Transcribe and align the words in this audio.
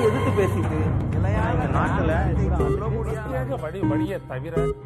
எதிர்த்து 0.00 0.30
பேசிட்டு 0.38 0.78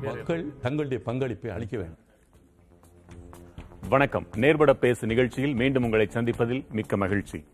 மக்கள் 0.03 0.45
தங்களுடைய 0.61 1.05
பங்களிப்பை 1.05 1.51
அளிக்க 1.51 1.77
வேண்டும். 1.77 1.99
வணக்கம். 3.89 4.27
நேர்பட 4.37 4.75
பேசு 4.75 5.07
நிகழ்ச்சியில் 5.07 5.55
மீண்டும் 5.55 5.85
உங்களை 5.85 6.09
சந்திப்பதில் 6.13 6.65
மிக்க 6.71 6.97
மகிழ்ச்சி. 6.97 7.45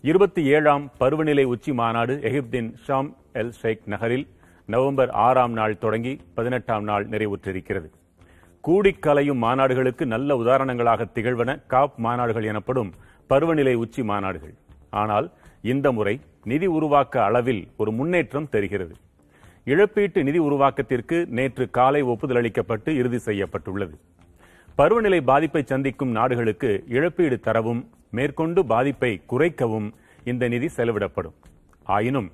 இருபத்தி 0.00 0.44
ஏழாம் 0.44 0.90
பருவநிலை 0.98 1.44
உச்சி 1.44 1.72
மாநாடு 1.72 2.18
எகிப்தின் 2.22 2.74
ஷாம் 2.88 3.14
எல் 3.34 3.50
ஷேக் 3.50 3.80
நகரில் 3.86 4.28
நவம்பர் 4.66 5.10
ஆறாம் 5.10 5.52
நாள் 5.52 5.78
தொடங்கி 5.78 6.20
பதினெட்டாம் 6.34 6.84
நாள் 6.84 7.08
நிறைவுற்றிருக்கிறது. 7.08 7.90
கூடிக்கலையும் 8.68 9.42
மாநாடுகளுக்கு 9.42 10.04
நல்ல 10.04 10.36
உதாரணங்களாக 10.36 11.04
திகழ்வன 11.04 11.60
காப் 11.66 11.94
மாநாடுகள் 12.04 12.44
எனப்படும் 12.44 12.92
பருவநிலை 13.30 13.74
உச்சி 13.84 14.02
மாநாடுகள். 14.10 14.54
ஆனால் 15.02 15.26
இந்த 15.72 15.86
முறை 15.96 16.14
நிதி 16.50 16.68
உருவாக்க 16.76 17.14
அளவில் 17.28 17.62
ஒரு 17.80 17.90
முன்னேற்றம் 17.98 18.50
தெரிகிறது. 18.54 18.94
இழப்பீட்டு 19.72 20.20
நிதி 20.28 20.40
உருவாக்கத்திற்கு 20.48 21.16
நேற்று 21.38 21.64
காலை 21.78 22.00
ஒப்புதல் 22.12 22.38
அளிக்கப்பட்டு 22.40 22.90
இறுதி 23.00 23.18
செய்யப்பட்டுள்ளது. 23.26 23.94
பருவநிலை 24.78 25.20
பாதிப்பை 25.30 25.62
சந்திக்கும் 25.72 26.12
நாடுகளுக்கு 26.18 26.70
இழப்பீடு 26.96 27.36
தரவும் 27.46 27.82
மேற்கொண்டு 28.18 28.60
பாதிப்பை 28.72 29.12
குறைக்கவும் 29.32 29.88
இந்த 30.30 30.44
நிதி 30.54 30.68
செலவிடப்படும். 30.76 31.36
ஆயினும் 31.96 32.28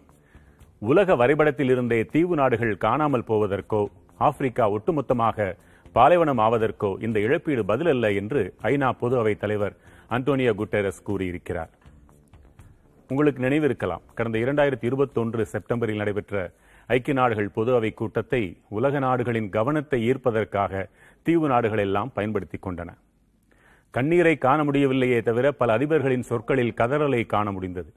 உலக 0.91 1.17
வரைபடத்தில் 1.21 1.71
இருந்தே 1.75 1.99
தீவு 2.15 2.35
நாடுகள் 2.41 2.75
காணாமல் 2.85 3.29
போவதற்கோ 3.31 3.83
ஆப்பிரிக்கா 4.21 4.65
ஒட்டுமொத்தமாக 4.77 5.47
பாலைவனம் 5.97 6.41
ஆவதற்கோ 6.47 6.91
இந்த 7.07 7.19
இழப்பீடு 7.27 7.63
பதிலல்ல 7.71 8.07
என்று 8.21 8.41
ஐநா 8.71 8.89
பொது 9.03 9.15
அவைத் 9.21 9.43
தலைவர் 9.43 9.75
அன்டோனியோ 10.11 10.53
குட்டெரஸ் 10.59 11.03
கூறியிருக்கிறார். 11.03 11.71
உங்களுக்கு 13.09 13.43
நினைவிருக்கலாம் 13.43 14.01
கடந்த 14.15 14.39
இரண்டாயிரத்தி 14.39 14.85
இருபத்தொன்று 14.85 15.47
செப்டம்பரில் 15.47 15.97
நடைபெற்ற 15.97 16.53
ஐக்கிய 16.87 17.15
நாடுகள் 17.15 17.49
பொது 17.49 17.75
அவை 17.75 17.93
கூட்டத்தை 17.93 18.61
உலக 18.69 18.99
நாடுகளின் 18.99 19.49
கவனத்தை 19.49 20.11
ஈர்ப்பதற்காக 20.11 20.89
தீவு 21.23 21.49
நாடுகள் 21.49 21.79
எல்லாம் 21.79 22.13
பயன்படுத்திக் 22.13 22.69
கொண்டன. 22.69 22.89
கண்ணீரை 23.91 24.39
காண 24.39 24.65
முடியவில்லையே 24.65 25.23
தவிர 25.23 25.53
பல 25.53 25.79
அதிபர்களின் 25.79 26.21
சொற்களில் 26.21 26.75
கதறலை 26.77 27.27
காண 27.27 27.53
முடிந்தது. 27.53 27.93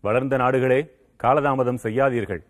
வளர்ந்த 0.00 0.36
நாடுகளே 0.36 0.90
காலதாமதம் 1.22 1.78
செய்யாதீர்கள். 1.82 2.44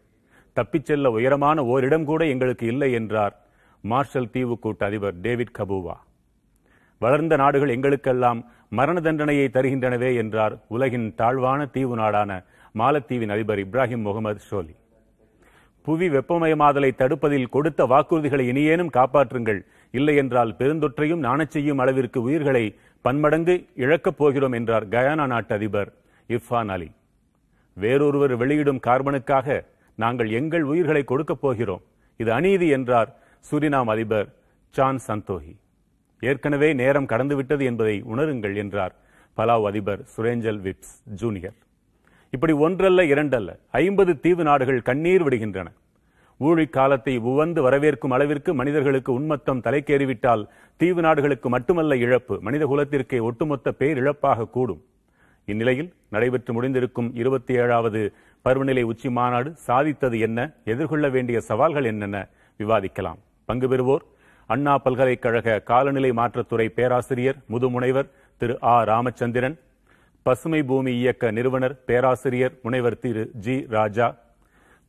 தப்பிச் 0.53 0.85
செல்ல 0.85 1.11
உயரமான 1.11 1.65
ஓரிடம் 1.65 2.05
கூட 2.05 2.27
எங்களுக்கு 2.27 2.67
இல்லை 2.67 2.93
என்றார் 2.93 3.47
மார்ஷல் 3.81 4.31
தீவு 4.31 4.59
கூட்ட 4.59 4.87
அதிபர் 4.87 5.21
டேவிட் 5.21 5.57
கபூவா. 5.59 5.95
வளர்ந்த 6.99 7.37
நாடுகள் 7.37 7.69
எங்களுக்கெல்லாம் 7.69 8.53
மரண 8.69 9.01
தண்டனையை 9.01 9.49
தருகின்றனவே 9.53 10.11
என்றார் 10.17 10.55
உலகின் 10.69 11.15
தாழ்வான 11.15 11.67
தீவு 11.67 11.97
நாடான 11.97 12.31
மாலத்தீவின் 12.79 13.33
அதிபர் 13.35 13.59
இப்ராஹிம் 13.59 14.05
முகமது 14.07 14.41
ஷோலி 14.51 14.75
புவி 15.87 16.07
வெப்பமயமாதலை 16.09 16.91
தடுப்பதில் 16.97 17.53
கொடுத்த 17.55 17.85
வாக்குறுதிகளை 17.85 18.45
இனியேனும் 18.49 18.93
காப்பாற்றுங்கள். 18.93 19.61
இல்லை 19.91 20.17
என்றால் 20.17 20.53
பெருந்தொற்றையும் 20.59 21.25
நாணச்செய்யும் 21.27 21.81
அளவிற்கு 21.83 22.23
உயிர்களை 22.23 22.75
பன்மடங்கு 23.03 23.55
இழக்கப் 23.75 24.19
போகிறோம் 24.19 24.53
என்றார் 24.53 24.87
கயானா 24.89 25.27
நாட்டு 25.27 25.55
அதிபர் 25.55 25.91
இர்ஃபான் 26.29 26.71
அலி. 26.77 26.89
வேறொருவர் 27.77 28.35
வெளியிடும் 28.37 28.81
கார்பனுக்காக 28.87 29.65
நாங்கள் 29.99 30.31
எங்கள் 30.31 30.63
உயிர்களை 30.63 31.05
கொடுக்கப் 31.05 31.41
போகிறோம். 31.41 31.83
இது 32.17 32.33
அநீதி 32.33 32.69
என்றார் 32.69 33.11
சுரினாம் 33.51 33.91
அதிபர் 33.95 34.29
சான் 34.75 35.01
சந்தோஹி. 35.09 35.55
ஏற்கனவே 36.25 36.73
நேரம் 36.73 37.07
கடந்துவிட்டது 37.07 37.63
என்பதை 37.63 38.03
உணருங்கள் 38.03 38.57
என்றார் 38.57 38.95
பலாவ் 39.37 39.65
அதிபர் 39.65 40.01
சுரேஞ்சல் 40.17 40.61
விப்ஸ் 40.61 40.93
ஜூனியர். 41.05 41.53
இப்படி 42.31 42.53
ஒன்றல்ல 42.53 43.03
இரண்டல்ல. 43.03 43.59
ஐம்பது 43.71 44.21
தீவு 44.21 44.43
நாடுகள் 44.43 44.83
கண்ணீர் 44.83 45.23
விடுகின்றன. 45.23 45.67
ஊழிக் 46.39 46.73
காலத்தை 46.73 47.17
உவந்து 47.17 47.71
வரவேற்கும் 47.71 48.13
அளவிற்கு 48.13 48.55
மனிதர்களுக்கு 48.55 49.13
உன்மத்தம் 49.13 49.61
தலைக்கேறிவிட்டால் 49.61 50.47
தீவு 50.77 51.01
நாடுகளுக்கு 51.01 51.49
மட்டுமல்ல 51.49 51.97
இழப்பு 51.97 52.41
மனித 52.41 52.67
குலத்திற்கே 52.67 53.21
ஒட்டுமொத்த 53.21 53.73
பேரிழப்பாக 53.79 54.51
கூடும். 54.51 54.85
இந்நிலையில் 55.45 55.95
நடைபெற்று 56.09 56.63
முடிந்திருக்கும் 56.63 57.11
இருபத்தி 57.15 57.55
ஏழாவது 57.55 58.13
பருவநிலை 58.43 58.83
உச்சி 58.83 59.11
மாநாடு 59.11 59.55
சாதித்தது 59.67 60.21
என்ன 60.21 60.53
எதிர்கொள்ள 60.65 61.09
வேண்டிய 61.09 61.41
சவால்கள் 61.41 61.85
என்னென்ன 61.85 62.29
விவாதிக்கலாம். 62.59 63.19
பங்கு 63.45 63.69
பெறுவோர் 63.69 64.05
அண்ணா 64.47 64.79
பல்கலைக்கழக 64.79 65.59
காலநிலை 65.59 66.11
மாற்றத்துறை 66.11 66.69
பேராசிரியர் 66.69 67.37
முதுமுனைவர் 67.51 68.11
திரு 68.37 68.59
ஆ. 68.63 68.83
ராமச்சந்திரன் 68.83 69.59
பசுமை 70.23 70.63
பூமி 70.63 70.93
இயக்க 70.97 71.31
நிறுவனர் 71.31 71.85
பேராசிரியர் 71.85 72.59
முனைவர் 72.63 72.99
திரு 72.99 73.31
ஜி. 73.35 73.67
ராஜா 73.69 74.17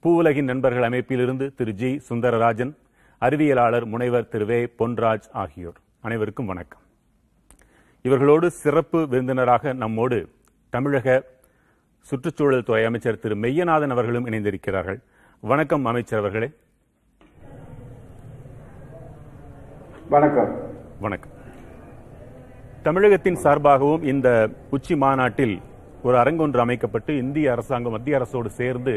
பூவுலகின் 0.04 0.44
நண்பர்கள் 0.44 0.90
அமைப்பிலிருந்து 0.90 1.54
திரு 1.54 1.74
ஜி. 1.74 2.02
சுந்தரராஜன் 2.10 2.76
அறிவியலாளர் 3.22 3.86
முனைவர் 3.86 4.28
திரு 4.28 4.46
வே. 4.46 4.74
பொன்ராஜ் 4.80 5.28
ஆகியோர். 5.32 5.78
அனைவருக்கும் 6.02 6.46
வணக்கம். 6.46 6.80
இவர்களோடு 8.04 8.48
சிறப்பு 8.48 9.08
விருந்தினராக 9.08 9.74
நம்மோடு 9.74 10.30
தமிழக 10.70 11.24
சுற்றுச்சூழல் 12.00 12.64
துறை 12.64 12.86
அமைச்சர் 12.86 13.20
திரு. 13.20 13.36
மெய்யநாதன் 13.36 13.90
அவர்களும் 13.90 14.28
இணைந்திருக்கிறார்கள். 14.28 15.00
வணக்கம் 15.40 15.86
அமைச்சர் 15.86 16.20
அவர்களே. 16.20 16.50
வணக்கம். 20.14 20.50
வணக்கம். 21.04 21.32
தமிழகத்தின் 22.86 23.38
சார்பாகவும் 23.44 24.04
இந்த 24.12 24.28
உச்சி 24.76 24.96
மாநாட்டில் 25.04 25.54
ஒரு 26.04 26.16
அரங்கொன்று 26.22 26.60
அமைக்கப்பட்டு 26.64 27.12
இந்திய 27.18 27.52
அரசாங்கம் 27.54 27.94
மத்திய 27.96 28.20
அரசோடு 28.20 28.50
சேர்ந்து 28.60 28.94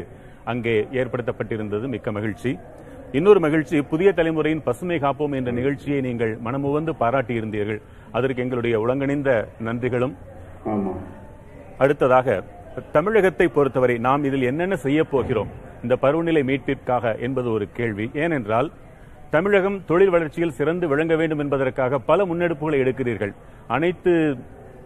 அங்கே 0.52 0.74
ஏற்படுத்தப்பட்டிருந்தது. 1.00 1.86
மிக்க 1.94 2.12
மகிழ்ச்சி. 2.16 2.50
இன்னொரு 3.18 3.40
மகிழ்ச்சி 3.44 3.78
புதிய 3.92 4.10
தலைமுறையின் 4.18 4.62
பசுமை 4.66 4.98
காப்போம் 5.04 5.36
என்ற 5.38 5.52
நிகழ்ச்சியை 5.58 6.00
நீங்கள் 6.08 6.34
மனமுவந்து 6.46 6.94
பாராட்டியிருந்தீர்கள். 7.02 7.80
அதற்கு 8.12 8.42
எங்களுடைய 8.44 8.80
உலங்கணிந்த 8.80 9.30
நன்றிகளும். 9.68 10.14
அடுத்ததாக 11.78 12.42
தமிழகத்தை 12.96 13.48
பொறுத்தவரை 13.56 13.96
நாம் 14.08 14.24
இதில் 14.30 14.48
என்னென்ன 14.50 14.76
செய்ய 14.76 15.00
போகிறோம்? 15.04 15.52
இந்த 15.82 15.96
பருவநிலை 15.96 16.44
மீட்பிற்காக 16.50 17.14
என்பது 17.28 17.50
ஒரு 17.52 17.68
கேள்வி. 17.80 18.08
ஏனென்றால் 18.24 18.70
தமிழகம் 19.32 19.80
தொழில் 19.88 20.12
வளர்ச்சியில் 20.12 20.54
சிறந்து 20.58 20.88
விளங்க 20.88 21.14
வேண்டும் 21.20 21.38
என்பதற்காக 21.38 21.98
பல 22.10 22.24
முன்னெடுப்புகளை 22.28 22.76
எடுக்கிறீர்கள். 22.82 23.32
அனைத்து 23.76 24.12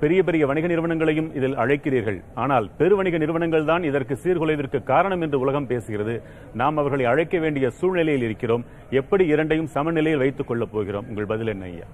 பெரிய 0.00 0.20
பெரிய 0.28 0.46
வணிக 0.46 0.66
நிறுவனங்களையும் 0.66 1.28
இதில் 1.38 1.56
அழைக்கிறீர்கள். 1.62 2.18
ஆனால் 2.34 2.66
பெருவணிக 2.78 3.18
நிறுவனங்கள் 3.22 3.64
தான் 3.64 3.82
இதற்கு 3.82 4.14
சீர்குலைவிற்கு 4.22 4.78
காரணம் 4.82 5.20
என்று 5.20 5.38
உலகம் 5.44 5.68
பேசுகிறது. 5.68 6.14
நாம் 6.60 6.76
அவர்களை 6.76 7.04
அழைக்க 7.04 7.38
வேண்டிய 7.38 7.70
சூழ்நிலையில் 7.70 8.26
இருக்கிறோம். 8.28 8.64
எப்படி 9.00 9.26
இரண்டையும் 9.26 9.70
சமநிலையில் 9.76 10.22
வைத்துக் 10.24 10.46
கொள்ளப் 10.46 10.72
போகிறோம்? 10.72 11.06
உங்கள் 11.08 11.30
பதில் 11.34 11.52
என்ன 11.54 11.64
ஐயா? 11.64 11.88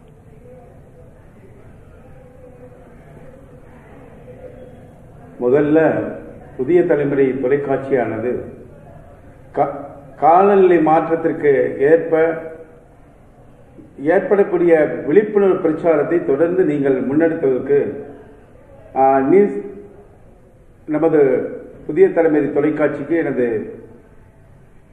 முதல்ல 5.44 5.78
புதிய 6.56 6.78
தலைமுறை 6.86 7.26
தொலைக்காட்சியானது 7.42 8.32
காலநிலை 10.22 10.78
மாற்றத்திற்கு 10.90 11.52
ஏற்ப 11.90 12.14
ஏற்படக்கூடிய 14.14 14.72
விழிப்புணர்வு 15.08 15.56
பிரச்சாரத்தை 15.64 16.18
தொடர்ந்து 16.30 16.62
நீங்கள் 16.70 16.96
முன்னெடுத்ததற்கு 17.08 17.78
நியூஸ் 19.30 19.56
நமது 20.88 21.20
புதிய 21.86 22.06
தலைமுறை 22.16 22.48
தொலைக்காட்சிக்கு 22.56 23.14
எனது 23.22 23.46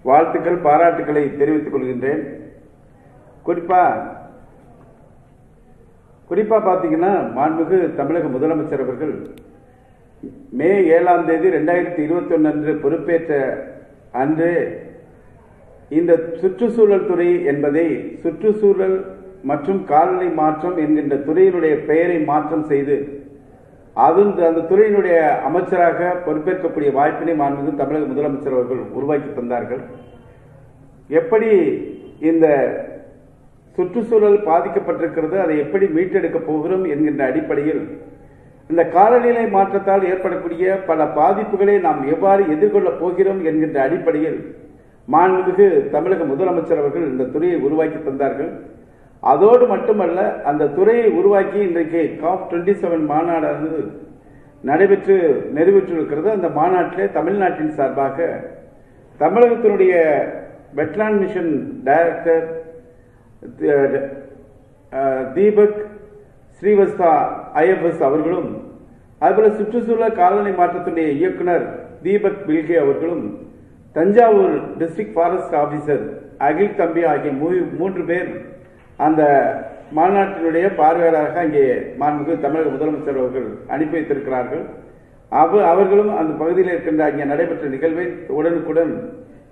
வாழ்த்துக்கள் 0.05 0.65
பாராட்டுக்களை 0.65 1.23
தெரிவித்துக் 1.39 1.75
கொள்கின்றேன். 1.75 2.23
குறிப்பா 3.45 3.81
குறிப்பா 6.29 6.57
பார்த்தீங்கன்னா 6.67 7.13
மாண்புகு 7.37 7.77
தமிழக 7.99 8.27
முதலமைச்சர் 8.35 8.83
அவர்கள் 8.85 9.15
மே 10.59 10.71
ஏழாம் 10.97 11.27
தேதி 11.29 11.47
ரெண்டாயிரத்தி 11.57 12.01
இருபத்தி 12.05 12.33
ஒன்று 12.35 12.51
அன்று 12.51 12.73
பொறுப்பேற்ற 12.83 13.33
அன்று 14.21 14.51
இந்த 15.91 16.11
சுற்றுச்சூழல் 16.41 17.07
துறை 17.07 17.45
என்பதை 17.45 17.87
சுற்றுச்சூழல் 18.23 18.97
மற்றும் 19.43 19.83
காலநிலை 19.85 20.29
மாற்றம் 20.33 20.77
என்கின்ற 20.77 21.15
துறையினுடைய 21.17 21.75
பெயரை 21.85 22.17
மாற்றம் 22.23 22.63
செய்து 22.63 23.23
அது 23.95 24.21
அந்த 24.21 24.65
துறையினுடைய 24.71 25.17
அமைச்சராக 25.43 26.07
பொறுப்பேற்கக்கூடிய 26.25 26.91
வாய்ப்பினை 26.91 27.35
மாண்பது 27.35 27.71
தமிழக 27.75 28.05
முதலமைச்சர் 28.05 28.53
அவர்கள் 28.53 28.81
உருவாக்கி 28.93 29.29
தந்தார்கள். 29.29 29.83
எப்படி 31.09 31.51
இந்த 32.21 32.47
சுற்றுச்சூழல் 33.77 34.37
பாதிக்கப்பட்டிருக்கிறது 34.45 35.39
அதை 35.39 35.57
எப்படி 35.57 35.85
மீட்டெடுக்க 35.87 36.39
போகிறோம் 36.39 36.85
என்கின்ற 36.85 37.25
அடிப்படையில் 37.25 37.81
இந்த 38.69 38.83
காலநிலை 38.87 39.45
மாற்றத்தால் 39.47 40.03
ஏற்படக்கூடிய 40.03 40.77
பல 40.85 41.03
பாதிப்புகளை 41.17 41.81
நாம் 41.81 42.07
எவ்வாறு 42.07 42.43
எதிர்கொள்ளப் 42.53 42.99
போகிறோம் 42.99 43.41
என்கின்ற 43.45 43.81
அடிப்படையில் 43.81 44.39
மாண்புமிகு 45.13 45.67
தமிழக 45.93 46.23
முதலமைச்சர் 46.31 46.81
அவர்கள் 46.81 47.09
இந்த 47.11 47.27
துறையை 47.33 47.57
உருவாக்கி 47.67 47.99
தந்தார்கள். 48.07 48.51
அதோடு 49.23 49.65
மட்டுமல்ல 49.73 50.19
அந்த 50.49 50.69
துறையை 50.77 51.07
உருவாக்கி 51.19 51.59
இன்றைக்கு 51.67 52.01
காப் 52.23 52.47
டுவெண்ட்டி 52.49 52.73
செவன் 52.81 53.05
மாநாடானது 53.11 53.79
நடைபெற்று 54.69 55.15
நிறைவேற்றிருக்கிறது. 55.57 56.29
அந்த 56.37 56.47
மாநாட்டிலே 56.59 57.05
தமிழ்நாட்டின் 57.17 57.75
சார்பாக 57.79 58.17
தமிழகத்தினுடைய 59.19 59.93
wetland 60.79 61.19
mission 61.23 61.51
director 61.87 62.45
Deepak 65.35 65.79
Srivastava 66.57 67.11
IFS 67.63 68.05
அவர்களும் 68.07 68.49
அதுபோல 69.21 69.49
சுற்றுச்சூழல் 69.57 70.19
காலநிலை 70.19 70.53
மாற்றத்துடைய 70.59 71.07
இயக்குனர் 71.19 71.65
தீபக் 72.05 72.45
பில்கே 72.47 72.77
அவர்களும் 72.83 73.25
Thanjavur 73.95 74.55
district 74.79 75.15
forest 75.15 75.55
officer 75.55 76.03
Akhil 76.39 76.77
தம்பி 76.77 77.03
ஆகிய 77.05 77.31
மூ- 77.33 77.69
மூன்று 77.77 78.03
பேர் 78.03 78.29
அந்த 78.99 79.21
மாநாட்டினுடைய 79.91 80.65
பார்வையாளராக 80.75 81.39
அங்கே 81.39 81.63
மாண்புமிகு 81.99 82.35
தமிழக 82.39 82.69
முதலமைச்சர் 82.69 83.19
அவர்கள் 83.19 83.45
அனுப்பி 83.67 83.95
வைத்திருக்கிறார்கள். 83.97 84.63
அவ 85.31 85.61
அவர்களும் 85.65 86.11
அந்த 86.17 86.31
பகுதியில் 86.33 86.71
இருக்கின்ற 86.71 87.03
அங்கே 87.05 87.25
நடைபெற்ற 87.25 87.67
நிகழ்வை 87.67 88.05
உடனுக்குடன் 88.35 88.91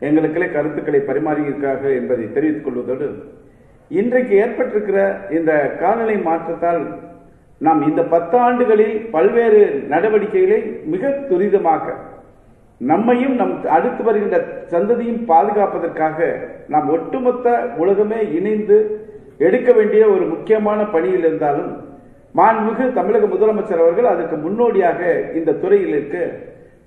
எங்களுக்களே 0.01 0.47
கருத்துக்களை 0.51 0.99
பரிமாறியிருக்கிறார்கள் 1.01 1.95
என்பதை 1.95 2.25
தெரிவித்துக் 2.31 2.65
கொள்வதோடு 2.65 3.07
இன்றைக்கு 3.91 4.33
ஏற்பட்டிருக்கிற 4.37 4.99
இந்த 5.29 5.51
காலநிலை 5.79 6.17
மாற்றத்தால் 6.21 6.81
நாம் 7.61 7.81
இந்த 7.89 8.01
பத்தாண்டுகளில் 8.11 8.95
பல்வேறு 9.11 9.61
நடவடிக்கைகளை 9.87 10.59
மிக 10.85 11.03
துரிதமாக 11.29 11.85
நம்மையும் 12.81 13.35
நம் 13.35 13.53
அடுத்து 13.75 14.01
வருகின்ற 14.03 14.37
சந்ததியும் 14.71 15.21
பாதுகாப்பதற்காக 15.31 16.19
நாம் 16.73 16.87
ஒட்டுமொத்த 16.89 17.47
உலகமே 17.77 18.19
இணைந்து 18.37 18.77
எடுக்க 19.37 19.69
வேண்டிய 19.73 20.03
ஒரு 20.07 20.25
முக்கியமான 20.25 20.79
பணியில் 20.85 21.25
இருந்தாலும் 21.25 21.71
மாண்புமிகு 22.35 22.85
தமிழக 22.93 23.25
முதலமைச்சர் 23.25 23.83
அவர்கள் 23.83 24.11
அதற்கு 24.11 24.35
முன்னோடியாக 24.35 24.99
இந்த 25.39 25.57
துறையில் 25.63 25.93
இருக்க 25.95 26.17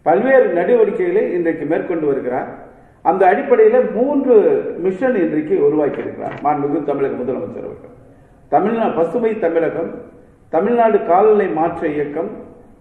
பல்வேறு 0.07 0.49
நடவடிக்கைகளை 0.59 1.23
இன்றைக்கு 1.37 1.65
மேற்கொண்டு 1.65 2.07
வருகிறார். 2.07 2.49
அந்த 3.05 3.23
அடிப்படையில் 3.27 3.87
மூன்று 3.95 4.35
மிஷன் 4.85 5.17
இன்றைக்கு 5.25 5.55
உருவாக்கி 5.67 6.01
இருக்கிறார் 6.05 6.37
மாண்புமிகு 6.45 6.83
தமிழக 6.91 7.15
முதலமைச்சர் 7.23 7.69
அவர்கள். 7.69 7.95
தமிழ்நாடு 8.53 8.95
பசுமை 8.99 9.33
தமிழகம் 9.39 9.91
தமிழ்நாடு 10.53 10.99
காலநிலை 11.11 11.49
மாற்ற 11.61 11.89
இயக்கம் 11.89 12.31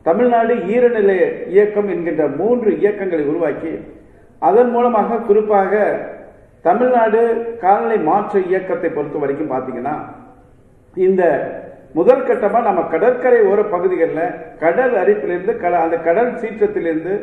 தமிழ்நாடு 0.06 0.54
ஈரநிலை 0.69 1.19
இயக்கம் 1.50 1.90
என்கின்ற 1.90 2.24
மூன்று 2.36 2.72
இயக்கங்களை 2.78 3.24
உருவாக்கி 3.28 3.74
அதன் 4.42 4.69
மூலமாக 4.69 5.22
குறிப்பாக 5.24 5.72
தமிழ்நாடு 6.66 7.22
காலநிலை 7.62 7.98
மாற்ற 8.04 8.40
இயக்கத்தை 8.48 8.90
பொறுத்த 8.92 9.18
வரைக்கும் 9.18 9.52
பார்த்தீங்கன்னா 9.52 9.96
இந்த 10.94 11.24
முதல் 11.96 12.24
கட்டமாக 12.24 12.68
நம்ம 12.68 12.81
கடற்கரை 12.88 13.40
ஓர 13.48 13.60
பகுதிகளில் 13.69 14.24
கடல் 14.60 14.96
அரிப்பிலிருந்து 15.02 15.54
கட- 15.57 15.84
அந்த 15.84 15.98
கடல் 16.02 16.31
சீற்றத்திலிருந்து 16.36 17.13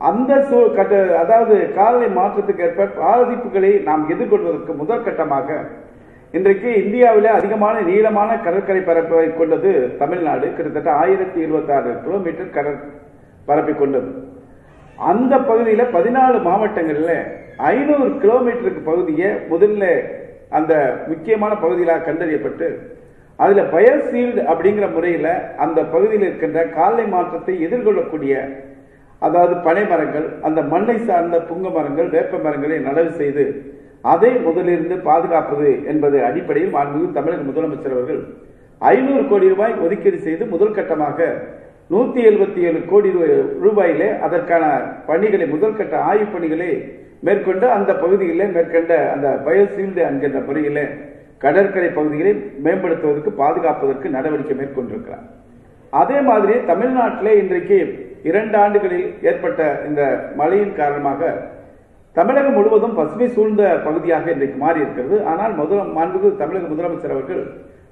அந்த 0.00 0.32
சூ- 0.44 0.72
கட்ட 0.74 0.94
அதாவது 1.18 1.56
காலநிலை 1.74 2.08
மாற்றத்துக்கு 2.14 2.64
ஏற்ப 2.64 2.88
பாதிப்புகளை 2.98 3.72
நாம் 3.82 4.04
எதிர்கொள்வதற்கு 4.08 4.74
முதல் 4.76 5.04
கட்டமாக 5.04 5.48
இன்றைக்கு 6.34 6.68
இந்தியாவில் 6.82 7.28
அதிகமான 7.38 7.76
நீளமான 7.88 8.30
கடற்கரை 8.44 8.82
பரப்பை 8.82 9.24
கொண்டது 9.30 9.70
தமிழ்நாடு. 9.98 10.46
கிட்டத்தட்ட 10.56 10.90
ஆயிரத்தி 11.00 11.38
இருபத்தாறு 11.44 11.90
கிலோமீட்டர் 12.04 12.54
கடற் 12.54 12.78
பரப்பை 13.48 13.74
கொண்டது. 13.74 14.08
அந்த 14.98 15.32
பகுதியில் 15.48 15.92
பதினாலு 15.96 16.38
மாவட்டங்களில் 16.46 17.12
ஐநூறு 17.72 18.08
கிலோமீட்டருக்கு 18.22 18.82
பகுதியை 18.82 19.30
முதல்ல 19.52 19.90
அந்த 20.58 20.72
முக்கியமான 21.10 21.52
பகுதிகளாக 21.64 22.06
கண்டறியப்பட்டு 22.08 22.68
அதில் 23.38 23.70
பயோசீல்டு 23.74 24.40
அப்படிங்கிற 24.50 24.88
முறையில் 24.96 25.32
அந்த 25.64 25.78
பகுதியில் 25.94 26.26
இருக்கின்ற 26.28 26.62
காலை 26.78 27.06
மாற்றத்தை 27.06 27.54
எதிர்கொள்ளக்கூடிய 27.66 28.34
அதாவது 29.22 29.54
பனை 29.66 29.84
மரங்கள் 29.84 30.26
அந்த 30.42 30.60
மண்ணை 30.72 30.96
சார்ந்த 31.02 31.36
புங்க 31.50 31.68
மரங்கள் 31.70 32.08
வேப்ப 32.08 32.38
மரங்களை 32.38 32.78
நடவு 32.80 33.12
செய்து 33.20 33.44
அதை 34.04 34.30
முதலிருந்து 34.46 34.94
பாதுகாப்பது 35.08 35.68
என்பது 35.86 36.16
அடிப்படையில் 36.28 36.74
மாண்புமிகு 36.76 37.16
தமிழக 37.18 37.42
முதலமைச்சர் 37.42 37.96
அவர்கள் 37.96 38.22
ஐநூறு 38.80 39.24
கோடி 39.28 39.46
ரூபாய் 39.48 39.74
ஒதுக்கீடு 39.84 40.18
செய்து 40.18 40.44
முதல் 40.46 40.76
கட்டமாக 40.78 41.28
நூத்தி 41.90 42.20
எழுபத்தி 42.30 42.60
ஏழு 42.68 42.80
கோடி 42.90 43.10
ரூபாயிலே 43.64 44.08
அதற்கான 44.26 44.64
பணிகளை 45.06 45.46
முதல் 45.54 45.78
கட்ட 45.78 45.96
ஆய்வு 46.10 46.26
பணிகளை 46.34 46.70
மேற்கொண்டு 47.20 47.66
அந்த 47.70 47.90
பகுதியிலே 47.94 48.46
மேற்கொண்ட 48.54 48.94
அந்த 49.14 49.28
பயோசீல்டு 49.46 50.02
என்கின்ற 50.08 50.38
முறையிலே 50.40 50.84
கடற்கரை 51.38 51.90
பகுதிகளை 51.98 52.32
மேம்படுத்துவதற்கு 52.64 53.30
பாதுகாப்பதற்கு 53.42 54.08
நடவடிக்கை 54.16 54.56
மேற்கொண்டிருக்கிறார். 54.56 55.24
அதே 55.92 56.18
மாதிரி 56.28 56.54
தமிழ்நாட்டிலே 56.70 57.32
இன்றைக்கு 57.42 57.78
இரண்டு 58.30 58.56
ஆண்டுகளில் 58.58 59.08
ஏற்பட்ட 59.22 59.62
இந்த 59.88 60.02
மழையின் 60.40 60.76
காரணமாக 60.80 61.20
தமிழகம் 62.16 62.56
முழுவதும் 62.56 62.96
பசுமை 62.96 63.26
சூழ்ந்த 63.34 63.62
பகுதியாக 63.84 64.24
இன்றைக்கு 64.32 64.58
மாறி 64.62 64.82
இருக்கிறது 64.84 65.16
ஆனால் 65.32 65.52
முதல 65.60 65.84
மாண்புக்கு 65.98 66.30
தமிழக 66.40 66.66
முதலமைச்சர் 66.72 67.14
அவர்கள் 67.14 67.42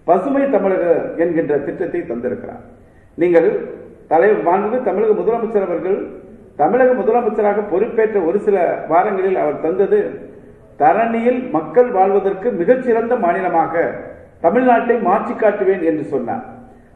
பசுமை 0.07 0.43
தமிழக 0.55 0.85
என்கின்ற 1.23 1.53
திட்டத்தை 1.67 2.01
தந்திருக்கிறார். 2.11 2.65
நீங்கள் 3.19 3.49
தலைவர் 4.11 4.43
மாண்புக்கு 4.49 4.81
தமிழக 4.89 5.15
முதலமைச்சர் 5.21 5.67
அவர்கள் 5.69 5.99
தமிழக 6.61 6.91
முதலமைச்சராக 7.01 7.65
பொறுப்பேற்ற 7.73 8.19
ஒரு 8.29 8.39
சில 8.47 8.57
வாரங்களில் 8.93 9.41
அவர் 9.43 9.63
தந்தது 9.65 10.01
தரணியில் 10.81 11.41
மக்கள் 11.57 11.91
வாழ்வதற்கு 11.97 12.51
மிகச்சிறந்த 12.61 13.15
மாநிலமாக 13.25 13.75
தமிழ்நாட்டை 14.45 14.97
மாற்றி 15.09 15.35
காட்டுவேன் 15.35 15.83
என்று 15.91 16.05
சொன்னார். 16.13 16.45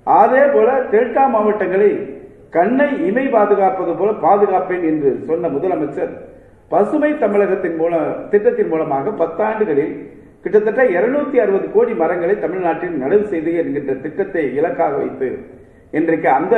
அதே 0.06 0.44
போல 0.54 0.68
டெல்டா 0.92 1.24
மாவட்டங்களை 1.34 1.90
கண்ணை 2.56 2.90
இமை 3.08 3.26
பாதுகாப்பது 3.34 3.92
போல 4.00 4.10
பாதுகாப்பேன் 4.26 4.84
என்று 4.90 5.10
சொன்ன 5.28 5.48
முதலமைச்சர் 5.56 6.12
பசுமை 6.72 7.10
தமிழகத்தின் 7.22 7.78
மூலம் 7.80 8.10
திட்டத்தின் 8.32 8.70
மூலமாக 8.72 9.12
பத்தாண்டுகளில் 9.22 9.94
கிட்டத்தட்ட 10.44 10.82
260 10.94 11.42
அறுபது 11.42 11.66
கோடி 11.74 11.92
மரங்களை 12.00 12.34
தமிழ்நாட்டில் 12.44 12.96
நடவு 13.02 13.24
செய்து 13.32 13.50
என்கின்ற 13.60 13.92
திட்டத்தை 14.04 14.42
இலக்காக 14.58 14.94
வைத்து 15.02 15.28
இன்றைக்கு 15.98 16.28
அந்த 16.38 16.54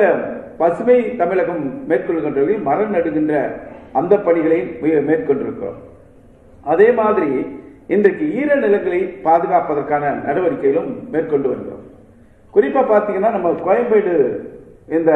பசுமை 0.60 0.96
தமிழகம் 1.20 1.64
மேற்கொள்கின்றவர்கள் 1.90 2.66
மரம் 2.68 2.94
நடுகின்ற 2.96 3.34
அந்த 3.98 4.14
பணிகளை 4.26 4.60
மேற்கொண்டிருக்கிறோம். 5.08 5.78
அதே 6.72 6.88
மாதிரி 7.00 7.30
இன்றைக்கு 7.94 8.24
ஈர 8.40 8.50
நிலங்களை 8.62 9.00
பாதுகாப்பதற்கான 9.26 10.04
நடவடிக்கைகளும் 10.28 10.90
மேற்கொண்டு 11.12 11.48
வருகிறோம். 11.50 11.84
குறிப்பா 12.54 12.82
பாத்தீங்கன்னா 12.92 13.30
நம்ம 13.36 13.52
கோயம்பேடு 13.66 14.14
இந்த 14.98 15.12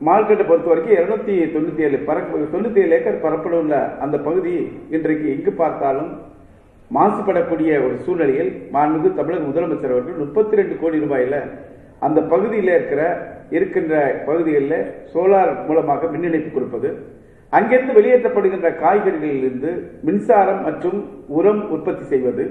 மார்க்கெட்டை 0.00 0.44
பொறுத்த 0.44 0.68
வரைக்கும் 0.70 0.94
இருநூத்தி 0.96 1.34
தொண்ணூத்தி 1.54 1.82
ஏழு 1.86 1.98
பரப்பு 2.08 2.36
தொண்ணூத்தி 2.52 2.80
ஏழு 2.82 2.94
ஏக்கர் 2.98 3.22
பரப்பளவுள்ள 3.24 3.74
அந்த 4.04 4.16
பகுதி 4.26 4.52
இன்றைக்கு 4.96 5.26
எங்கு 5.34 5.52
பார்த்தாலும் 5.58 6.10
மாசுபடக்கூடிய 6.90 7.72
ஒரு 7.86 7.96
சூழ்நிலையில் 8.04 8.50
மாண்புமிகு 8.74 9.10
தமிழக 9.18 9.42
முதலமைச்சர் 9.48 9.92
அவர்கள் 9.94 10.22
முப்பத்தி 10.22 10.58
ரெண்டு 10.60 10.74
கோடி 10.80 11.00
ரூபாயில 11.02 11.36
அந்த 12.06 12.20
பகுதியில் 12.32 12.72
இருக்கிற 12.76 13.02
இருக்கின்ற 13.56 13.94
பகுதிகளில் 14.28 14.78
சோலார் 15.12 15.52
மூலமாக 15.68 16.08
மின் 16.12 16.26
இணைப்பு 16.28 16.50
கொடுப்பது. 16.54 16.90
அங்கிருந்து 17.52 17.96
வெளியேற்றப்படுகின்ற 17.98 18.68
காய்கறிகளிலிருந்து 18.82 19.70
மின்சாரம் 20.08 20.62
மற்றும் 20.66 20.98
உரம் 21.38 21.62
உற்பத்தி 21.76 22.04
செய்வது. 22.12 22.44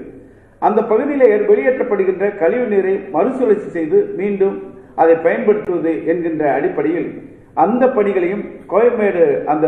அந்த 0.62 0.80
பகுதியில் 0.92 1.46
வெளியேற்றப்படுகின்ற 1.50 2.24
கழிவு 2.42 2.68
நீரை 2.74 2.94
மறுசுழற்சி 3.16 3.68
செய்து 3.76 4.00
மீண்டும் 4.20 4.56
அதை 5.02 5.16
பயன்படுத்துவது 5.26 5.92
என்கின்ற 6.12 6.44
அடிப்படையில் 6.58 7.10
அந்த 7.56 7.84
பணிகளையும் 7.88 8.42
கோயம்பேடு 8.66 9.24
அந்த 9.46 9.66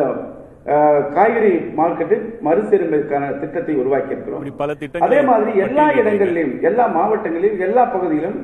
காய்கறி 1.14 1.52
மார்க்கெட்டில் 1.78 2.24
மறுசீரமைக்கான 2.46 3.30
திட்டத்தை 3.40 3.74
உருவாக்கி 3.74 4.14
இருக்கிறோம் 4.14 4.44
அதே 5.06 5.20
மாதிரி 5.30 5.52
எல்லா. 5.64 5.86
இடங்களிலும் 6.00 6.52
எல்லா 6.62 6.84
மாவட்டங்களிலும் 6.96 7.64
எல்லா 7.66 7.84
பகுதியிலும் 7.94 8.38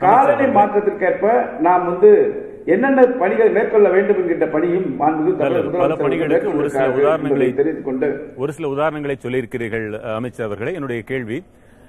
காலநிலை 0.00 0.48
மாற்றத்திற்கேற்ப 0.52 1.26
நாம் 1.60 1.84
வந்து 1.86 2.10
என்னென்ன 2.66 3.04
பணிகள் 3.20 3.54
மேற்கொள்ள 3.54 3.88
வேண்டும் 3.88 4.18
என்கின்ற 4.20 4.46
பணியும். 4.48 4.86
பல 5.76 5.94
பணிகளுக்கு 5.96 6.50
ஒரு 6.52 6.68
சில 6.70 6.84
உதாரணங்களை 6.98 7.48
தெரிவித்துக் 7.52 7.88
கொண்டு 7.88 8.08
ஒரு 8.36 8.52
சில 8.52 8.68
உதாரணங்களை 8.68 9.16
சொல்லியிருக்கிறீர்கள் 9.16 9.86
அமைச்சர் 10.16 10.46
அவர்களே. 10.48 10.74
என்னுடைய 10.74 11.02
கேள்வி 11.02 11.38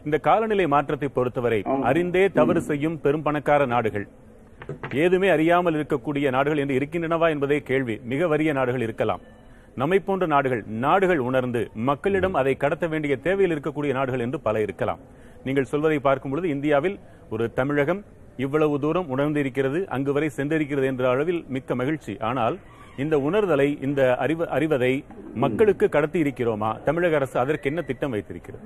இந்த 0.05 0.17
காலநிலை 0.19 0.65
மாற்றத்தை 0.67 1.09
பொறுத்தவரை 1.09 1.59
அறிந்தே 1.89 2.23
தவறு 2.39 2.61
செய்யும் 2.61 2.97
பெரும் 3.03 3.25
பணக்கார 3.27 3.65
நாடுகள் 3.65 4.05
ஏதுமே 5.03 5.29
அறியாமல் 5.35 5.75
இருக்கக்கூடிய 5.77 6.29
நாடுகள் 6.35 6.61
என்று 6.63 6.77
இருக்கின்றனவா 6.79 7.27
என்பதே 7.29 7.57
கேள்வி. 7.69 7.95
மிக 8.11 8.27
வறிய 8.33 8.51
நாடுகள் 8.53 8.85
இருக்கலாம். 8.87 9.21
நம்மை 9.81 9.99
போன்ற 9.99 10.25
நாடுகள் 10.33 10.63
நாடுகள் 10.85 11.21
உணர்ந்து 11.27 11.61
மக்களிடம் 11.89 12.33
அதை 12.33 12.53
கடத்த 12.63 12.87
வேண்டிய 12.87 13.13
தேவையில் 13.27 13.53
இருக்கக்கூடிய 13.55 13.93
நாடுகள் 13.99 14.23
என்று 14.25 14.39
பல 14.47 14.61
இருக்கலாம். 14.61 14.99
நீங்கள் 15.45 15.69
சொல்வதை 15.71 15.99
பார்க்கும் 15.99 16.31
பொழுது 16.31 16.49
இந்தியாவில் 16.49 16.99
ஒரு 17.29 17.53
தமிழகம் 17.59 18.01
இவ்வளவு 18.37 18.79
தூரம் 18.79 19.09
உணர்ந்திருக்கிறது 19.15 19.79
அங்கு 19.95 20.13
வரை 20.13 20.29
சென்றிருக்கிறது 20.37 20.85
என்ற 20.91 21.09
அளவில் 21.09 21.41
மிக்க 21.55 21.75
மகிழ்ச்சி. 21.81 22.13
ஆனால் 22.29 22.55
இந்த 23.03 23.15
உணர்தலை 23.17 23.67
இந்த 23.83 24.01
அறிவு 24.15 24.49
அறிவதை 24.49 24.93
மக்களுக்கு 25.43 25.85
கடத்தி 25.89 26.21
இருக்கிறோமா? 26.21 26.83
தமிழக 26.83 27.15
அரசு 27.15 27.39
அதற்கு 27.39 27.69
என்ன 27.69 27.81
திட்டம் 27.81 28.13
வைத்திருக்கிறது? 28.15 28.63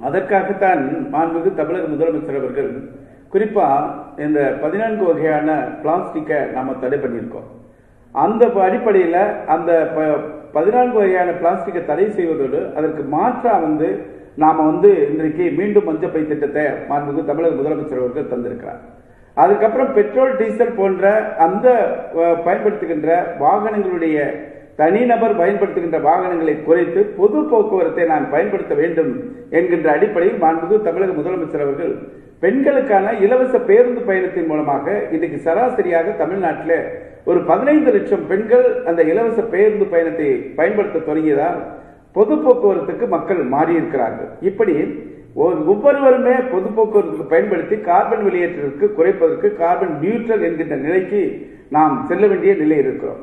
அதற்காகத்தான் 0.00 1.06
மாண்புமிகு 1.12 1.54
தமிழக 1.54 1.86
முதலமைச்சர் 1.86 2.38
அவர்கள் 2.38 2.88
குறிப்பா 3.32 3.90
இந்த 4.20 4.58
பதினான்கு 4.60 5.04
வகையான 5.04 5.52
பிளாஸ்டிக்கை 5.82 6.36
நாம 6.52 6.72
தடை 6.72 6.98
பண்ணியிருக்கோம். 6.98 7.48
அந்த 8.12 8.50
அடிப்படையில் 8.54 9.46
அந்த 9.46 9.92
ப- 9.94 10.18
பதினான்கு 10.52 10.98
வகையான 10.98 11.30
பிளாஸ்டிக்கை 11.30 11.84
தடை 11.84 12.10
செய்வதோடு 12.10 12.74
அதற்கு 12.74 13.02
மாற்றா 13.02 13.56
வந்து 13.56 14.06
நாம 14.36 14.62
வந்து 14.62 15.08
இன்றைக்கு 15.10 15.50
மீண்டும் 15.56 15.88
மஞ்சப்பை 15.88 16.26
திட்டத்தை 16.26 16.64
மாண்புமிகு 16.64 17.24
தமிழக 17.24 17.54
முதலமைச்சர் 17.54 17.98
அவர்கள் 17.98 18.38
தந்திருக்கிறார். 18.38 18.80
அதுக்கப்புறம் 19.34 19.92
பெட்ரோல் 19.92 20.36
டீசல் 20.36 20.74
போன்ற 20.76 21.34
அந்த 21.36 21.86
பயன்படுத்துகின்ற 22.14 23.22
வாகனங்களுடைய 23.40 24.42
தனிநபர் 24.78 25.38
பயன்படுத்துகின்ற 25.40 25.98
வாகனங்களை 26.08 26.54
குறைத்து 26.58 27.00
பொது 27.18 27.40
போக்குவரத்தை 27.50 28.04
நான் 28.12 28.26
பயன்படுத்த 28.34 28.74
வேண்டும் 28.80 29.10
என்கின்ற 29.58 29.88
அடிப்படையில் 29.96 30.42
மாண்புமிகு 30.44 30.78
தமிழக 30.86 31.12
முதலமைச்சர் 31.18 31.64
அவர்கள் 31.66 31.92
பெண்களுக்கான 32.42 33.12
இலவச 33.24 33.54
பேருந்து 33.68 34.00
பயணத்தின் 34.08 34.48
மூலமாக 34.50 34.86
இன்றைக்கு 35.14 35.38
சராசரியாக 35.44 36.16
தமிழ்நாட்டில் 36.22 36.78
ஒரு 37.30 37.40
பதினைந்து 37.50 37.90
லட்சம் 37.94 38.24
பெண்கள் 38.30 38.66
அந்த 38.90 39.00
இலவச 39.12 39.42
பேருந்து 39.52 39.86
பயணத்தை 39.92 40.28
பயன்படுத்த 40.58 41.04
தொடங்கியதால் 41.08 41.60
பொது 42.16 42.34
போக்குவரத்துக்கு 42.44 43.06
மக்கள் 43.14 43.40
மாறியிருக்கிறார்கள். 43.54 44.30
இப்படி 44.50 44.74
ஒவ்வொருவருமே 45.70 46.34
பொது 46.52 46.68
போக்குவரத்துக்கு 46.76 47.32
பயன்படுத்தி 47.32 47.76
கார்பன் 47.88 48.26
வெளியேற்றத்திற்கு 48.26 48.88
குறைப்பதற்கு 48.98 49.48
கார்பன் 49.62 49.94
நியூட்ரல் 50.02 50.44
என்கின்ற 50.48 50.76
நிலைக்கு 50.86 51.22
நாம் 51.76 51.96
செல்ல 52.10 52.24
வேண்டிய 52.32 52.52
நிலை 52.62 52.78
இருக்கிறோம். 52.84 53.22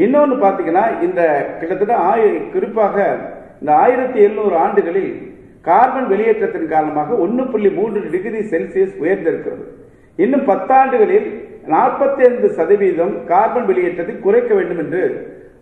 இன்னொன்று 0.00 0.36
பார்த்தீங்கன்னா 0.36 1.02
இந்த 1.02 1.46
கிட்டத்தட்ட 1.58 1.96
ஆய- 1.96 2.38
குறிப்பாக 2.52 3.16
இந்த 3.60 3.72
ஆயிரத்தி 3.74 4.20
எழுநூறு 4.20 4.56
ஆண்டுகளில் 4.56 5.32
கார்பன் 5.60 6.08
வெளியேற்றத்தின் 6.08 6.68
காரணமாக 6.68 7.14
ஒன்று 7.14 7.46
புள்ளி 7.46 7.70
மூன்று 7.70 8.10
டிகிரி 8.10 8.38
செல்சியஸ் 8.38 8.94
உயர்ந்திருக்கிறது. 9.02 9.64
இன்னும் 10.16 10.46
பத்தாண்டுகளில் 10.46 11.28
நாற்பத்தி 11.68 12.28
ஐந்து 12.28 12.50
சதவீதம் 12.50 13.24
கார்பன் 13.26 13.64
வெளியேற்றத்தை 13.64 14.18
குறைக்க 14.18 14.54
வேண்டும் 14.54 14.78
என்று 14.78 15.02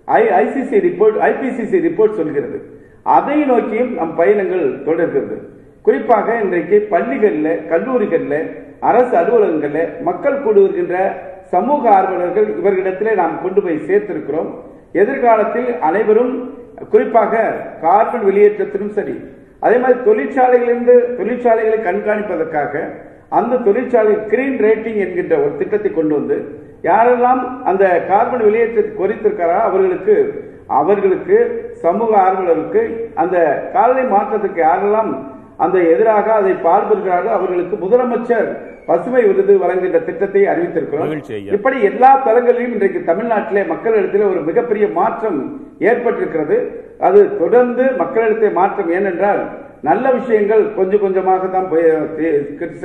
ஐசிசி 0.07 0.76
ரிப்போர்ட் 0.76 1.18
ஐபிசிசி 1.21 1.76
ரிப்போர்ட் 1.88 2.14
சொல்கிறது. 2.14 2.62
அதை 3.02 3.45
நோக்கியும் 3.45 3.95
நம் 3.95 4.14
பயணங்கள் 4.14 4.83
தொடர்கிறது. 4.85 5.49
குறிப்பாக 5.83 6.40
இன்றைக்கு 6.40 6.87
பள்ளிகளில் 6.90 7.66
கல்லூரிகளில் 7.68 8.50
அரசு 8.80 9.16
அலுவலகங்களில் 9.16 10.00
மக்கள் 10.00 10.42
கூடுகின்ற 10.42 10.95
சமூக 11.52 11.83
ஆர்வலர்கள் 11.99 12.49
இவர்களிடத்திலே 12.55 13.12
நாம் 13.14 13.43
கொண்டு 13.43 13.61
போய் 13.64 13.87
சேர்த்திருக்கிறோம். 13.88 14.50
எதிர்காலத்தில் 15.02 15.71
அனைவரும் 15.88 16.33
குறிப்பாக 16.93 17.35
கார்பன் 17.83 18.26
வெளியேற்றத்திலும் 18.28 18.95
சரி 18.99 19.17
அதே 19.67 19.76
மாதிரி 19.78 19.99
தொழிற்சாலைகளிலிருந்து 20.05 20.95
தொழிற்சாலைகளை 21.19 21.78
கண்காணிப்பதற்காக 21.83 22.75
அந்த 23.38 23.61
தொழிற்சாலை 23.67 24.12
கிரீன் 24.31 24.59
ரேட்டிங் 24.64 25.00
என்கின்ற 25.05 25.35
ஒரு 25.45 25.52
திட்டத்தை 25.57 25.90
கொண்டு 25.93 26.14
வந்து 26.19 26.37
யாரெல்லாம் 26.83 27.40
அந்த 27.71 27.85
கார்பன் 28.11 28.45
வெளியேற்றத்தை 28.47 28.93
குறைத்திருக்கிறாரோ 28.93 29.62
அவர்களுக்கு 29.69 30.17
அவர்களுக்கு 30.78 31.37
சமூக 31.83 32.11
ஆர்வலர்களுக்கு 32.23 32.83
அந்த 33.14 33.37
காலநிலை 33.73 34.07
மாற்றத்துக்கு 34.14 34.61
யாரெல்லாம் 34.62 35.11
அந்த 35.64 35.76
எதிராக 35.92 36.26
அதை 36.40 36.52
பார்ப்பதற்காக 36.66 37.30
அவர்களுக்கு 37.36 37.76
முதலமைச்சர் 37.84 38.48
பசுமை 38.88 39.22
விருது 39.28 39.54
வழங்குகின்ற 39.62 39.98
திட்டத்தை 40.08 40.42
அறிவித்திருக்கிறோம். 40.52 41.10
இப்படி 41.56 41.78
எல்லா 41.90 42.10
தளங்களிலும் 42.26 42.74
இன்றைக்கு 42.76 43.00
தமிழ்நாட்டிலே 43.10 43.62
மக்களிடத்தில் 43.72 44.28
ஒரு 44.30 44.42
மிகப்பெரிய 44.48 44.86
மாற்றம் 45.00 45.40
ஏற்பட்டிருக்கிறது. 45.90 46.58
அது 47.08 47.20
தொடர்ந்து 47.42 47.84
மக்களிடத்தில் 48.02 48.58
மாற்றம் 48.60 48.92
ஏனென்றால் 48.98 49.42
நல்ல 49.88 50.04
விஷயங்கள் 50.18 50.62
கொஞ்சம் 50.78 51.04
கொஞ்சமாக 51.04 51.46
தான் 51.56 51.68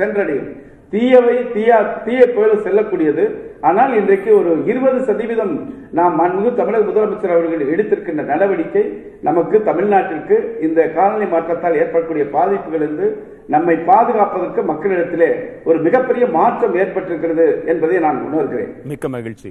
சென்றடையும். 0.00 0.50
தீயவை 0.94 1.36
தீயா 1.54 1.78
தீய 2.06 2.22
போல 2.36 2.50
செல்லக்கூடியது. 2.64 3.24
ஆனால் 3.68 3.92
இன்றைக்கு 4.00 4.30
ஒரு 4.38 4.50
இருபது 4.70 4.98
சதவீதம் 5.08 5.54
நாம் 5.98 6.16
மாண்புமிகு 6.20 6.50
தமிழக 6.58 6.84
முதலமைச்சர் 6.88 7.34
அவர்கள் 7.34 7.70
எடுத்திருக்கின்ற 7.74 8.22
நடவடிக்கை 8.32 8.82
நமக்கு 9.28 9.56
தமிழ்நாட்டிற்கு 9.68 10.36
இந்த 10.66 10.80
காலநிலை 10.96 11.28
மாற்றத்தால் 11.34 11.78
ஏற்படக்கூடிய 11.82 12.24
பாதிப்புகளிலிருந்து 12.34 13.08
நம்மை 13.54 13.76
பாதுகாப்பதற்கு 13.88 14.60
மக்களிடத்திலே 14.72 15.30
ஒரு 15.68 15.78
மிகப்பெரிய 15.86 16.26
மாற்றம் 16.36 16.76
ஏற்பட்டிருக்கிறது 16.82 17.46
என்பதை 17.72 17.96
நான் 18.06 18.20
உணர்கிறேன். 18.28 18.70
மிக்க 18.92 19.08
மகிழ்ச்சி. 19.16 19.50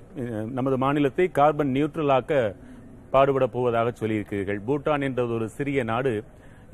நமது 0.59 0.77
மாநிலத்தை 0.85 1.27
கார்பன் 1.39 1.73
நியூட்ரலாக்க 1.77 2.41
பாடுபட 3.15 3.45
போவதாக 3.57 3.89
சொல்லியிருக்கிறீர்கள். 4.01 4.62
பூட்டான் 4.69 5.05
என்றது 5.09 5.33
ஒரு 5.39 5.50
சிறிய 5.57 5.83
நாடு. 5.91 6.13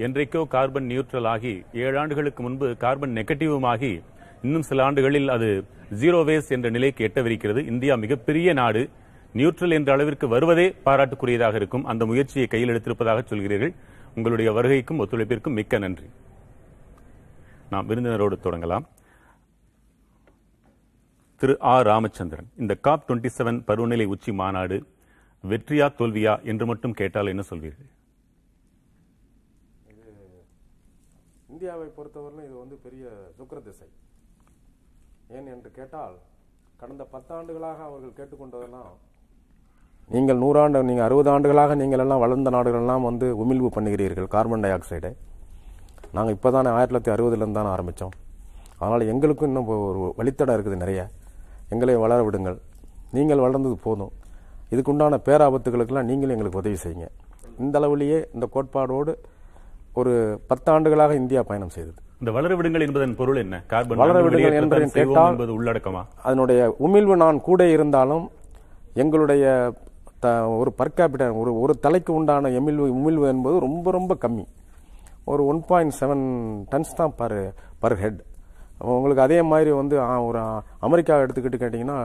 என்றைக்கோ 0.05 0.41
கார்பன் 0.55 0.89
நியூட்ரல் 0.91 1.27
ஆகி 1.33 1.55
ஏழு 1.85 1.95
ஆண்டுகளுக்கு 2.01 2.41
முன்பு 2.45 2.67
கார்பன் 2.83 3.17
நெகட்டிவுமாகி 3.19 3.93
இன்னும் 4.41 4.62
சில 4.62 4.84
ஆண்டுகளில் 4.84 5.29
அது 5.29 5.65
ஜீரோ 6.01 6.19
வேஸ்ட் 6.29 6.50
என்ற 6.50 6.69
நிலைக்கு 6.69 7.08
எட்டவிருக்கிறது. 7.08 7.65
இந்தியா 7.65 7.96
மிகப்பெரிய 7.96 8.53
நாடு. 8.53 8.89
நியூட்ரல் 9.34 9.72
என்ற 9.72 9.91
அளவிற்கு 9.93 10.27
வருவதே 10.27 10.75
பாராட்டுக்குரியதாக 10.86 11.55
இருக்கும். 11.55 11.86
அந்த 11.86 12.05
முயற்சியை 12.05 12.48
கையில் 12.48 12.69
எடுத்திருப்பதாக 12.69 13.24
சொல்கிறீர்கள். 13.31 13.74
உங்களுடைய 14.15 14.53
வருகைக்கும் 14.53 15.01
ஒத்துழைப்பிற்கும் 15.03 15.53
மிக்க 15.53 15.77
நன்றி. 15.77 16.08
நாம் 17.69 17.89
விருந்தினரோடு 17.89 18.38
தொடங்கலாம். 18.43 18.86
திரு 21.36 21.60
ஆர் 21.60 21.86
ராமச்சந்திரன் 21.86 22.50
இந்த 22.58 22.75
காப் 22.75 23.12
27 23.12 23.29
செவன் 23.38 23.63
பருவநிலை 23.65 24.05
உச்சி 24.05 24.31
மாநாடு 24.31 24.77
வெற்றியா 25.50 25.88
தோல்வியா 26.00 26.43
என்று 26.43 26.65
மட்டும் 26.65 26.93
கேட்டால் 26.93 27.27
என்ன 27.27 27.43
சொல்வீர்கள்? 27.50 27.89
இந்தியாவை 31.50 31.88
பொறுத்தவரையிலும் 31.98 32.46
இது 32.46 32.58
வந்து 32.58 32.75
பெரிய 32.75 33.31
சுக்கிர 33.38 33.62
திசை. 33.63 33.88
ஏன் 35.38 35.50
என்று 35.53 35.69
கேட்டால் 35.77 36.15
கடந்த 36.81 37.03
பத்தாண்டுகளாக 37.13 37.79
அவர்கள் 37.88 38.15
கேட்டுக்கொண்டதெல்லாம் 38.19 38.93
நீங்கள் 40.09 40.39
நூறாண்டு 40.43 40.79
நீங்கள் 40.88 41.07
அறுபது 41.07 41.29
ஆண்டுகளாக 41.33 41.75
நீங்கள் 41.81 42.01
எல்லாம் 42.03 42.24
வளர்ந்த 42.24 42.50
நாடுகள்லாம் 42.55 43.05
வந்து 43.09 43.27
உமிழ்வு 43.41 43.69
பண்ணுகிறீர்கள் 43.75 44.29
கார்பன் 44.36 44.63
டை 44.65 44.71
ஆக்சைடை 44.77 45.12
நாங்கள் 46.15 46.36
இப்போ 46.38 46.50
தானே 46.55 46.69
ஆயிரத்தி 46.75 46.93
தொள்ளாயிரத்தி 46.93 47.13
அறுபதுலேருந்து 47.15 47.59
தானே 47.59 47.71
ஆரம்பித்தோம் 47.75 48.15
அதனால் 48.79 49.09
எங்களுக்கும் 49.12 49.50
இன்னும் 49.50 49.69
ஒரு 49.89 50.01
வழித்தடம் 50.19 50.55
இருக்குது 50.57 50.81
நிறைய. 50.83 51.01
எங்களை 51.74 51.95
வளர 52.03 52.19
விடுங்கள். 52.27 52.57
நீங்கள் 53.15 53.43
வளர்ந்தது 53.45 53.77
போதும். 53.88 54.13
இதுக்குண்டான 54.74 55.17
பேராபத்துகளுக்கெல்லாம் 55.27 56.09
நீங்களும் 56.09 56.36
எங்களுக்கு 56.36 56.62
உதவி 56.62 56.77
செய்யுங்க. 56.83 57.07
இந்த 57.63 57.75
அளவுலேயே 57.79 58.19
இந்த 58.36 58.45
கோட்பாடோடு 58.53 59.13
ஒரு 60.00 60.13
பத்தாண்டுகளாக 60.50 61.13
இந்தியா 61.21 61.41
பயணம் 61.50 61.75
செய்தது. 61.77 62.00
இந்த 62.21 62.31
வளர 62.35 62.53
விடுங்கள் 62.59 62.83
என்பதன் 62.85 63.17
பொருள் 63.19 63.39
என்ன? 63.41 63.55
கார்பன் 63.71 63.99
வளர 64.01 64.21
விடுங்கள் 64.23 64.55
செய்வோம் 64.55 64.95
கேட்டால் 64.95 65.33
என்பது 65.33 65.51
உள்ளடக்கமா? 65.57 66.01
அதனுடைய 66.27 66.61
உமிழ்வு 66.85 67.15
நான் 67.23 67.38
கூட 67.47 67.67
இருந்தாலும் 67.75 68.25
எங்களுடைய 69.01 69.43
த 70.23 70.31
ஒரு 70.61 70.71
பர்காபிட்ட 70.79 71.25
ஒரு 71.41 71.51
ஒரு 71.63 71.73
தலைக்கு 71.85 72.11
உண்டான 72.19 72.49
எமிழ்வு 72.59 72.88
உமிழ்வு 72.97 73.27
என்பது 73.33 73.55
ரொம்ப 73.65 73.91
ரொம்ப 73.97 74.15
கம்மி. 74.23 74.45
ஒரு 75.31 75.41
ஒன் 75.51 75.61
பாயிண்ட் 75.69 75.95
செவன் 75.99 76.25
டன்ஸ் 76.71 76.97
தான் 76.99 77.15
பர் 77.21 77.38
பர் 77.83 77.97
ஹெட் 78.01 78.19
உங்களுக்கு 78.97 79.25
அதே 79.27 79.39
மாதிரி 79.51 79.71
வந்து 79.81 79.95
ஒரு 80.27 80.41
அமெரிக்கா 80.88 81.21
எடுத்துக்கிட்டு 81.23 81.61
கேட்டிங்கன்னா 81.63 81.97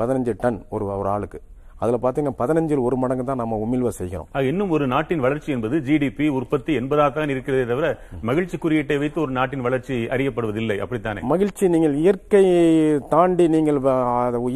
பதினஞ்சு 0.00 0.34
டன் 0.42 0.60
ஒரு 0.74 0.84
ஒரு 1.00 1.08
ஆளுக்கு. 1.14 1.40
அதில் 1.82 2.00
பார்த்தீங்கன்னா 2.02 2.38
பதினஞ்சில் 2.40 2.82
ஒரு 2.86 2.96
மடங்கு 3.02 3.24
தான் 3.28 3.40
நம்ம 3.42 3.58
உமிழ்வை 3.64 3.92
செய்கிறோம். 3.98 4.28
இன்னும் 4.50 4.72
ஒரு 4.76 4.84
நாட்டின் 4.92 5.22
வளர்ச்சி 5.26 5.50
என்பது 5.56 5.76
ஜிடிபி 5.86 6.26
உற்பத்தி 6.38 6.72
என்பதாக 6.80 7.10
தான் 7.18 7.32
இருக்கிறதே 7.34 7.64
தவிர 7.70 7.88
மகிழ்ச்சி 8.30 8.56
குறியீட்டை 8.64 8.98
வைத்து 9.02 9.18
ஒரு 9.24 9.32
நாட்டின் 9.38 9.64
வளர்ச்சி 9.66 9.96
அறியப்படுவதில்லை. 10.14 10.76
அப்படித்தானே? 10.84 11.22
மகிழ்ச்சி 11.32 11.68
நீங்கள் 11.74 11.94
இயற்கையை 12.04 12.64
தாண்டி 13.14 13.46
நீங்கள் 13.56 13.80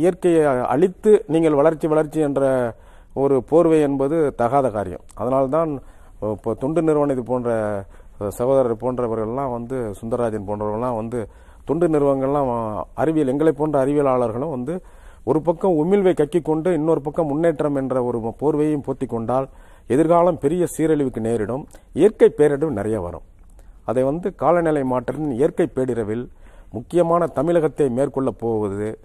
இயற்கையை 0.04 0.42
அழித்து 0.74 1.12
நீங்கள் 1.36 1.58
வளர்ச்சி 1.60 1.88
வளர்ச்சி 1.94 2.20
என்ற 2.28 2.42
ஒரு 3.22 3.36
போர்வை 3.50 3.78
என்பது 3.88 4.16
தகாத 4.42 4.66
காரியம். 4.76 5.04
அதனால்தான் 5.22 5.72
இப்போ 6.34 6.52
தொண்டு 6.62 6.80
நிறுவனம் 6.88 7.14
இது 7.16 7.24
போன்ற 7.30 7.50
சகோதரர் 8.38 8.82
போன்றவர்கள்லாம் 8.82 9.54
வந்து 9.56 9.76
சுந்தரராஜன் 10.00 10.46
போன்றவர்கள்லாம் 10.48 10.98
வந்து 11.00 11.20
தொண்டு 11.68 11.86
நிறுவனங்கள்லாம் 11.94 12.50
அறிவியல் 13.02 13.32
எங்களை 13.32 13.52
போன்ற 13.60 13.76
அறிவியலாளர்களும் 13.84 14.54
வந்து 14.56 14.74
ஒரு 15.24 15.40
பக்கம் 15.42 15.76
உமிழ்வை 15.82 16.12
கக்கிக் 16.16 16.48
கொண்டு 16.48 16.72
இன்னொரு 16.72 17.00
பக்கம் 17.00 17.26
முன்னேற்றம் 17.26 17.74
என்ற 17.74 18.02
ஒரு 18.04 18.18
போர்வையும் 18.40 18.82
போத்தி 18.86 19.06
கொண்டால் 19.06 19.46
எதிர்காலம் 19.86 20.38
பெரிய 20.38 20.64
சீரழிவுக்கு 20.74 21.20
நேரிடும். 21.20 21.66
இயற்கை 21.92 22.28
பேரிடர் 22.38 22.78
நிறைய 22.78 23.00
வரும். 23.00 23.24
அதை 23.84 24.02
வந்து 24.02 24.34
காலநிலை 24.34 24.82
மாற்றத்தின் 24.84 25.30
இயற்கை 25.30 25.66
பேரிரவில் 25.74 26.28
முக்கியமான 26.70 27.26
தமிழகத்தை 27.26 27.86
மேற்கொள்ளப் 27.88 28.38
போவது 28.38 28.98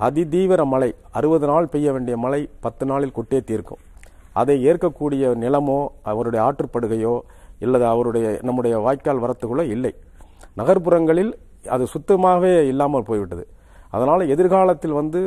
அதிதீவிர 0.00 0.64
மழை. 0.64 0.94
அறுபது 1.12 1.46
நாள் 1.46 1.66
பெய்ய 1.66 1.92
வேண்டிய 1.92 2.16
மழை 2.16 2.48
பத்து 2.60 2.86
நாளில் 2.86 3.12
கொட்டே 3.12 3.40
தீர்க்கும். 3.40 3.82
அதை 4.32 4.66
ஏற்கக்கூடிய 4.66 5.24
நிலமோ 5.44 5.86
அவருடைய 6.02 6.40
ஆற்றுப்படுகையோ 6.46 7.18
இல்லது 7.58 7.86
அவருடைய 7.86 8.38
நம்முடைய 8.42 8.78
வாய்க்கால் 8.78 9.22
வரத்துக்குள்ள 9.24 9.62
இல்லை. 9.74 9.94
நகர்ப்புறங்களில் 10.56 11.32
அது 11.68 11.86
சுத்தமாகவே 11.86 12.54
இல்லாமல் 12.66 13.02
போய்விட்டது. 13.02 13.46
அதனால் 13.90 14.28
எதிர்காலத்தில் 14.28 14.98
வந்து 15.00 15.20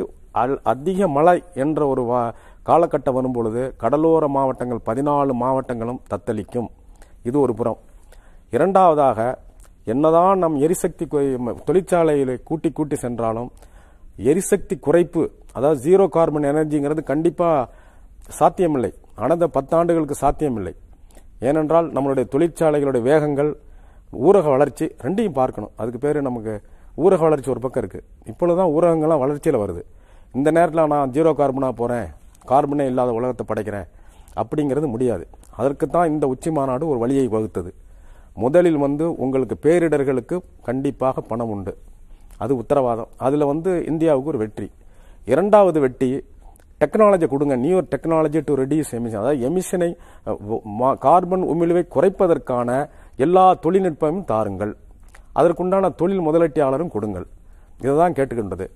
அதிக 0.62 1.08
மழை 1.08 1.42
என்ற 1.54 1.86
ஒரு 1.86 2.02
வா- 2.02 2.32
காலகட்டம் 2.66 3.12
வரும்பொழுது 3.12 3.74
கடலோர 3.76 4.28
மாவட்டங்கள் 4.28 4.80
பதினாலு 4.86 5.32
மாவட்டங்களும் 5.32 6.00
தத்தளிக்கும். 6.10 6.68
இது 7.22 7.40
ஒரு 7.40 7.54
புறம். 7.54 7.78
இரண்டாவதாக 8.50 9.38
என்னதான் 9.84 10.38
நம் 10.38 10.60
எரிசக்தி 10.60 11.06
தொழிற்சாலையில் 11.64 12.42
கூட்டி 12.42 12.72
கூட்டி 12.72 12.96
சென்றாலும் 12.96 13.50
எரிசக்தி 14.16 14.78
குறைப்பு 14.86 15.30
அதாவது 15.52 15.90
ஜீரோ 15.90 16.08
கார்பன் 16.08 16.42
எனர்ஜிங்கிறது 16.42 17.02
கண்டிப்பாக 17.02 17.70
சாத்தியமில்லை. 18.28 18.94
அனந்த 19.14 19.48
பத்தாண்டுகளுக்கு 19.54 20.10
சாத்தியமில்லை. 20.10 20.74
ஏனென்றால் 21.40 21.90
நம்மளுடைய 21.92 22.28
தொழிற்சாலைகளுடைய 22.28 23.00
வேகங்கள் 23.00 23.56
ஊரக 24.12 24.44
வளர்ச்சி 24.44 24.84
ரெண்டையும் 24.84 25.32
பார்க்கணும். 25.32 25.70
அதுக்கு 25.76 25.98
பேர் 25.98 26.22
நமக்கு 26.22 26.62
ஊரக 26.96 27.18
வளர்ச்சி 27.18 27.50
ஒரு 27.50 27.60
பக்கம் 27.60 27.82
இருக்கு. 27.82 28.08
இப்பொழுதுதான் 28.24 28.68
ஊரகங்கள்லாம் 28.68 29.18
வளர்ச்சியில் 29.18 29.60
வருது. 29.60 29.82
இந்த 30.36 30.48
நேரத்தில் 30.56 30.90
நான் 30.92 31.12
ஜீரோ 31.16 31.30
கார்பனாக 31.40 31.74
போகிறேன் 31.80 32.08
கார்பனே 32.50 32.84
இல்லாத 32.90 33.10
உலகத்தை 33.18 33.44
படைக்கிறேன். 33.50 33.86
அப்படிங்கிறது 34.40 34.86
முடியாது. 34.94 35.24
அதற்கு 35.60 35.86
தான் 35.94 36.10
இந்த 36.12 36.24
உச்சி 36.32 36.50
மாநாடு 36.56 36.84
ஒரு 36.92 36.98
வழியை 37.02 37.26
வகுத்தது. 37.34 37.70
முதலில் 38.42 38.80
வந்து 38.86 39.04
உங்களுக்கு 39.24 39.56
பேரிடர்களுக்கு 39.64 40.36
கண்டிப்பாக 40.68 41.22
பணம் 41.30 41.52
உண்டு. 41.54 41.72
அது 42.42 42.52
உத்தரவாதம். 42.62 43.10
அதில் 43.26 43.50
வந்து 43.52 43.70
இந்தியாவுக்கு 43.92 44.32
ஒரு 44.32 44.40
வெற்றி. 44.42 44.68
இரண்டாவது 45.32 45.78
வெற்றி 45.84 46.08
டெக்னாலஜி 46.82 47.26
கொடுங்க. 47.30 47.54
New 47.62 47.78
technology 47.92 48.40
to 48.48 48.54
reduce 48.60 48.92
emission 48.98 49.22
அதாவது 49.22 49.40
எமிஷனை 49.48 49.88
கார்பன் 51.06 51.46
உமிழ்வை 51.52 51.82
குறைப்பதற்கான 51.94 52.68
எல்லா 53.26 53.46
தொழில்நுட்பமும் 53.64 54.26
தாருங்கள். 54.32 54.74
அதற்குண்டான 55.38 55.90
தொழில் 56.02 56.26
முதலீட்டாளரும் 56.26 56.92
கொடுங்கள். 56.94 57.26
இதுதான் 57.84 58.16
கேட்டுக்கின்றது. 58.18 58.68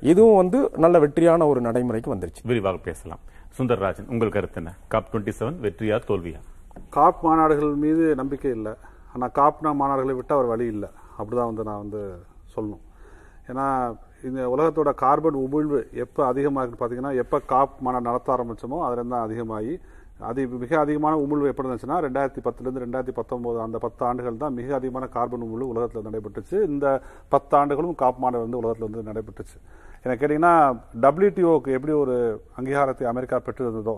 இதுவும் 0.00 0.36
வந்து 0.36 0.70
நல்ல 0.76 0.98
வெற்றியான 0.98 1.46
ஒரு 1.46 1.60
நடைமுறைக்கு 1.60 2.14
வந்துருச்சு. 2.14 2.42
விரிவாக 2.44 2.76
பேசலாம். 2.76 3.20
சுந்தரராஜன் 3.58 4.08
உங்கள் 4.08 4.34
கருத்து 4.36 4.60
என்ன? 4.60 4.72
காப் 4.88 5.08
டுவெண்ட்டி 5.12 5.32
செவன் 5.38 5.58
வெற்றியா 5.64 5.96
தோல்வியா? 6.08 6.40
காப் 6.90 7.20
மாநாடுகள் 7.26 7.74
மீது 7.74 8.14
நம்பிக்கை 8.14 8.50
இல்லை. 8.50 8.72
ஆனால் 9.14 9.32
காப்னா 9.38 9.70
மாநாடுகளை 9.82 10.14
விட்டால் 10.14 10.38
ஒரு 10.38 10.48
வழி 10.48 10.66
இல்லை. 10.66 10.88
அப்படிதான் 11.18 11.50
வந்து 11.50 11.64
நான் 11.64 11.82
வந்து 11.84 12.02
சொல்லணும். 12.54 12.84
ஏன்னா 13.50 13.66
இந்த 14.28 14.48
உலகத்தோட 14.48 14.94
கார்பன் 14.94 15.40
உமிழ்வு 15.44 15.90
எப்போ 16.04 16.26
அதிகமாக 16.26 16.62
இருக்குன்னு 16.62 16.82
பார்த்தீங்கன்னா 16.82 17.14
எப்போ 17.22 17.38
காப் 17.38 17.74
மாநாடு 17.80 18.08
நடத்த 18.08 18.36
ஆரம்பிச்சோமோ 18.36 18.78
அதுலேருந்து 18.86 19.16
தான் 19.16 19.26
அதிகமாகி 19.28 19.80
அது 20.28 20.40
மிக 20.62 20.72
அதிகமான 20.84 21.16
உமிழ்வு 21.24 21.50
எப்படி 21.50 21.66
இருந்துச்சுன்னா 21.66 21.98
ரெண்டாயிரத்தி 22.04 22.42
பத்துலேருந்து 22.46 22.82
ரெண்டாயிரத்தி 22.84 23.14
பத்தொம்போது 23.18 23.58
அந்த 23.64 23.78
பத்து 23.84 24.02
ஆண்டுகள் 24.08 24.40
தான் 24.42 24.56
மிக 24.60 24.74
அதிகமான 24.78 25.06
கார்பன் 25.16 25.44
உமிழ்வு 25.46 25.70
உலகத்தில் 25.72 26.06
நடைபெற்றுச்சு. 26.08 26.56
இந்த 26.72 26.86
பத்து 27.34 27.54
ஆண்டுகளும் 27.60 27.98
காப் 28.02 28.18
மாநாடு 28.24 28.44
வந்து 28.46 28.60
உலகத்தில் 28.62 28.88
வந்து 28.88 29.08
நடைபெற்றுச்சு. 29.10 29.56
எனக்கு 30.04 30.20
கேட்டிங்கன்னா 30.22 30.54
டபிள்யூடிஓக்கு 31.04 31.76
எப்படி 31.78 31.94
ஒரு 32.02 32.16
அங்கீகாரத்தை 32.58 33.06
அமெரிக்கா 33.12 33.38
பெற்றிருந்ததோ 33.46 33.96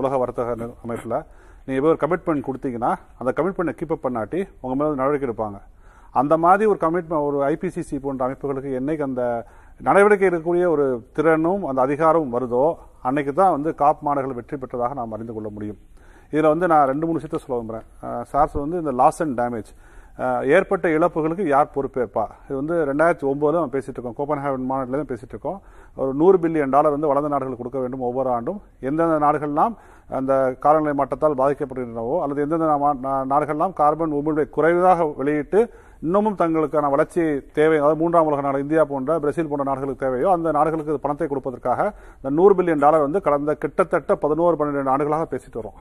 உலக 0.00 0.16
வர்த்தக 0.22 0.56
அமைப்பில் 0.84 1.18
நீங்கள் 1.66 1.80
எப்போ 1.80 1.92
ஒரு 1.92 2.00
கமிட்மெண்ட் 2.04 2.46
கொடுத்தீங்கன்னா 2.48 2.92
அந்த 3.20 3.30
கமிட்மெண்ட்டை 3.38 3.74
கீப் 3.78 3.94
அப் 3.94 4.04
பண்ணாட்டி 4.06 4.40
உங்கள் 4.60 4.78
மேலே 4.80 4.98
நடவடிக்கை 5.00 5.26
எடுப்பாங்க. 5.28 5.58
அந்த 6.20 6.34
மாதிரி 6.44 6.66
ஒரு 6.72 6.78
கமிட்மெண்ட் 6.84 7.26
ஒரு 7.30 7.38
ஐபிசிசி 7.52 7.96
போன்ற 8.04 8.22
அமைப்புகளுக்கு 8.26 8.70
என்னைக்கு 8.80 9.02
அந்த 9.08 9.22
நடவடிக்கை 9.88 10.26
இருக்கக்கூடிய 10.28 10.64
ஒரு 10.74 10.86
திறனும் 11.16 11.64
அந்த 11.70 11.80
அதிகாரமும் 11.86 12.34
வருதோ 12.36 12.66
அன்னைக்கு 13.02 13.32
தான் 13.32 13.50
வந்து 13.50 13.74
காப் 13.74 13.98
மாடுகள் 14.00 14.32
வெற்றி 14.32 14.56
பெற்றதாக 14.56 14.92
நாம் 14.94 15.12
அறிந்து 15.12 15.32
கொள்ள 15.32 15.48
முடியும். 15.48 15.76
இதில் 16.30 16.46
வந்து 16.46 16.66
நான் 16.66 16.86
ரெண்டு 16.86 17.06
மூணு 17.06 17.18
விஷயத்த 17.18 17.36
சொல்ல 17.36 17.62
விரும்புகிறேன் 17.62 18.24
சார்ஸ் 18.24 18.52
வந்து 18.52 18.78
இந்த 18.78 18.92
லாஸ் 18.92 19.22
அண்ட் 19.22 19.40
டேமேஜ் 19.40 20.46
ஏற்பட்ட 20.46 20.88
இழப்புகளுக்கு 20.88 21.46
யார் 21.46 21.70
பொறுப்பேற்பா? 21.74 22.26
இது 22.48 22.54
வந்து 22.54 22.74
ரெண்டாயிரத்தி 22.74 23.26
ஒன்பதுல 23.26 23.52
நம்ம 23.52 23.66
பேசிட்டு 23.66 23.96
இருக்கோம். 23.96 24.14
கோப்பன்ஹேவன் 24.18 24.64
மாநாட்டில் 24.64 25.04
தான் 25.06 25.16
பேசிட்டு 25.16 25.28
இருக்கோம். 25.28 25.60
ஒரு 25.96 26.14
நூறு 26.14 26.38
பில்லியன் 26.38 26.70
டாலர் 26.70 26.90
வந்து 26.90 27.06
வளர்ந்த 27.06 27.28
நாடுகள் 27.28 27.56
கொடுக்க 27.56 27.78
வேண்டும் 27.78 28.00
ஒவ்வொரு 28.00 28.30
ஆண்டும். 28.30 28.62
எந்தெந்த 28.80 29.18
நாடுகள்லாம் 29.26 29.74
அந்த 30.08 30.56
காலநிலை 30.60 30.94
மாற்றத்தால் 30.94 31.34
பாதிக்கப்படுகின்றனவோ 31.34 32.20
அல்லது 32.20 32.42
எந்தெந்த 32.42 32.96
நா- 33.02 33.24
நாடுகள்லாம் 33.30 33.72
கார்பன் 33.72 34.12
உமிழ்வை 34.12 34.50
குறைவாக 34.50 35.04
வெளியிட்டு 35.04 35.70
இன்னமும் 36.02 36.36
தங்களுக்கான 36.36 36.90
வளர்ச்சி 36.90 37.22
தேவை 37.52 37.76
அதாவது 37.76 38.00
மூன்றாம் 38.00 38.26
உலக 38.26 38.40
நாடு 38.40 38.58
இந்தியா 38.58 38.84
போன்ற 38.84 39.18
பிரேசில் 39.18 39.48
போன்ற 39.48 39.64
நாடுகளுக்கு 39.64 40.04
தேவையோ 40.06 40.30
அந்த 40.30 40.52
நாடுகளுக்கு 40.52 40.98
பணத்தை 40.98 41.28
கொடுப்பதற்காக 41.28 41.80
இந்த 42.16 42.30
நூறு 42.30 42.54
பில்லியன் 42.54 42.78
டாலர் 42.78 43.00
வந்து 43.00 43.20
கடந்த 43.20 43.54
கிட்டத்தட்ட 43.54 44.14
பதினோரு 44.14 44.56
பன்னிரெண்டு 44.56 44.90
ஆண்டுகளாக 44.90 45.26
பேசிட்டு 45.30 45.60
வரோம் 45.60 45.78